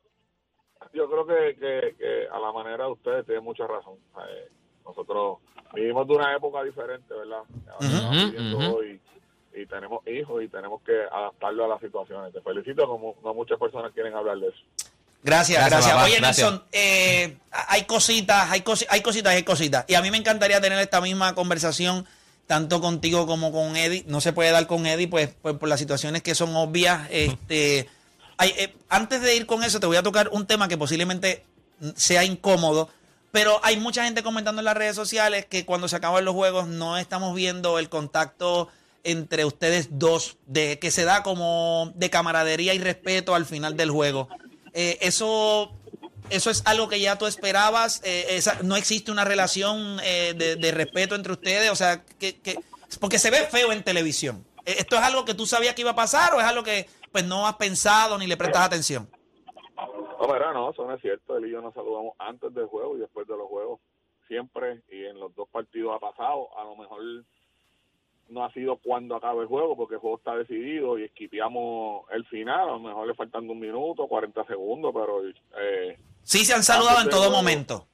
Yo 0.94 1.10
creo 1.10 1.26
que, 1.26 1.56
que, 1.56 1.96
que 1.98 2.28
a 2.28 2.38
la 2.38 2.52
manera 2.52 2.84
de 2.84 2.92
ustedes 2.92 3.26
tienen 3.26 3.44
mucha 3.44 3.66
razón. 3.66 3.98
Eh, 4.26 4.48
nosotros 4.84 5.38
vivimos 5.74 6.08
de 6.08 6.14
una 6.14 6.34
época 6.34 6.62
diferente, 6.64 7.12
¿verdad? 7.14 7.42
Hoy 8.72 9.00
y 9.52 9.66
tenemos 9.66 10.06
hijos 10.06 10.42
y 10.42 10.48
tenemos 10.48 10.80
que 10.82 10.96
adaptarlo 11.10 11.64
a 11.64 11.68
las 11.68 11.80
situaciones. 11.80 12.32
Te 12.32 12.40
felicito, 12.40 12.86
como 12.86 13.16
no 13.22 13.34
muchas 13.34 13.58
personas 13.58 13.92
quieren 13.92 14.14
hablar 14.14 14.38
de 14.38 14.48
eso. 14.48 14.89
Gracias, 15.22 15.58
Gracias, 15.58 15.70
gracias. 15.70 15.92
papá, 15.94 16.04
Oye, 16.06 16.16
gracias. 16.16 16.50
Nelson, 16.50 16.64
eh, 16.72 17.36
hay 17.50 17.84
cositas, 17.84 18.50
hay, 18.50 18.60
cosi- 18.62 18.86
hay 18.88 19.02
cositas, 19.02 19.34
hay 19.34 19.42
cositas. 19.42 19.84
Y 19.88 19.94
a 19.94 20.02
mí 20.02 20.10
me 20.10 20.16
encantaría 20.16 20.60
tener 20.60 20.78
esta 20.78 21.00
misma 21.00 21.34
conversación 21.34 22.06
tanto 22.46 22.80
contigo 22.80 23.26
como 23.26 23.52
con 23.52 23.76
Eddie. 23.76 24.04
No 24.08 24.20
se 24.20 24.32
puede 24.32 24.50
dar 24.50 24.66
con 24.66 24.86
Eddie, 24.86 25.08
pues, 25.08 25.30
pues, 25.42 25.56
por 25.56 25.68
las 25.68 25.78
situaciones 25.78 26.22
que 26.22 26.34
son 26.34 26.56
obvias. 26.56 27.06
Este, 27.10 27.88
hay- 28.38 28.54
eh, 28.56 28.74
antes 28.88 29.20
de 29.20 29.36
ir 29.36 29.46
con 29.46 29.62
eso, 29.62 29.78
te 29.80 29.86
voy 29.86 29.96
a 29.98 30.02
tocar 30.02 30.28
un 30.32 30.46
tema 30.46 30.68
que 30.68 30.78
posiblemente 30.78 31.44
sea 31.96 32.24
incómodo. 32.24 32.88
Pero 33.32 33.60
hay 33.62 33.76
mucha 33.76 34.04
gente 34.04 34.22
comentando 34.24 34.60
en 34.60 34.64
las 34.64 34.76
redes 34.76 34.96
sociales 34.96 35.46
que 35.46 35.64
cuando 35.64 35.86
se 35.86 35.94
acaban 35.96 36.24
los 36.24 36.34
juegos 36.34 36.66
no 36.66 36.96
estamos 36.98 37.32
viendo 37.34 37.78
el 37.78 37.88
contacto 37.88 38.68
entre 39.04 39.44
ustedes 39.44 39.88
dos, 39.92 40.36
de 40.46 40.78
que 40.80 40.90
se 40.90 41.04
da 41.04 41.22
como 41.22 41.92
de 41.94 42.10
camaradería 42.10 42.74
y 42.74 42.78
respeto 42.78 43.34
al 43.34 43.46
final 43.46 43.76
del 43.76 43.90
juego. 43.90 44.28
Eh, 44.74 44.98
eso, 45.00 45.72
eso 46.30 46.50
es 46.50 46.62
algo 46.66 46.88
que 46.88 47.00
ya 47.00 47.16
tú 47.18 47.26
esperabas. 47.26 48.02
eh, 48.04 48.26
esa- 48.36 48.58
no 48.62 48.76
existe 48.76 49.10
una 49.10 49.24
relación 49.24 49.98
eh, 50.02 50.34
de, 50.36 50.70
respeto 50.72 51.14
entre 51.14 51.32
ustedes. 51.32 51.70
O 51.70 51.76
sea, 51.76 52.04
que, 52.18 52.40
que- 52.40 52.58
porque 53.00 53.18
se 53.18 53.30
ve 53.30 53.38
feo 53.50 53.72
en 53.72 53.82
televisión. 53.82 54.44
¿E- 54.64 54.76
¿Esto 54.78 54.96
es 54.96 55.02
algo 55.02 55.24
que 55.24 55.34
tú 55.34 55.46
sabías 55.46 55.74
que 55.74 55.82
iba 55.82 55.90
a 55.92 55.96
pasar 55.96 56.34
o 56.34 56.40
es 56.40 56.46
algo 56.46 56.62
que 56.62 56.88
pues 57.12 57.24
no 57.24 57.46
has 57.46 57.56
pensado 57.56 58.16
ni 58.18 58.26
le 58.26 58.36
prestas 58.36 58.62
atención? 58.66 59.08
No, 59.76 60.52
no, 60.52 60.70
eso 60.72 60.84
no 60.86 60.94
es 60.94 61.00
cierto. 61.00 61.36
Él 61.36 61.46
y 61.46 61.52
yo 61.52 61.60
nos 61.60 61.72
saludamos 61.74 62.14
antes 62.18 62.52
del 62.54 62.66
juego 62.66 62.96
y 62.96 63.00
después 63.00 63.26
de 63.26 63.36
los 63.36 63.46
juegos. 63.48 63.80
Siempre, 64.26 64.82
y 64.90 65.04
en 65.04 65.18
los 65.18 65.34
dos 65.34 65.48
partidos 65.48 65.94
ha 65.94 65.98
pasado. 66.00 66.48
A 66.58 66.64
lo 66.64 66.76
mejor 66.76 67.00
no 68.30 68.44
ha 68.44 68.52
sido 68.52 68.76
cuando 68.76 69.16
acabe 69.16 69.42
el 69.42 69.48
juego, 69.48 69.76
porque 69.76 69.94
el 69.94 70.00
juego 70.00 70.16
está 70.18 70.36
decidido 70.36 70.98
y 70.98 71.04
esquipeamos 71.04 72.04
el 72.12 72.24
final. 72.26 72.60
A 72.68 72.72
lo 72.72 72.78
mejor 72.80 73.06
le 73.06 73.14
faltan 73.14 73.48
un 73.50 73.58
minuto, 73.60 74.06
40 74.06 74.44
segundos, 74.46 74.92
pero... 74.94 75.22
Eh, 75.60 75.98
Sí 76.22 76.44
se 76.44 76.54
han 76.54 76.62
saludado 76.62 77.00
en 77.02 77.08
todo 77.08 77.20
juego, 77.22 77.36
momento. 77.36 77.86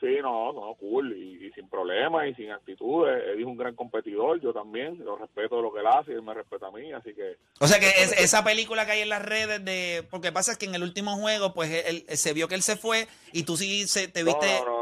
Sí, 0.00 0.16
no, 0.20 0.52
no, 0.52 0.74
cool, 0.80 1.16
y, 1.16 1.46
y 1.46 1.52
sin 1.52 1.68
problemas 1.68 2.26
y 2.26 2.34
sin 2.34 2.50
actitudes. 2.50 3.22
Él 3.28 3.38
es 3.38 3.46
un 3.46 3.56
gran 3.56 3.76
competidor, 3.76 4.40
yo 4.40 4.52
también, 4.52 4.98
lo 5.04 5.16
respeto 5.16 5.56
de 5.56 5.62
lo 5.62 5.72
que 5.72 5.78
él 5.78 5.86
hace 5.86 6.10
y 6.10 6.14
él 6.14 6.22
me 6.22 6.34
respeta 6.34 6.66
a 6.66 6.70
mí, 6.72 6.92
así 6.92 7.14
que... 7.14 7.36
O 7.60 7.68
sea 7.68 7.78
que 7.78 7.86
es- 7.86 8.12
esa 8.18 8.42
película 8.42 8.84
que 8.84 8.92
hay 8.92 9.00
en 9.02 9.08
las 9.10 9.22
redes 9.24 9.64
de... 9.64 10.04
Porque 10.10 10.32
pasa 10.32 10.50
es 10.52 10.58
que 10.58 10.66
en 10.66 10.74
el 10.74 10.82
último 10.82 11.16
juego 11.18 11.54
pues 11.54 11.70
él, 11.86 12.04
él- 12.08 12.16
se 12.16 12.32
vio 12.32 12.48
que 12.48 12.56
él 12.56 12.62
se 12.62 12.76
fue 12.76 13.06
y 13.32 13.44
tú 13.44 13.56
sí 13.56 13.86
se, 13.86 14.08
te 14.08 14.24
viste... 14.24 14.46
No, 14.60 14.64
no, 14.64 14.81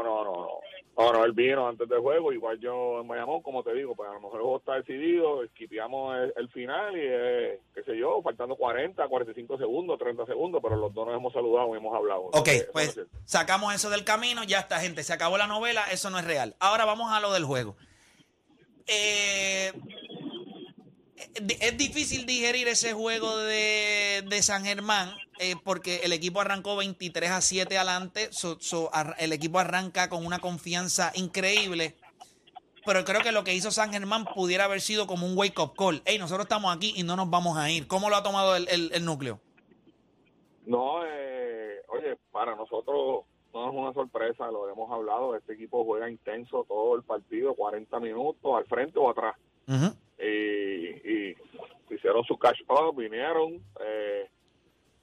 no, 0.97 1.25
él 1.25 1.31
vino 1.31 1.67
antes 1.67 1.87
del 1.87 1.99
juego, 1.99 2.31
igual 2.31 2.59
yo 2.59 3.01
en 3.01 3.07
Bayamón, 3.07 3.41
como 3.41 3.63
te 3.63 3.73
digo, 3.73 3.95
pues 3.95 4.09
a 4.09 4.13
lo 4.13 4.21
mejor 4.21 4.35
el 4.35 4.41
juego 4.41 4.57
está 4.57 4.75
decidido, 4.75 5.43
esquipeamos 5.43 6.15
el, 6.17 6.33
el 6.35 6.49
final 6.49 6.95
y, 6.95 7.01
eh, 7.01 7.59
qué 7.73 7.83
sé 7.83 7.97
yo, 7.97 8.21
faltando 8.21 8.55
40, 8.55 9.07
45 9.07 9.57
segundos, 9.57 9.97
30 9.97 10.25
segundos, 10.25 10.61
pero 10.61 10.75
los 10.75 10.93
dos 10.93 11.07
nos 11.07 11.15
hemos 11.15 11.33
saludado 11.33 11.73
y 11.73 11.77
hemos 11.77 11.95
hablado. 11.95 12.21
Ok, 12.33 12.47
Entonces, 12.47 12.61
eso 12.61 12.71
no 12.73 12.81
es 12.81 12.95
pues 12.95 13.07
sacamos 13.25 13.73
eso 13.73 13.89
del 13.89 14.03
camino, 14.03 14.43
ya 14.43 14.59
está, 14.59 14.79
gente. 14.79 15.03
Se 15.03 15.13
acabó 15.13 15.37
la 15.37 15.47
novela, 15.47 15.83
eso 15.91 16.09
no 16.09 16.19
es 16.19 16.25
real. 16.25 16.55
Ahora 16.59 16.85
vamos 16.85 17.11
a 17.11 17.19
lo 17.19 17.31
del 17.31 17.45
juego. 17.45 17.75
Eh, 18.87 19.71
es 21.59 21.77
difícil 21.77 22.25
digerir 22.25 22.67
ese 22.67 22.93
juego 22.93 23.35
de, 23.37 24.23
de 24.29 24.41
San 24.43 24.63
Germán 24.65 25.13
eh, 25.39 25.55
porque 25.63 26.01
el 26.03 26.13
equipo 26.13 26.41
arrancó 26.41 26.75
23 26.75 27.31
a 27.31 27.41
7 27.41 27.77
adelante. 27.77 28.29
so- 28.31 28.57
so, 28.59 28.89
ar- 28.93 29.15
el 29.19 29.33
equipo 29.33 29.59
arranca 29.59 30.09
con 30.09 30.25
una 30.25 30.39
confianza 30.39 31.11
increíble. 31.15 31.95
Pero 32.85 33.05
creo 33.05 33.21
que 33.21 33.31
lo 33.31 33.43
que 33.43 33.53
hizo 33.53 33.69
San 33.71 33.91
Germán 33.91 34.25
pudiera 34.25 34.65
haber 34.65 34.81
sido 34.81 35.05
como 35.05 35.27
un 35.27 35.37
wake-up 35.37 35.75
call. 35.77 36.01
Hey, 36.05 36.17
nosotros 36.17 36.45
estamos 36.45 36.75
aquí 36.75 36.93
y 36.95 37.03
no 37.03 37.15
nos 37.15 37.29
vamos 37.29 37.57
a 37.57 37.69
ir. 37.69 37.87
¿Cómo 37.87 38.09
lo 38.09 38.15
ha 38.15 38.23
tomado 38.23 38.55
el- 38.55 38.67
el- 38.69 38.91
el 38.93 39.05
núcleo? 39.05 39.39
No, 40.65 41.05
eh, 41.05 41.81
oye, 41.89 42.17
para 42.31 42.55
nosotros 42.55 43.25
no 43.53 43.67
es 43.69 43.75
una 43.75 43.93
sorpresa, 43.93 44.49
lo 44.49 44.69
hemos 44.69 44.89
hablado, 44.91 45.35
este 45.35 45.53
equipo 45.53 45.83
juega 45.83 46.09
intenso 46.09 46.65
todo 46.67 46.95
el 46.95 47.03
partido, 47.03 47.53
40 47.55 47.99
minutos, 47.99 48.51
al 48.55 48.65
frente 48.65 48.97
o 48.97 49.09
atrás. 49.09 49.35
Y, 50.21 51.11
y 51.31 51.35
hicieron 51.89 52.23
su 52.25 52.37
cash 52.37 52.61
up, 52.69 52.95
vinieron, 52.95 53.61
eh, 53.79 54.29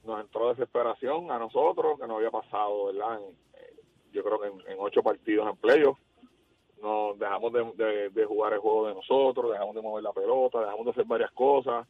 nos 0.05 0.21
entró 0.21 0.49
desesperación 0.49 1.29
a 1.31 1.37
nosotros, 1.39 1.99
que 1.99 2.07
no 2.07 2.17
había 2.17 2.31
pasado, 2.31 2.85
¿verdad? 2.85 3.19
En- 3.19 3.35
eh, 3.61 3.75
yo 4.11 4.23
creo 4.23 4.39
que 4.39 4.71
en, 4.71 4.77
ocho 4.79 5.03
partidos 5.03 5.49
en 5.49 5.57
playoff. 5.57 5.97
Nos 6.81 7.19
dejamos 7.19 7.51
de, 7.51 7.63
de- 7.75 8.09
de 8.09 8.25
jugar 8.25 8.53
el 8.53 8.59
juego 8.59 8.87
de 8.87 8.95
nosotros, 8.95 9.51
dejamos 9.51 9.75
de 9.75 9.81
mover 9.81 10.01
la 10.03 10.13
pelota, 10.13 10.61
dejamos 10.61 10.85
de 10.85 10.91
hacer 10.91 11.05
varias 11.05 11.31
cosas 11.31 11.85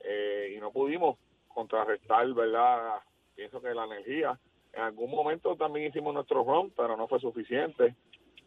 eh, 0.00 0.54
y 0.56 0.60
no 0.60 0.72
pudimos 0.72 1.16
contrarrestar, 1.48 2.26
¿verdad? 2.34 3.00
Pienso 3.36 3.60
que 3.60 3.72
la 3.74 3.84
energía. 3.84 4.38
En 4.72 4.82
algún 4.82 5.10
momento 5.12 5.54
también 5.56 5.86
hicimos 5.86 6.12
nuestro 6.14 6.42
run, 6.42 6.72
pero 6.76 6.96
no 6.96 7.06
fue 7.06 7.20
suficiente. 7.20 7.94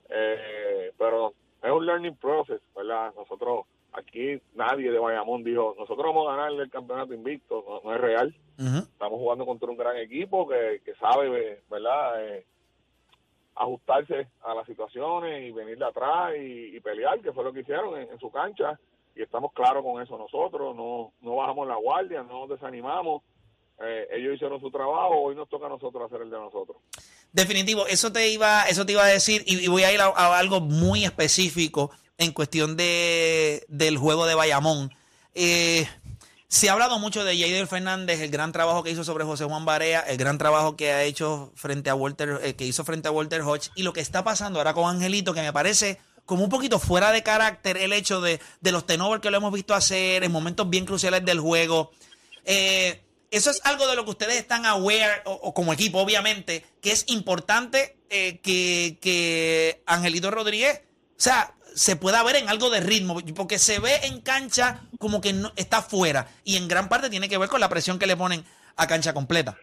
Eh, 0.10 0.91
pero 0.97 1.34
es 1.63 1.71
un 1.71 1.86
learning 1.86 2.15
process, 2.17 2.62
¿verdad? 2.76 3.13
Nosotros, 3.15 3.65
aquí 3.93 4.41
nadie 4.56 4.91
de 4.91 4.99
Bayamón 4.99 5.43
dijo, 5.43 5.75
nosotros 5.77 6.06
vamos 6.08 6.27
a 6.27 6.36
ganar 6.36 6.51
el 6.51 6.69
campeonato 6.69 7.13
invicto, 7.13 7.63
no, 7.67 7.82
no 7.89 7.95
es 7.95 8.01
real. 8.01 8.36
Estamos 8.58 9.19
jugando 9.19 9.45
contra 9.45 9.69
un 9.69 9.77
gran 9.77 9.97
equipo 9.97 10.47
que, 10.47 10.82
que 10.86 10.93
sabe, 10.95 11.63
¿verdad? 11.69 12.23
Eh, 12.25 12.45
ajustarse 13.56 14.27
a 14.43 14.54
las 14.54 14.65
situaciones 14.67 15.43
y 15.43 15.51
venir 15.51 15.77
de 15.77 15.86
atrás 15.86 16.34
y, 16.38 16.75
y 16.75 16.80
pelear, 16.80 17.19
que 17.21 17.34
fue 17.34 17.43
lo 17.43 17.51
que 17.51 17.62
hicieron 17.62 17.99
en, 17.99 18.10
en 18.12 18.19
su 18.19 18.30
cancha. 18.32 18.80
Y 19.15 19.21
estamos 19.23 19.51
claros 19.54 19.84
con 19.84 20.01
eso 20.01 20.17
nosotros, 20.17 20.75
no, 20.75 21.12
no 21.21 21.36
bajamos 21.36 21.67
la 21.67 21.75
guardia, 21.75 22.23
no 22.23 22.41
nos 22.41 22.49
desanimamos. 22.49 23.23
Eh, 23.84 24.08
ellos 24.12 24.36
hicieron 24.36 24.62
su 24.62 24.69
trabajo, 24.69 25.15
hoy 25.15 25.36
nos 25.36 25.49
toca 25.49 25.65
a 25.65 25.69
nosotros 25.69 26.06
hacer 26.06 26.21
el 26.21 26.30
de 26.30 26.38
nosotros. 26.38 26.77
Definitivo, 27.34 27.88
eso 27.88 28.12
te 28.12 28.30
iba, 28.30 28.65
eso 28.69 28.86
te 28.86 28.91
iba 28.91 29.04
a 29.04 29.08
decir, 29.08 29.41
y, 29.47 29.65
y 29.65 29.67
voy 29.67 29.84
a 29.84 29.91
ir 29.91 29.99
a, 29.99 30.06
a 30.06 30.38
algo 30.38 30.62
muy 30.62 31.04
específico 31.04 31.89
en 32.22 32.34
cuestión 32.34 32.78
de, 32.78 33.66
del 33.68 33.98
juego 33.98 34.28
de 34.28 34.36
Bayamón. 34.36 34.94
Eh, 35.34 35.88
se 36.48 36.70
ha 36.70 36.74
hablado 36.74 37.00
mucho 37.00 37.24
de 37.24 37.36
Jader 37.36 37.66
Fernández, 37.66 38.22
el 38.22 38.30
gran 38.30 38.52
trabajo 38.52 38.84
que 38.84 38.92
hizo 38.92 39.04
sobre 39.04 39.24
José 39.24 39.46
Juan 39.46 39.66
Barea, 39.66 40.02
el 40.02 40.18
gran 40.18 40.38
trabajo 40.38 40.76
que 40.76 40.92
ha 40.92 41.04
hecho 41.04 41.52
frente 41.56 41.90
a 41.90 41.96
Walter, 41.96 42.40
eh, 42.44 42.54
que 42.54 42.66
hizo 42.66 42.84
frente 42.84 43.08
a 43.08 43.12
Walter 43.12 43.42
Hodge, 43.42 43.72
y 43.76 43.82
lo 43.82 43.92
que 43.92 44.02
está 44.02 44.24
pasando 44.24 44.60
ahora 44.60 44.76
con 44.76 44.88
Angelito, 44.88 45.34
que 45.34 45.42
me 45.42 45.52
parece 45.52 45.98
como 46.26 46.44
un 46.44 46.52
poquito 46.52 46.78
fuera 46.78 47.12
de 47.12 47.24
carácter 47.24 47.78
el 47.78 47.92
hecho 47.92 48.22
de, 48.22 48.40
de 48.60 48.72
los 48.72 48.86
tenovers 48.86 49.22
que 49.22 49.32
lo 49.32 49.38
hemos 49.38 49.52
visto 49.52 49.74
hacer 49.74 50.24
en 50.24 50.32
momentos 50.32 50.70
bien 50.70 50.86
cruciales 50.86 51.26
del 51.26 51.40
juego. 51.40 51.92
Eh, 52.46 53.02
eso 53.32 53.50
es 53.50 53.62
algo 53.64 53.88
de 53.88 53.96
lo 53.96 54.04
que 54.04 54.12
ustedes 54.12 54.36
están 54.36 54.68
aware, 54.68 55.24
o, 55.26 55.32
o 55.32 55.54
como 55.56 55.74
equipo, 55.74 56.00
obviamente, 56.00 56.66
que 56.82 56.92
es 56.92 57.06
importante 57.08 57.98
que, 58.10 59.00
que 59.02 59.82
Angelito 59.88 60.30
Rodríguez, 60.30 60.82
o 61.18 61.24
sea, 61.24 61.56
se 61.74 61.96
pueda 61.96 62.24
ver 62.24 62.36
en 62.36 62.50
algo 62.50 62.70
de 62.70 62.80
ritmo, 62.80 63.18
porque 63.36 63.58
se 63.58 63.80
ve 63.80 63.96
en 64.04 64.22
cancha 64.22 64.82
como 65.00 65.22
que 65.22 65.34
no, 65.34 65.52
está 65.56 65.82
fuera, 65.82 66.28
y 66.44 66.58
en 66.58 66.68
gran 66.68 66.90
parte 66.90 67.10
tiene 67.10 67.30
que 67.30 67.38
ver 67.38 67.50
con 67.50 67.60
la 67.60 67.70
presión 67.70 68.00
que 68.00 68.08
le 68.08 68.18
ponen 68.18 68.44
a 68.78 68.88
cancha 68.88 69.14
completa. 69.14 69.58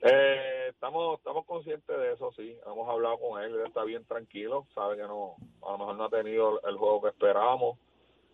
Eh, 0.00 0.68
estamos 0.68 1.18
estamos 1.18 1.44
conscientes 1.44 1.96
de 1.96 2.12
eso, 2.12 2.32
sí. 2.36 2.56
Hemos 2.66 2.88
hablado 2.88 3.18
con 3.18 3.42
él, 3.42 3.54
él 3.54 3.66
está 3.66 3.84
bien 3.84 4.04
tranquilo, 4.04 4.66
sabe 4.74 4.96
que 4.96 5.02
no, 5.02 5.36
a 5.66 5.72
lo 5.72 5.78
mejor 5.78 5.96
no 5.96 6.04
ha 6.04 6.10
tenido 6.10 6.60
el 6.62 6.76
juego 6.76 7.02
que 7.02 7.08
esperábamos. 7.08 7.78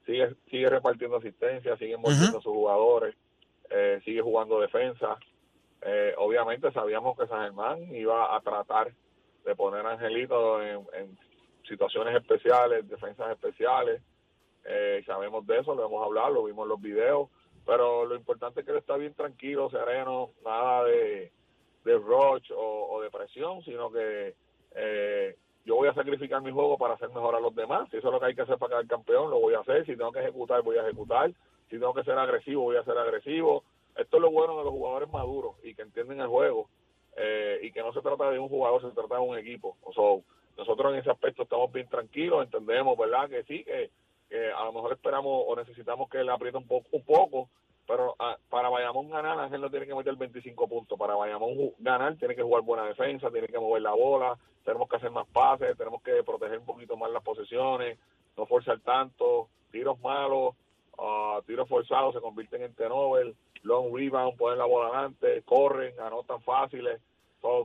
Sigue 0.06 0.34
sigue 0.50 0.68
repartiendo 0.68 1.16
asistencia, 1.16 1.76
sigue 1.78 1.94
envolviendo 1.94 2.38
a 2.38 2.42
sus 2.42 2.52
jugadores, 2.52 3.14
eh, 3.70 4.00
sigue 4.04 4.20
jugando 4.20 4.60
defensa. 4.60 5.16
Eh, 5.80 6.14
obviamente 6.18 6.70
sabíamos 6.72 7.16
que 7.18 7.26
San 7.26 7.42
Germán 7.42 7.94
iba 7.94 8.36
a 8.36 8.40
tratar 8.40 8.92
de 9.44 9.54
poner 9.54 9.84
a 9.86 9.92
Angelito 9.92 10.62
en, 10.62 10.86
en 10.94 11.18
situaciones 11.68 12.14
especiales, 12.16 12.88
defensas 12.88 13.30
especiales. 13.30 14.02
Eh, 14.64 15.02
sabemos 15.06 15.46
de 15.46 15.58
eso, 15.58 15.74
lo 15.74 15.86
hemos 15.86 16.04
hablado, 16.04 16.34
lo 16.34 16.44
vimos 16.44 16.64
en 16.64 16.68
los 16.70 16.80
videos, 16.80 17.28
pero 17.66 18.06
lo 18.06 18.14
importante 18.14 18.60
es 18.60 18.66
que 18.66 18.72
él 18.72 18.78
está 18.78 18.96
bien 18.96 19.14
tranquilo, 19.14 19.70
sereno, 19.70 20.30
nada 20.44 20.84
de, 20.84 21.32
de 21.84 21.98
rush 21.98 22.50
o, 22.52 22.88
o 22.90 23.02
de 23.02 23.10
presión, 23.10 23.62
sino 23.62 23.90
que 23.90 24.34
eh, 24.74 25.36
yo 25.64 25.76
voy 25.76 25.88
a 25.88 25.94
sacrificar 25.94 26.42
mi 26.42 26.50
juego 26.50 26.76
para 26.76 26.94
hacer 26.94 27.08
mejor 27.08 27.34
a 27.34 27.40
los 27.40 27.54
demás. 27.54 27.88
Si 27.90 27.96
eso 27.96 28.08
es 28.08 28.12
lo 28.12 28.20
que 28.20 28.26
hay 28.26 28.34
que 28.34 28.42
hacer 28.42 28.58
para 28.58 28.70
quedar 28.70 28.86
campeón, 28.86 29.30
lo 29.30 29.40
voy 29.40 29.54
a 29.54 29.60
hacer. 29.60 29.86
Si 29.86 29.96
tengo 29.96 30.12
que 30.12 30.20
ejecutar, 30.20 30.62
voy 30.62 30.76
a 30.76 30.82
ejecutar. 30.82 31.30
Si 31.70 31.78
tengo 31.78 31.94
que 31.94 32.04
ser 32.04 32.18
agresivo, 32.18 32.62
voy 32.62 32.76
a 32.76 32.84
ser 32.84 32.98
agresivo. 32.98 33.64
Esto 33.96 34.16
es 34.16 34.22
lo 34.22 34.30
bueno 34.30 34.58
de 34.58 34.64
los 34.64 34.72
jugadores 34.72 35.08
maduros 35.10 35.54
y 35.62 35.74
que 35.74 35.82
entienden 35.82 36.20
el 36.20 36.26
juego 36.26 36.68
eh, 37.16 37.60
y 37.62 37.70
que 37.70 37.80
no 37.80 37.92
se 37.92 38.02
trata 38.02 38.30
de 38.30 38.38
un 38.38 38.48
jugador, 38.48 38.82
se 38.82 38.90
trata 38.90 39.14
de 39.14 39.20
un 39.20 39.38
equipo. 39.38 39.76
O 39.82 39.92
sea, 39.92 40.24
nosotros 40.56 40.92
en 40.92 41.00
ese 41.00 41.10
aspecto 41.10 41.42
estamos 41.42 41.72
bien 41.72 41.88
tranquilos, 41.88 42.44
entendemos, 42.44 42.96
¿verdad? 42.96 43.28
Que 43.28 43.42
sí, 43.44 43.64
que, 43.64 43.90
a 44.56 44.64
lo 44.64 44.72
mejor 44.72 44.92
esperamos 44.92 45.44
o 45.46 45.56
necesitamos 45.56 46.08
que 46.08 46.18
él 46.18 46.28
apriete 46.28 46.58
un 46.58 46.66
poco, 46.66 46.88
un 46.92 47.04
poco 47.04 47.48
pero 47.86 48.16
ah, 48.18 48.36
para 48.48 48.68
Bayamón 48.68 49.10
ganar, 49.10 49.38
Ángel 49.38 49.60
no 49.60 49.70
tiene 49.70 49.86
que 49.86 49.94
meter 49.94 50.16
25 50.16 50.68
puntos. 50.68 50.98
Para 50.98 51.16
Bayamón 51.16 51.72
ganar, 51.78 52.16
tiene 52.16 52.34
que 52.34 52.42
jugar 52.42 52.62
buena 52.62 52.86
defensa, 52.86 53.30
tiene 53.30 53.48
que 53.48 53.58
mover 53.58 53.82
la 53.82 53.92
bola, 53.92 54.38
tenemos 54.64 54.88
que 54.88 54.96
hacer 54.96 55.10
más 55.10 55.26
pases, 55.28 55.76
tenemos 55.76 56.02
que 56.02 56.22
proteger 56.22 56.58
un 56.58 56.66
poquito 56.66 56.96
más 56.96 57.10
las 57.10 57.22
posesiones, 57.22 57.98
no 58.36 58.46
forzar 58.46 58.80
tanto, 58.80 59.48
tiros 59.70 60.00
malos, 60.00 60.54
ah, 60.98 61.40
tiros 61.46 61.68
forzados 61.68 62.14
se 62.14 62.20
convierten 62.20 62.62
en 62.62 62.74
turnover, 62.74 63.34
long 63.62 63.94
rebound, 63.94 64.36
ponen 64.38 64.58
la 64.58 64.64
bola 64.64 64.88
adelante, 64.88 65.42
corren, 65.42 65.98
anotan 66.00 66.40
fáciles. 66.40 67.00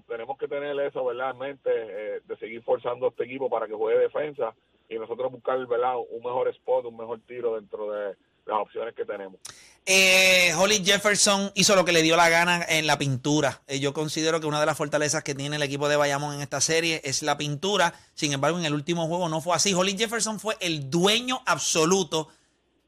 Tenemos 0.07 0.37
que 0.37 0.47
tener 0.47 0.77
eso, 0.79 1.05
¿verdad? 1.05 1.31
En 1.31 1.37
mente, 1.37 1.69
eh, 1.69 2.21
de 2.25 2.37
seguir 2.37 2.61
forzando 2.63 3.05
a 3.05 3.09
este 3.09 3.23
equipo 3.23 3.49
para 3.49 3.67
que 3.67 3.73
juegue 3.73 3.99
defensa 3.99 4.53
y 4.89 4.95
nosotros 4.95 5.31
buscar, 5.31 5.65
¿verdad? 5.67 5.95
Un 6.09 6.23
mejor 6.23 6.49
spot, 6.49 6.85
un 6.85 6.97
mejor 6.97 7.19
tiro 7.25 7.55
dentro 7.55 7.91
de 7.91 8.15
las 8.45 8.59
opciones 8.59 8.93
que 8.93 9.05
tenemos. 9.05 9.39
Eh, 9.85 10.53
Holly 10.57 10.83
Jefferson 10.83 11.51
hizo 11.55 11.75
lo 11.75 11.85
que 11.85 11.93
le 11.93 12.01
dio 12.01 12.17
la 12.17 12.29
gana 12.29 12.65
en 12.67 12.87
la 12.87 12.97
pintura. 12.97 13.61
Eh, 13.67 13.79
yo 13.79 13.93
considero 13.93 14.41
que 14.41 14.47
una 14.47 14.59
de 14.59 14.65
las 14.65 14.77
fortalezas 14.77 15.23
que 15.23 15.33
tiene 15.33 15.55
el 15.55 15.63
equipo 15.63 15.87
de 15.87 15.95
Bayamón 15.95 16.35
en 16.35 16.41
esta 16.41 16.59
serie 16.59 17.01
es 17.05 17.23
la 17.23 17.37
pintura. 17.37 17.93
Sin 18.13 18.33
embargo, 18.33 18.59
en 18.59 18.65
el 18.65 18.73
último 18.73 19.07
juego 19.07 19.29
no 19.29 19.39
fue 19.39 19.55
así. 19.55 19.73
Holly 19.73 19.97
Jefferson 19.97 20.39
fue 20.39 20.57
el 20.59 20.89
dueño 20.89 21.41
absoluto 21.45 22.27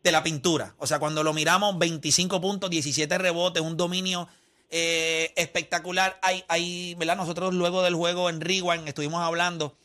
de 0.03 0.11
la 0.11 0.23
pintura. 0.23 0.75
O 0.77 0.87
sea, 0.87 0.99
cuando 0.99 1.23
lo 1.23 1.33
miramos, 1.33 1.77
25 1.77 2.41
puntos, 2.41 2.69
17 2.69 3.17
rebotes, 3.17 3.63
un 3.63 3.77
dominio 3.77 4.27
eh, 4.71 5.31
espectacular. 5.35 6.17
Hay, 6.23 6.43
hay, 6.47 6.95
¿verdad? 6.95 7.17
Nosotros 7.17 7.53
luego 7.53 7.83
del 7.83 7.93
juego 7.95 8.29
en 8.29 8.41
Rewind 8.41 8.87
estuvimos 8.87 9.21
hablando. 9.21 9.75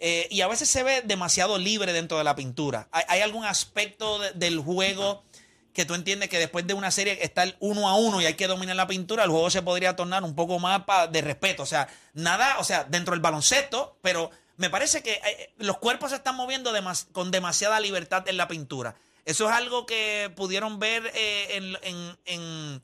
eh, 0.00 0.28
y 0.30 0.42
a 0.42 0.46
veces 0.48 0.68
se 0.68 0.84
ve 0.84 1.02
demasiado 1.04 1.58
libre 1.58 1.92
dentro 1.92 2.18
de 2.18 2.24
la 2.24 2.36
pintura. 2.36 2.86
¿Hay, 2.92 3.20
algún 3.20 3.44
aspecto 3.44 4.20
de- 4.20 4.30
del 4.32 4.60
juego 4.60 5.24
que 5.74 5.84
tú 5.84 5.94
entiendes 5.94 6.28
que 6.28 6.38
después 6.38 6.66
de 6.68 6.74
una 6.74 6.90
serie 6.92 7.18
está 7.20 7.42
el 7.42 7.56
uno 7.58 7.88
a 7.88 7.96
uno 7.96 8.20
y 8.20 8.26
hay 8.26 8.34
que 8.34 8.46
dominar 8.46 8.76
la 8.76 8.86
pintura, 8.86 9.24
el 9.24 9.30
juego 9.30 9.50
se 9.50 9.60
podría 9.62 9.96
tornar 9.96 10.22
un 10.22 10.36
poco 10.36 10.58
más 10.60 10.82
de 11.10 11.20
respeto. 11.20 11.64
O 11.64 11.66
sea, 11.66 11.88
nada, 12.14 12.58
o 12.60 12.64
sea, 12.64 12.84
dentro 12.84 13.12
del 13.12 13.20
baloncesto, 13.20 13.98
pero 14.00 14.30
me 14.56 14.70
parece 14.70 15.02
que 15.02 15.14
eh, 15.14 15.52
los 15.58 15.78
cuerpos 15.78 16.10
se 16.10 16.16
están 16.16 16.36
moviendo 16.36 16.72
con 17.12 17.30
demasiada 17.32 17.80
libertad 17.80 18.28
en 18.28 18.36
la 18.36 18.46
pintura. 18.46 18.94
Eso 19.24 19.46
es 19.48 19.52
algo 19.52 19.84
que 19.84 20.32
pudieron 20.36 20.78
ver 20.78 21.12
en, 21.14 22.82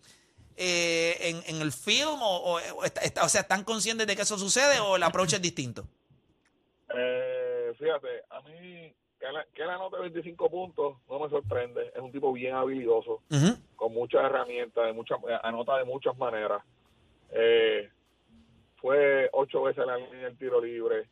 eh, 0.57 1.17
en- 1.21 1.43
en 1.57 1.63
el 1.63 1.73
film 1.73 2.21
o, 2.23 2.55
o- 2.55 2.85
está- 2.85 3.01
está- 3.03 3.25
o 3.25 3.29
sea, 3.29 3.41
¿están 3.43 3.65
conscientes 3.65 4.07
de 4.07 4.15
que 4.17 4.23
eso 4.23 4.39
sucede 4.39 4.81
o 4.81 4.97
el 4.97 5.03
approach 5.03 5.33
es 5.35 5.43
distinto? 5.43 5.85
Eh, 6.95 7.73
fíjate, 7.79 8.09
a 8.31 8.41
mí 8.43 8.93
que 9.19 9.33
la, 9.33 9.45
que 9.55 9.65
la 9.65 9.79
nota 9.79 9.99
25 9.99 10.51
puntos 10.51 10.97
no 11.09 11.19
me 11.19 11.29
sorprende. 11.31 11.91
Es 11.95 12.01
un 12.03 12.13
tipo 12.13 12.33
bien 12.33 12.55
habilidoso, 12.55 13.23
con 13.77 13.93
muchas 13.93 14.23
herramientas, 14.25 14.85
de 14.87 14.93
muchas, 14.93 15.19
anota 15.43 15.79
de 15.79 15.85
muchas 15.85 16.17
maneras. 16.19 16.63
Eh, 17.31 17.89
fue 18.77 19.29
ocho 19.33 19.63
veces 19.63 19.81
en 19.83 19.87
la 19.87 19.97
línea 19.97 20.25
del 20.27 20.37
tiro 20.39 20.61
libre. 20.61 21.09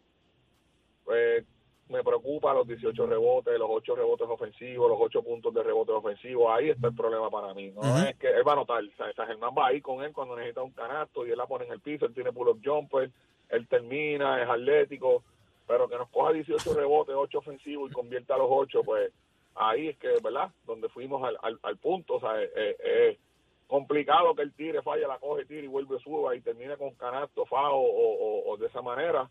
Eh, 1.12 1.44
me 1.92 2.02
preocupa 2.02 2.52
los 2.54 2.66
18 2.66 3.06
rebotes, 3.06 3.58
los 3.58 3.68
8 3.70 3.94
rebotes 3.94 4.26
ofensivos, 4.28 4.88
los 4.88 4.98
8 5.00 5.22
puntos 5.22 5.54
de 5.54 5.62
rebote 5.62 5.92
ofensivo. 5.92 6.50
Ahí 6.50 6.70
está 6.70 6.88
el 6.88 6.94
problema 6.96 7.30
para 7.30 7.54
mí. 7.54 7.70
No 7.70 7.82
es 8.08 8.16
que 8.16 8.28
él 8.28 8.42
va 8.46 8.52
a 8.52 8.54
anotar. 8.54 8.82
O 8.82 9.12
sea, 9.14 9.26
Germán 9.26 9.54
va 9.56 9.68
ahí 9.68 9.80
con 9.80 10.02
él 10.02 10.12
cuando 10.12 10.34
necesita 10.34 10.62
un 10.62 10.72
canasto 10.72 11.24
y 11.26 11.30
él 11.30 11.38
la 11.38 11.46
pone 11.46 11.66
en 11.66 11.72
el 11.72 11.80
piso. 11.80 12.06
Él 12.06 12.14
tiene 12.14 12.32
pull-up 12.32 12.60
jumper, 12.64 13.10
él 13.50 13.68
termina, 13.68 14.42
es 14.42 14.48
atlético. 14.48 15.22
Pero 15.66 15.88
que 15.88 15.96
nos 15.96 16.08
coja 16.08 16.32
18 16.32 16.74
rebotes, 16.74 17.14
8 17.16 17.38
ofensivos 17.38 17.90
y 17.90 17.94
convierta 17.94 18.34
a 18.34 18.38
los 18.38 18.48
8, 18.50 18.82
pues 18.84 19.12
ahí 19.54 19.88
es 19.88 19.98
que, 19.98 20.08
¿verdad? 20.22 20.50
Donde 20.66 20.88
fuimos 20.88 21.22
al, 21.22 21.38
al, 21.42 21.58
al 21.62 21.76
punto. 21.76 22.14
O 22.14 22.20
sea, 22.20 22.42
es, 22.42 23.18
complicado 23.66 24.34
que 24.34 24.42
él 24.42 24.52
tire, 24.54 24.82
falla, 24.82 25.08
la 25.08 25.18
coge, 25.18 25.46
tire 25.46 25.64
y 25.64 25.66
vuelve, 25.66 25.98
suba 26.00 26.36
y 26.36 26.40
termine 26.42 26.76
con 26.76 26.90
canasto, 26.90 27.46
fao 27.46 27.76
o, 27.78 27.80
o- 27.80 28.50
o 28.52 28.56
de 28.58 28.66
esa 28.66 28.82
manera. 28.82 29.30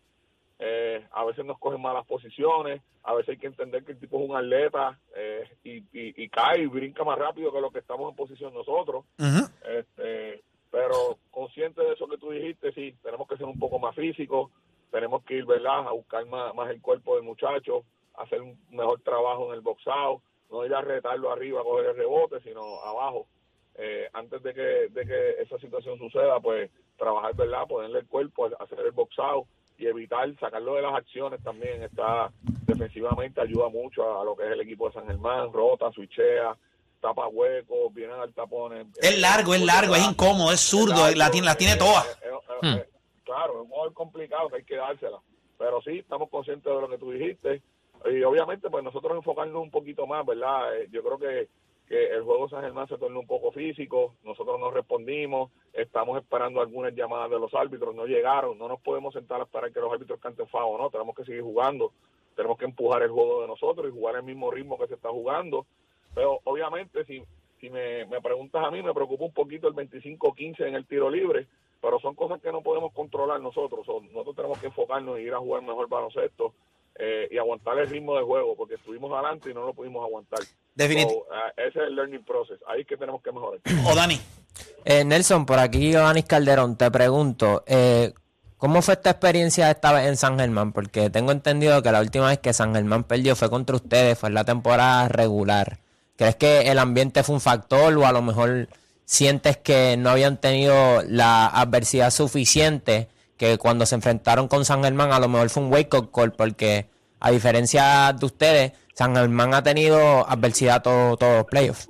Eh, 0.64 1.04
a 1.10 1.24
veces 1.24 1.44
nos 1.44 1.58
cogen 1.58 1.82
malas 1.82 2.06
posiciones, 2.06 2.82
a 3.02 3.14
veces 3.14 3.30
hay 3.30 3.38
que 3.38 3.48
entender 3.48 3.84
que 3.84 3.92
el 3.92 3.98
tipo 3.98 4.16
es 4.22 4.30
un 4.30 4.36
atleta 4.36 4.96
eh, 5.16 5.42
y, 5.64 5.78
y, 5.78 6.22
y 6.22 6.28
cae 6.28 6.62
y 6.62 6.66
brinca 6.66 7.02
más 7.02 7.18
rápido 7.18 7.52
que 7.52 7.60
lo 7.60 7.72
que 7.72 7.80
estamos 7.80 8.08
en 8.08 8.14
posición 8.14 8.54
nosotros. 8.54 9.04
Este, 9.66 10.44
pero 10.70 11.18
consciente 11.32 11.82
de 11.82 11.94
eso 11.94 12.06
que 12.06 12.16
tú 12.16 12.30
dijiste, 12.30 12.70
sí, 12.74 12.94
tenemos 13.02 13.26
que 13.26 13.36
ser 13.36 13.46
un 13.46 13.58
poco 13.58 13.80
más 13.80 13.96
físicos, 13.96 14.52
tenemos 14.92 15.24
que 15.24 15.34
ir, 15.34 15.46
¿verdad?, 15.46 15.88
a 15.88 15.90
buscar 15.90 16.24
más, 16.26 16.54
más 16.54 16.70
el 16.70 16.80
cuerpo 16.80 17.16
del 17.16 17.24
muchacho, 17.24 17.82
hacer 18.14 18.40
un 18.40 18.56
mejor 18.70 19.00
trabajo 19.00 19.48
en 19.48 19.54
el 19.54 19.62
boxado, 19.62 20.22
no 20.48 20.64
ir 20.64 20.72
a 20.76 20.80
retarlo 20.80 21.32
arriba 21.32 21.60
a 21.60 21.64
coger 21.64 21.86
el 21.86 21.96
rebote, 21.96 22.40
sino 22.42 22.80
abajo. 22.84 23.26
Eh, 23.74 24.08
antes 24.12 24.40
de 24.44 24.54
que, 24.54 24.88
de 24.90 25.06
que 25.06 25.42
esa 25.42 25.58
situación 25.58 25.98
suceda, 25.98 26.38
pues 26.38 26.70
trabajar, 26.96 27.34
¿verdad?, 27.34 27.66
ponerle 27.66 27.98
el 27.98 28.06
cuerpo, 28.06 28.48
hacer 28.60 28.78
el 28.78 28.92
boxado 28.92 29.46
y 29.78 29.86
evitar 29.86 30.28
sacarlo 30.38 30.74
de 30.74 30.82
las 30.82 30.94
acciones 30.94 31.42
también 31.42 31.82
está 31.82 32.30
defensivamente 32.66 33.40
ayuda 33.40 33.68
mucho 33.68 34.02
a, 34.02 34.22
a 34.22 34.24
lo 34.24 34.36
que 34.36 34.44
es 34.44 34.52
el 34.52 34.60
equipo 34.60 34.88
de 34.88 34.94
San 34.94 35.06
Germán, 35.06 35.52
rota, 35.52 35.90
switchea, 35.92 36.56
tapa 37.02 37.28
huecos, 37.28 37.92
vienen 37.92 38.16
al 38.16 38.32
tapón. 38.32 38.92
Es 39.00 39.18
largo, 39.20 39.54
es 39.54 39.62
largo, 39.62 39.94
es 39.94 40.08
incómodo, 40.08 40.52
es 40.52 40.60
zurdo, 40.60 41.10
la 41.14 41.30
tiene, 41.30 41.46
la 41.46 41.56
tiene 41.56 41.76
todas. 41.76 42.06
Eh, 42.22 42.28
eh, 42.62 42.76
eh, 42.76 42.88
claro, 43.24 43.54
es 43.54 43.60
un 43.62 43.68
jugador 43.68 43.92
complicado 43.92 44.48
que 44.48 44.56
hay 44.56 44.64
que 44.64 44.76
dársela. 44.76 45.18
Pero 45.58 45.82
sí, 45.82 45.98
estamos 45.98 46.30
conscientes 46.30 46.72
de 46.72 46.80
lo 46.80 46.88
que 46.88 46.98
tú 46.98 47.10
dijiste. 47.10 47.62
Y 48.10 48.22
obviamente, 48.22 48.70
pues 48.70 48.82
nosotros 48.82 49.16
enfocarnos 49.16 49.62
un 49.62 49.70
poquito 49.70 50.06
más, 50.06 50.24
¿verdad? 50.24 50.76
Eh, 50.76 50.88
yo 50.90 51.02
creo 51.02 51.18
que, 51.18 51.48
que 51.92 52.06
el 52.06 52.22
juego 52.22 52.48
San 52.48 52.62
Germán 52.62 52.88
se 52.88 52.96
tornó 52.96 53.20
un 53.20 53.26
poco 53.26 53.52
físico. 53.52 54.14
Nosotros 54.24 54.58
no 54.58 54.70
respondimos. 54.70 55.50
Estamos 55.74 56.16
esperando 56.16 56.62
algunas 56.62 56.94
llamadas 56.94 57.30
de 57.30 57.38
los 57.38 57.52
árbitros. 57.52 57.94
No 57.94 58.06
llegaron. 58.06 58.56
No 58.56 58.66
nos 58.66 58.80
podemos 58.80 59.12
sentar 59.12 59.42
a 59.42 59.44
esperar 59.44 59.70
que 59.70 59.80
los 59.80 59.92
árbitros 59.92 60.18
canten 60.18 60.48
FAO, 60.48 60.78
¿no? 60.78 60.88
Tenemos 60.88 61.14
que 61.14 61.26
seguir 61.26 61.42
jugando. 61.42 61.92
Tenemos 62.34 62.56
que 62.56 62.64
empujar 62.64 63.02
el 63.02 63.10
juego 63.10 63.42
de 63.42 63.48
nosotros 63.48 63.86
y 63.86 63.92
jugar 63.92 64.16
el 64.16 64.22
mismo 64.22 64.50
ritmo 64.50 64.78
que 64.78 64.86
se 64.86 64.94
está 64.94 65.10
jugando. 65.10 65.66
Pero 66.14 66.40
obviamente, 66.44 67.04
si, 67.04 67.22
si 67.60 67.68
me, 67.68 68.06
me 68.06 68.22
preguntas 68.22 68.64
a 68.64 68.70
mí, 68.70 68.82
me 68.82 68.94
preocupa 68.94 69.26
un 69.26 69.34
poquito 69.34 69.68
el 69.68 69.74
25-15 69.74 70.66
en 70.66 70.76
el 70.76 70.86
tiro 70.86 71.10
libre, 71.10 71.46
pero 71.82 72.00
son 72.00 72.14
cosas 72.14 72.40
que 72.40 72.52
no 72.52 72.62
podemos 72.62 72.94
controlar 72.94 73.38
nosotros. 73.42 73.86
Nosotros 73.86 74.34
tenemos 74.34 74.58
que 74.58 74.68
enfocarnos 74.68 75.18
en 75.18 75.26
ir 75.26 75.34
a 75.34 75.40
jugar 75.40 75.60
mejor 75.60 75.90
baloncesto 75.90 76.54
eh, 76.98 77.28
y 77.30 77.38
aguantar 77.38 77.78
el 77.78 77.88
ritmo 77.88 78.16
de 78.16 78.22
juego, 78.22 78.54
porque 78.56 78.74
estuvimos 78.74 79.12
adelante 79.12 79.50
y 79.50 79.54
no 79.54 79.66
lo 79.66 79.74
pudimos 79.74 80.04
aguantar. 80.04 80.40
Definitivo. 80.74 81.26
So, 81.28 81.34
eh, 81.34 81.68
ese 81.68 81.78
es 81.78 81.86
el 81.88 81.96
learning 81.96 82.24
process. 82.24 82.58
Ahí 82.66 82.82
es 82.82 82.86
que 82.86 82.96
tenemos 82.96 83.22
que 83.22 83.32
mejorar. 83.32 83.60
O 83.86 83.94
Dani. 83.96 84.20
Eh, 84.84 85.04
Nelson, 85.04 85.46
por 85.46 85.58
aquí 85.58 85.94
Odanis 85.94 86.24
Calderón, 86.24 86.76
te 86.76 86.90
pregunto, 86.90 87.62
eh, 87.66 88.12
¿cómo 88.56 88.82
fue 88.82 88.94
esta 88.94 89.10
experiencia 89.10 89.70
esta 89.70 89.92
vez 89.92 90.06
en 90.06 90.16
San 90.16 90.38
Germán? 90.38 90.72
Porque 90.72 91.08
tengo 91.08 91.32
entendido 91.32 91.82
que 91.82 91.92
la 91.92 92.00
última 92.00 92.28
vez 92.28 92.38
que 92.38 92.52
San 92.52 92.74
Germán 92.74 93.04
perdió 93.04 93.36
fue 93.36 93.48
contra 93.48 93.76
ustedes, 93.76 94.18
fue 94.18 94.28
en 94.28 94.34
la 94.34 94.44
temporada 94.44 95.08
regular. 95.08 95.78
¿Crees 96.16 96.36
que 96.36 96.70
el 96.70 96.78
ambiente 96.78 97.22
fue 97.22 97.36
un 97.36 97.40
factor 97.40 97.96
o 97.96 98.06
a 98.06 98.12
lo 98.12 98.22
mejor 98.22 98.68
sientes 99.04 99.56
que 99.56 99.96
no 99.96 100.10
habían 100.10 100.36
tenido 100.38 101.02
la 101.02 101.46
adversidad 101.46 102.10
suficiente 102.10 103.08
que 103.36 103.58
cuando 103.58 103.86
se 103.86 103.94
enfrentaron 103.94 104.48
con 104.48 104.64
San 104.64 104.82
Germán 104.84 105.12
a 105.12 105.18
lo 105.20 105.28
mejor 105.28 105.48
fue 105.50 105.62
un 105.64 105.72
wake 105.72 105.94
up 105.94 106.10
call 106.12 106.32
porque 106.32 106.86
a 107.20 107.30
diferencia 107.30 108.12
de 108.12 108.26
ustedes, 108.26 108.72
San 108.94 109.14
Germán 109.14 109.54
ha 109.54 109.62
tenido 109.62 109.98
adversidad 110.28 110.82
todo- 110.82 111.16
todos 111.16 111.36
los 111.38 111.44
playoffs? 111.46 111.88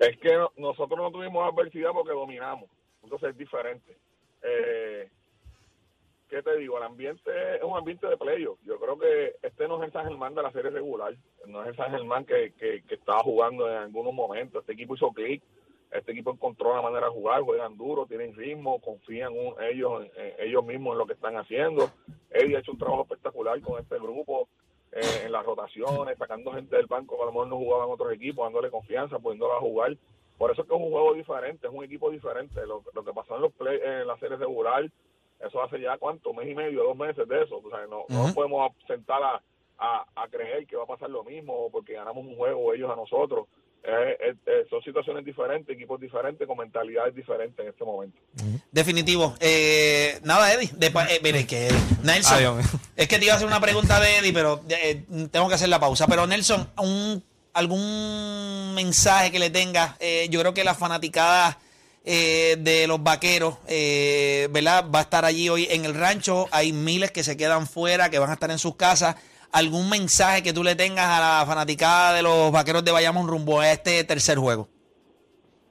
Es 0.00 0.16
que 0.18 0.34
no- 0.36 0.52
nosotros 0.56 0.98
no 0.98 1.10
tuvimos 1.10 1.50
adversidad 1.50 1.90
porque 1.92 2.12
dominamos. 2.12 2.68
Entonces 3.02 3.30
es 3.30 3.38
diferente. 3.38 3.96
Eh, 4.42 5.08
¿Qué 6.28 6.42
te 6.42 6.56
digo? 6.58 6.76
El 6.78 6.84
ambiente 6.84 7.30
es 7.56 7.62
un 7.62 7.76
ambiente 7.76 8.06
de 8.08 8.16
playoff. 8.16 8.58
Yo 8.64 8.78
creo 8.80 8.98
que 8.98 9.36
este 9.42 9.68
no 9.68 9.78
es 9.78 9.86
el 9.86 9.92
San 9.92 10.06
Germán 10.08 10.34
de 10.34 10.42
la 10.42 10.50
serie 10.52 10.70
regular. 10.70 11.14
No 11.46 11.62
es 11.62 11.68
el 11.68 11.76
San 11.76 11.90
Germán 11.92 12.24
que, 12.24 12.52
que, 12.58 12.82
que 12.82 12.94
estaba 12.96 13.20
jugando 13.20 13.70
en 13.70 13.76
algunos 13.76 14.12
momentos. 14.12 14.60
Este 14.62 14.72
equipo 14.72 14.94
hizo 14.96 15.10
clic. 15.12 15.42
Este 15.94 16.12
equipo 16.12 16.30
encontró 16.32 16.74
la 16.74 16.82
manera 16.82 17.06
de 17.06 17.12
jugar. 17.12 17.40
Juegan 17.42 17.76
duro, 17.78 18.04
tienen 18.06 18.34
ritmo, 18.34 18.80
confían 18.80 19.32
un- 19.32 19.54
ellos 19.62 20.04
en, 20.04 20.10
en 20.22 20.34
ellos 20.48 20.64
mismos 20.64 20.92
en 20.92 20.98
lo 20.98 21.06
que 21.06 21.12
están 21.14 21.36
haciendo. 21.36 21.88
Eddie 22.30 22.56
ha 22.56 22.60
hecho 22.60 22.72
un 22.72 22.78
trabajo 22.78 23.02
espectacular 23.02 23.60
con 23.62 23.80
este 23.80 23.96
grupo. 23.98 24.48
eh, 24.96 25.24
en 25.26 25.32
las 25.32 25.44
rotaciones, 25.44 26.16
sacando 26.18 26.52
gente 26.52 26.76
del 26.76 26.86
banco 26.86 27.16
que 27.16 27.22
a 27.24 27.26
lo 27.26 27.32
mejor 27.32 27.48
no 27.48 27.56
jugaban 27.56 27.90
otros 27.90 28.12
equipos, 28.12 28.44
dándole 28.46 28.70
confianza, 28.70 29.18
poniéndola 29.18 29.54
a 29.56 29.58
jugar. 29.60 29.96
Por 30.38 30.52
eso 30.52 30.62
es 30.62 30.68
que 30.68 30.74
es 30.76 30.80
un 30.80 30.88
juego 30.92 31.14
diferente, 31.14 31.66
es 31.66 31.72
un 31.72 31.82
equipo 31.82 32.10
diferente. 32.12 32.64
Lo, 32.64 32.80
lo 32.94 33.04
que 33.04 33.12
pasó 33.12 33.34
en 33.34 33.42
los 33.42 33.52
play, 33.54 33.80
en 33.82 34.06
la 34.06 34.16
serie 34.18 34.36
regular, 34.36 34.88
eso 35.40 35.60
hace 35.64 35.80
ya 35.80 35.98
cuánto, 35.98 36.32
mes 36.32 36.48
y 36.48 36.54
medio, 36.54 36.84
dos 36.84 36.96
meses 36.96 37.26
de 37.26 37.42
eso. 37.42 37.56
O 37.64 37.70
sea, 37.70 37.80
no, 37.88 38.04
no 38.08 38.22
nos 38.22 38.34
podemos 38.34 38.70
sentar 38.86 39.20
a, 39.20 39.42
a, 39.78 40.06
a 40.14 40.28
creer 40.28 40.64
que 40.68 40.76
va 40.76 40.84
a 40.84 40.86
pasar 40.86 41.10
lo 41.10 41.24
mismo 41.24 41.68
porque 41.72 41.94
ganamos 41.94 42.24
un 42.24 42.36
juego 42.36 42.72
ellos 42.72 42.88
a 42.88 42.94
nosotros. 42.94 43.48
Eh, 43.86 44.16
eh, 44.18 44.34
eh, 44.46 44.64
son 44.70 44.82
situaciones 44.82 45.26
diferentes, 45.26 45.76
equipos 45.76 46.00
diferentes, 46.00 46.46
con 46.46 46.56
mentalidades 46.56 47.14
diferentes 47.14 47.58
en 47.58 47.70
este 47.70 47.84
momento. 47.84 48.18
Definitivo. 48.72 49.34
Eh, 49.40 50.18
nada, 50.22 50.54
Eddie. 50.54 50.70
Después, 50.72 51.06
eh, 51.10 51.20
mire, 51.22 51.46
que 51.46 51.68
Nelson. 52.02 52.58
Ay, 52.58 52.64
es 52.96 53.08
que 53.08 53.18
te 53.18 53.26
iba 53.26 53.34
a 53.34 53.36
hacer 53.36 53.46
una 53.46 53.60
pregunta 53.60 54.00
de 54.00 54.16
Eddie, 54.16 54.32
pero 54.32 54.62
eh, 54.70 55.04
tengo 55.30 55.48
que 55.48 55.54
hacer 55.54 55.68
la 55.68 55.80
pausa. 55.80 56.06
Pero 56.06 56.26
Nelson, 56.26 56.70
un, 56.78 57.22
algún 57.52 58.72
mensaje 58.74 59.30
que 59.30 59.38
le 59.38 59.50
tenga. 59.50 59.96
Eh, 60.00 60.28
yo 60.30 60.40
creo 60.40 60.54
que 60.54 60.64
la 60.64 60.74
fanaticada 60.74 61.58
eh, 62.04 62.56
de 62.58 62.86
los 62.86 63.02
vaqueros, 63.02 63.58
eh, 63.66 64.48
¿verdad? 64.50 64.86
Va 64.92 65.00
a 65.00 65.02
estar 65.02 65.26
allí 65.26 65.50
hoy 65.50 65.66
en 65.70 65.84
el 65.84 65.94
rancho. 65.94 66.48
Hay 66.52 66.72
miles 66.72 67.10
que 67.10 67.22
se 67.22 67.36
quedan 67.36 67.66
fuera, 67.66 68.08
que 68.08 68.18
van 68.18 68.30
a 68.30 68.34
estar 68.34 68.50
en 68.50 68.58
sus 68.58 68.76
casas. 68.76 69.16
¿Algún 69.54 69.88
mensaje 69.88 70.42
que 70.42 70.52
tú 70.52 70.64
le 70.64 70.74
tengas 70.74 71.06
a 71.06 71.20
la 71.20 71.46
fanaticada 71.46 72.12
de 72.14 72.22
los 72.22 72.50
vaqueros 72.50 72.84
de 72.84 72.90
Bayamón 72.90 73.28
rumbo 73.28 73.60
a 73.60 73.70
este 73.70 74.02
tercer 74.02 74.36
juego? 74.36 74.68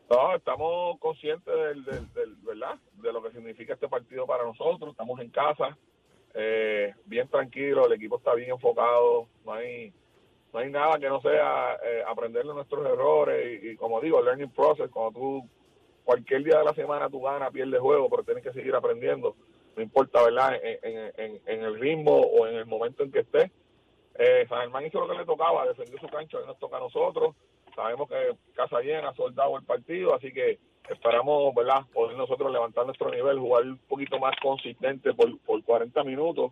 No, 0.09 0.35
estamos 0.35 0.97
conscientes 0.99 1.53
del, 1.53 1.83
del, 1.83 2.13
del- 2.13 2.35
¿verdad? 2.43 2.75
de 3.01 3.11
lo 3.11 3.21
que 3.21 3.31
significa 3.31 3.73
este 3.73 3.89
partido 3.89 4.25
para 4.25 4.45
nosotros. 4.45 4.91
Estamos 4.91 5.19
en 5.19 5.29
casa, 5.29 5.77
eh, 6.33 6.93
bien 7.05 7.27
tranquilo, 7.27 7.85
el 7.85 7.91
equipo 7.93 8.17
está 8.19 8.33
bien 8.35 8.51
enfocado, 8.51 9.27
no 9.45 9.53
hay 9.53 9.91
no 10.53 10.59
hay 10.59 10.69
nada 10.71 10.97
que 10.99 11.09
no 11.09 11.19
sea 11.19 11.73
eh, 11.83 12.03
aprender 12.07 12.45
de 12.45 12.53
nuestros 12.53 12.85
errores 12.85 13.59
y, 13.63 13.75
como 13.75 13.99
digo, 13.99 14.19
el 14.19 14.25
learning 14.25 14.51
process, 14.51 14.89
cuando 14.91 15.19
tú 15.19 15.49
cualquier 16.05 16.43
día 16.43 16.59
de 16.59 16.63
la 16.65 16.73
semana 16.75 17.09
tú 17.09 17.21
ganas, 17.21 17.51
pierdes 17.51 17.79
juego, 17.81 18.07
pero 18.09 18.23
tienes 18.23 18.43
que 18.43 18.53
seguir 18.53 18.75
aprendiendo, 18.75 19.35
no 19.75 19.81
importa, 19.83 20.21
¿verdad? 20.23 20.53
En, 20.63 20.77
en, 20.83 21.11
en- 21.17 21.41
en 21.47 21.63
el 21.63 21.79
ritmo 21.79 22.15
o 22.17 22.45
en 22.47 22.55
el 22.55 22.65
momento 22.67 23.03
en 23.03 23.11
que 23.11 23.19
esté. 23.21 23.51
Eh, 24.19 24.45
San 24.49 24.59
Germán 24.61 24.85
hizo 24.85 24.99
lo 24.99 25.07
que 25.07 25.17
le 25.17 25.25
tocaba, 25.25 25.65
defendió 25.65 25.99
su 25.99 26.07
cancha, 26.07 26.37
hoy 26.37 26.45
nos 26.45 26.59
toca 26.59 26.77
a 26.77 26.81
nosotros. 26.81 27.35
Sabemos 27.75 28.07
que 28.07 28.35
casa 28.55 28.79
llena, 28.81 29.13
soldado 29.15 29.57
el 29.57 29.63
partido, 29.63 30.13
así 30.15 30.31
que 30.31 30.59
esperamos, 30.89 31.55
¿verdad?, 31.55 31.81
poder 31.93 32.15
nosotros 32.17 32.51
levantar 32.51 32.85
nuestro 32.85 33.09
nivel, 33.09 33.39
jugar 33.39 33.63
un 33.63 33.77
poquito 33.89 34.19
más 34.19 34.35
consistente 34.41 35.13
por, 35.13 35.39
por 35.39 35.63
40 35.63 36.03
minutos 36.03 36.51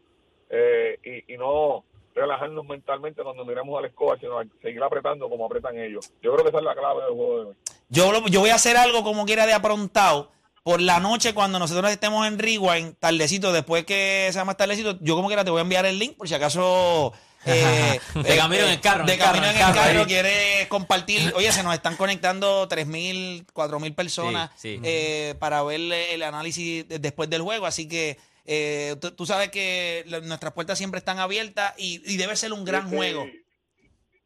eh, 0.50 1.24
y, 1.28 1.38
no 1.38 1.84
relajarnos 2.14 2.66
mentalmente 2.66 3.24
cuando 3.24 3.46
miremos 3.46 3.78
a 3.78 3.82
la 3.82 3.88
escoba, 3.88 4.18
sino 4.20 4.42
seguir 4.62 4.84
apretando 4.84 5.30
como 5.30 5.46
apretan 5.46 5.78
ellos. 5.78 6.12
Yo 6.22 6.34
creo 6.34 6.44
que 6.44 6.50
esa 6.50 6.58
es 6.58 6.64
la 6.66 6.76
clave 6.76 7.04
del 7.06 7.14
juego 7.14 7.40
de 7.40 7.46
hoy. 7.50 7.56
Yo, 7.90 8.12
lo- 8.12 8.28
yo 8.28 8.42
voy 8.42 8.50
a 8.50 8.56
hacer 8.56 8.76
algo 8.78 9.04
como 9.04 9.26
quiera 9.26 9.46
de 9.46 9.54
aprontado. 9.54 10.30
Por 10.64 10.82
la 10.82 11.00
noche, 11.00 11.34
cuando 11.34 11.58
nosotros 11.58 11.90
estemos 11.90 12.28
en 12.28 12.38
Rewind, 12.38 12.96
tardecito, 13.00 13.52
después 13.54 13.86
que 13.86 14.30
sea 14.32 14.44
más 14.46 14.58
tardecito, 14.58 14.98
yo 15.02 15.16
como 15.16 15.28
quiera 15.28 15.44
te 15.46 15.52
voy 15.52 15.60
a 15.60 15.64
enviar 15.64 15.86
el 15.86 15.98
link 16.00 16.18
por 16.18 16.28
si 16.28 16.36
acaso. 16.36 17.14
Eh, 17.46 18.00
De 18.14 18.34
eh, 18.34 18.38
camino 18.38 18.64
en 18.66 18.72
el 18.72 18.82
carro, 18.82 19.02
en 19.02 19.06
De 19.08 19.14
el 19.14 19.20
carro, 19.20 19.32
camino 19.34 19.46
en 19.48 19.52
en 19.52 19.58
el 19.58 19.62
carro, 19.68 19.82
carro, 19.82 20.00
ahí. 20.02 20.06
quieres 20.06 20.68
compartir. 20.68 21.34
Oye, 21.36 21.52
se 21.52 21.64
nos 21.64 21.74
están 21.74 21.96
conectando 21.98 22.68
3.000, 22.70 23.46
4.000 23.54 23.96
personas 23.96 24.52
Sí, 24.56 24.76
sí. 24.76 24.82
eh, 24.84 25.36
para 25.40 25.64
ver 25.64 25.80
el 25.82 26.24
análisis 26.24 26.88
de- 26.88 27.00
después 27.00 27.30
del 27.30 27.42
juego. 27.42 27.66
Así 27.66 27.88
que 27.88 28.18
eh, 28.46 28.96
tú, 29.02 29.12
tú 29.12 29.26
sabes 29.26 29.50
que 29.50 30.04
nuestras 30.24 30.54
puertas 30.54 30.78
siempre 30.78 30.98
están 31.00 31.20
abiertas 31.20 31.74
y, 31.78 32.02
y 32.12 32.18
debe 32.18 32.36
ser 32.36 32.54
un 32.54 32.64
gran 32.66 32.90
Sí, 32.90 32.96
juego. 32.96 33.26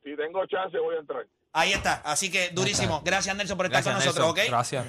Si 0.04 0.16
tengo 0.16 0.46
chance, 0.48 0.78
voy 0.78 0.96
a 0.96 1.00
entrar. 1.00 1.26
Ahí 1.54 1.72
está. 1.74 2.02
Así 2.06 2.30
que 2.30 2.50
durísimo. 2.50 3.02
Gracias, 3.06 3.36
Nelson, 3.36 3.58
por 3.58 3.66
estar 3.68 3.84
Gracias, 3.84 3.96
con 3.96 4.06
nosotros, 4.06 4.36
Nelson. 4.36 4.44
¿ok? 4.46 4.50
Gracias. 4.52 4.86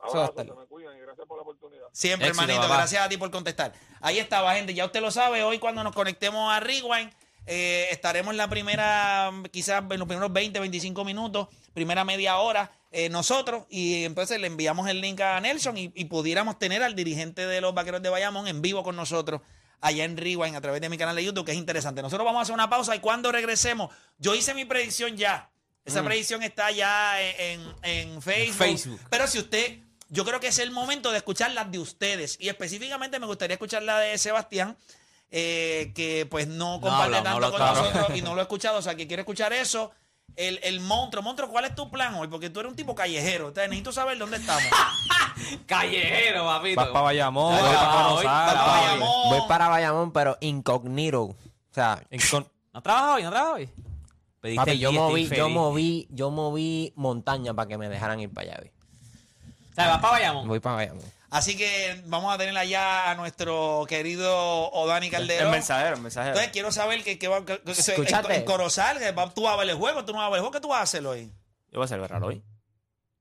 Abrazo, 0.00 0.34
se 0.36 0.44
me 0.44 0.66
cuidan 0.66 0.96
y 0.96 1.00
gracias 1.00 1.26
por 1.26 1.38
la 1.38 1.42
oportunidad. 1.42 1.86
Siempre, 1.92 2.28
Éxito, 2.28 2.42
hermanito. 2.42 2.62
papá. 2.68 2.76
Gracias 2.78 3.02
a 3.02 3.08
ti 3.08 3.16
por 3.16 3.30
contestar. 3.30 3.72
Ahí 4.00 4.18
estaba, 4.18 4.54
gente. 4.54 4.74
Ya 4.74 4.84
usted 4.84 5.00
lo 5.00 5.10
sabe. 5.10 5.42
Hoy, 5.44 5.58
cuando 5.58 5.82
nos 5.82 5.94
conectemos 5.94 6.52
a 6.52 6.60
Rewind, 6.60 7.10
eh, 7.46 7.88
estaremos 7.90 8.32
en 8.32 8.36
la 8.38 8.48
primera, 8.48 9.30
quizás 9.52 9.82
en 9.90 9.98
los 9.98 10.08
primeros 10.08 10.32
20, 10.32 10.58
25 10.60 11.04
minutos, 11.04 11.48
primera 11.72 12.04
media 12.04 12.38
hora, 12.38 12.72
eh, 12.90 13.08
nosotros. 13.08 13.64
Y 13.68 14.04
entonces 14.04 14.40
le 14.40 14.46
enviamos 14.46 14.88
el 14.88 15.00
link 15.00 15.20
a 15.20 15.40
Nelson 15.40 15.76
y, 15.76 15.92
y 15.94 16.04
pudiéramos 16.06 16.58
tener 16.58 16.82
al 16.82 16.94
dirigente 16.94 17.46
de 17.46 17.60
los 17.60 17.74
vaqueros 17.74 18.02
de 18.02 18.08
Bayamón 18.08 18.46
en 18.48 18.62
vivo 18.62 18.82
con 18.82 18.96
nosotros 18.96 19.40
allá 19.80 20.04
en 20.04 20.16
Rewind 20.16 20.56
a 20.56 20.60
través 20.62 20.80
de 20.80 20.88
mi 20.88 20.96
canal 20.96 21.14
de 21.14 21.22
YouTube, 21.24 21.44
que 21.44 21.52
es 21.52 21.58
interesante. 21.58 22.00
Nosotros 22.00 22.24
vamos 22.24 22.38
a 22.38 22.42
hacer 22.44 22.54
una 22.54 22.70
pausa 22.70 22.96
y 22.96 23.00
cuando 23.00 23.30
regresemos, 23.30 23.92
yo 24.18 24.34
hice 24.34 24.54
mi 24.54 24.64
predicción 24.64 25.16
ya. 25.16 25.50
Esa 25.84 26.02
predicción 26.02 26.42
está 26.42 26.70
ya 26.70 27.20
en, 27.20 27.60
en- 27.60 28.10
en 28.12 28.22
Facebook. 28.22 28.56
Facebook. 28.56 29.00
Pero 29.10 29.26
si 29.26 29.38
usted, 29.38 29.80
yo 30.08 30.24
creo 30.24 30.40
que 30.40 30.46
es 30.46 30.58
el 30.58 30.70
momento 30.70 31.10
de 31.10 31.18
escuchar 31.18 31.50
las 31.50 31.70
de 31.70 31.78
ustedes. 31.78 32.38
Y 32.40 32.48
específicamente 32.48 33.18
me 33.20 33.26
gustaría 33.26 33.56
escuchar 33.56 33.82
la 33.82 33.98
de 33.98 34.16
Sebastián, 34.16 34.78
eh, 35.30 35.92
que 35.94 36.26
pues 36.30 36.46
no 36.48 36.80
comparte 36.80 37.16
no 37.18 37.22
tanto 37.22 37.50
con 37.50 37.60
nosotros 37.60 38.16
y 38.16 38.22
no 38.22 38.34
lo 38.34 38.40
he 38.40 38.42
escuchado. 38.42 38.78
O 38.78 38.82
sea, 38.82 38.94
que 38.94 39.06
quiere 39.06 39.22
escuchar 39.22 39.52
eso. 39.52 39.90
El, 40.36 40.58
el 40.64 40.80
monstruo, 40.80 41.22
monstruo, 41.22 41.48
¿cuál 41.48 41.64
es 41.66 41.74
tu 41.76 41.90
plan 41.90 42.14
hoy? 42.14 42.26
Porque 42.28 42.50
tú 42.50 42.58
eres 42.60 42.70
un 42.70 42.76
tipo 42.76 42.94
callejero. 42.94 43.48
Entonces, 43.48 43.68
necesito 43.68 43.92
saber 43.92 44.18
dónde 44.18 44.38
estamos. 44.38 44.64
Callejero, 45.66 46.44
papito. 46.44 46.80
Vas 46.80 46.88
para 46.90 47.00
Bayamón, 47.02 47.54
Ya, 47.56 47.62
vas 47.62 47.76
para 47.76 48.08
hoy. 48.08 48.24
Bayamón. 48.24 49.28
Voy 49.30 49.40
para 49.48 49.68
Bayamón, 49.68 50.12
pero 50.12 50.36
incognito. 50.40 51.22
O 51.22 51.36
sea, 51.70 52.02
En 52.10 52.20
con- 52.30 52.48
¿No 52.72 52.82
trabajas 52.82 53.16
hoy? 53.16 53.22
¿No 53.22 53.30
trabajas 53.30 53.54
hoy? 53.54 53.68
Pediste 54.40 54.64
papi, 54.64 54.78
yo 54.78 54.92
moví, 54.92 55.28
yo 55.28 55.48
moví, 55.48 56.06
yo 56.10 56.30
moví 56.30 56.92
montaña 56.96 57.54
para 57.54 57.68
que 57.68 57.78
me 57.78 57.88
dejaran 57.88 58.20
ir 58.20 58.32
para 58.32 58.52
allá. 58.52 58.60
¿vi? 58.62 58.68
O 59.70 59.74
sea, 59.74 59.88
vas 59.88 59.98
para 60.00 60.12
Bayamón. 60.14 60.48
Voy 60.48 60.60
para 60.60 60.76
Bayamón. 60.76 61.04
Así 61.34 61.56
que 61.56 62.00
vamos 62.06 62.32
a 62.32 62.38
tener 62.38 62.56
allá 62.56 63.10
a 63.10 63.14
nuestro 63.16 63.84
querido 63.88 64.32
Odani 64.70 65.06
El 65.06 65.12
Calderón. 65.12 65.50
mensajero, 65.50 65.96
el 65.96 66.00
mensajero. 66.02 66.30
Entonces 66.34 66.52
quiero 66.52 66.70
saber 66.70 67.02
que, 67.02 67.18
que 67.18 67.26
va 67.26 67.44
que- 67.44 67.60
que- 67.60 67.72
en, 67.92 68.06
en 68.36 68.44
Corozal, 68.44 68.98
que 69.00 69.10
va- 69.10 69.34
tú 69.34 69.42
vas 69.42 69.54
a 69.54 69.56
ver 69.56 69.68
el 69.68 69.76
juego, 69.76 70.04
tú 70.04 70.12
no 70.12 70.18
vas 70.20 70.28
a 70.28 70.30
ver 70.30 70.36
el 70.38 70.40
juego, 70.42 70.52
¿qué 70.52 70.60
tú 70.60 70.68
vas 70.68 70.78
a 70.78 70.82
hacer 70.82 71.04
hoy? 71.06 71.32
Yo 71.72 71.78
voy 71.80 71.84
a 71.86 71.88
celebrarlo 71.88 72.28
hoy. 72.28 72.42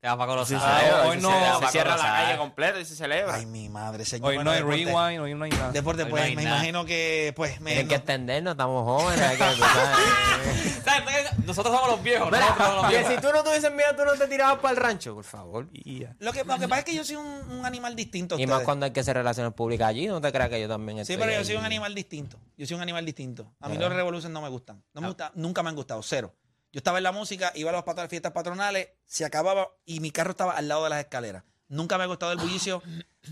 Te 0.04 0.10
vas 0.10 0.18
para 0.18 0.46
Sí, 0.46 0.54
Ah, 0.60 1.06
hoy 1.08 1.16
se 1.16 1.22
no- 1.22 1.60
se 1.62 1.68
cierra 1.70 1.96
la 1.96 2.04
calle 2.04 2.38
completa 2.38 2.78
y 2.78 2.84
se 2.84 2.94
celebra. 2.94 3.36
Ay, 3.36 3.46
mi 3.46 3.70
madre, 3.70 4.04
señor. 4.04 4.32
Hoy 4.32 4.44
no 4.44 4.52
hay 4.52 4.58
deporte. 4.58 4.84
rewind, 4.84 5.22
hoy 5.22 5.34
no 5.34 5.46
hay 5.46 5.52
nada. 5.52 5.72
Deporte, 5.72 6.04
Hoy 6.04 6.10
pues 6.10 6.22
no 6.24 6.28
hay 6.28 6.36
me 6.36 6.44
nada. 6.44 6.58
imagino 6.58 6.84
que 6.86 7.32
pues 7.38 7.62
me 7.62 7.70
Tienen 7.72 7.88
que 7.88 7.96
no- 7.96 8.00
entendernos, 8.02 8.52
estamos 8.52 8.84
jóvenes. 8.84 9.22
hay 9.26 9.38
que. 9.38 9.44
Nosotros 11.46 11.74
somos 11.74 11.90
los 11.90 12.04
viejos. 12.04 12.30
Mira, 12.30 12.48
somos 12.58 12.76
los 12.76 12.84
que 12.92 12.98
viejos. 12.98 13.14
si 13.16 13.22
tú 13.22 13.28
no 13.32 13.44
tuvieses 13.46 13.72
miedo, 13.72 13.96
tú 13.96 14.04
no 14.04 14.12
te 14.12 14.28
tirabas 14.28 14.58
para 14.60 14.72
el 14.72 14.76
rancho, 14.78 15.16
por 15.16 15.24
favor. 15.24 15.68
lo, 15.72 15.72
que, 15.72 16.10
lo 16.20 16.32
que 16.34 16.44
pasa 16.68 16.80
es 16.80 16.84
que 16.86 16.96
yo 16.96 17.06
soy 17.06 17.16
un, 17.16 17.26
un 17.26 17.66
animal 17.66 17.96
distinto. 17.96 18.36
a 18.36 18.42
Y 18.42 18.46
más 18.46 18.64
cuando 18.64 18.86
hay 18.86 18.92
que 18.92 19.00
hacer 19.00 19.16
relaciones 19.16 19.54
públicas 19.54 19.88
allí, 19.88 20.08
no 20.08 20.20
te 20.20 20.34
creas 20.34 20.50
que 20.50 20.60
yo 20.60 20.68
también 20.68 20.98
Sí, 21.06 21.14
estoy 21.14 21.26
pero 21.26 21.40
yo 21.40 21.46
soy 21.46 21.56
un 21.56 21.64
animal 21.64 21.96
distinto. 21.96 22.38
Yo 22.58 22.68
soy 22.68 22.76
un 22.76 22.82
animal 22.82 23.06
distinto. 23.06 23.54
A 23.62 23.70
mí 23.70 23.78
los 23.78 23.90
revoluciones 23.94 24.34
no 24.34 24.42
me 24.42 24.50
gustan. 24.50 24.84
No 24.94 25.00
me 25.00 25.08
gusta, 25.08 25.32
nunca 25.36 25.64
me 25.64 25.70
han 25.70 25.76
gustado, 25.78 26.04
cero. 26.04 26.34
Yo 26.74 26.80
estaba 26.80 26.98
en 26.98 27.04
la 27.04 27.12
música, 27.14 27.52
iba 27.56 27.70
a 27.70 27.74
las 27.74 27.84
pat- 27.84 28.10
fiestas 28.10 28.32
patronales, 28.34 28.90
se 29.06 29.24
acababa 29.24 29.70
y 29.86 30.00
mi 30.02 30.12
carro 30.12 30.32
estaba 30.32 30.54
al 30.58 30.68
lado 30.68 30.84
de 30.84 30.90
las 30.90 31.00
escaleras. 31.00 31.44
Nunca 31.70 31.98
me 31.98 32.04
ha 32.04 32.08
gustado 32.08 32.32
el 32.34 32.40
bullicio. 32.40 32.82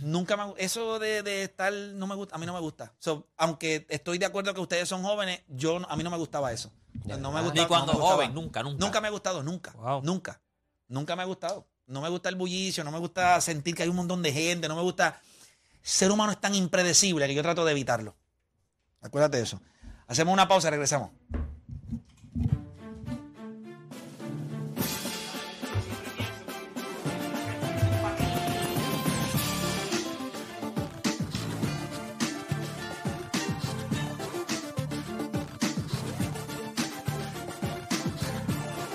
nunca 0.02 0.38
me 0.38 0.54
Eso 0.58 1.00
de, 1.00 1.22
de 1.24 1.44
estar, 1.44 1.74
no 1.74 2.08
me 2.08 2.16
gusta, 2.16 2.36
a 2.36 2.38
mí 2.38 2.46
no 2.46 2.54
me 2.54 2.60
gusta. 2.60 2.94
So, 3.00 3.28
aunque 3.38 3.86
estoy 3.90 4.18
de 4.20 4.26
acuerdo 4.26 4.54
que 4.54 4.62
ustedes 4.62 4.88
son 4.88 5.04
jóvenes, 5.04 5.42
yo 5.48 5.78
a 5.90 5.96
mí 5.98 6.04
no 6.04 6.10
me 6.10 6.18
gustaba 6.18 6.52
eso. 6.54 6.72
Ya. 7.06 7.18
No 7.18 7.32
me 7.32 7.42
gustaba, 7.42 7.62
Ni 7.64 7.68
cuando 7.68 7.88
no 7.88 7.94
me 7.94 8.00
gustaba. 8.00 8.16
joven, 8.16 8.34
nunca, 8.34 8.64
nunca. 8.64 8.86
Nunca 8.86 9.02
me 9.02 9.08
ha 9.08 9.12
gustado, 9.12 9.44
nunca. 9.44 9.72
Wow. 9.72 10.02
Nunca. 10.04 10.40
Nunca 10.88 11.16
me 11.16 11.24
ha 11.24 11.26
gustado. 11.26 11.68
No 11.88 12.02
me 12.02 12.10
gusta 12.10 12.30
el 12.30 12.36
bullicio, 12.36 12.84
no 12.84 12.92
me 12.92 13.00
gusta 13.00 13.42
sentir 13.42 13.76
que 13.76 13.84
hay 13.84 13.90
un 13.90 13.96
montón 13.96 14.22
de 14.22 14.32
gente, 14.32 14.68
no 14.68 14.76
me 14.76 14.82
gusta. 14.82 15.20
Ser 15.82 16.12
humano 16.12 16.32
es 16.32 16.40
tan 16.40 16.54
impredecible 16.56 17.28
que 17.28 17.34
yo 17.34 17.42
trato 17.42 17.66
de 17.66 17.72
evitarlo. 17.72 18.16
Acuérdate 19.02 19.38
de 19.38 19.44
eso. 19.44 19.60
Hacemos 20.08 20.32
una 20.34 20.48
pausa 20.48 20.70
regresamos. 20.70 21.10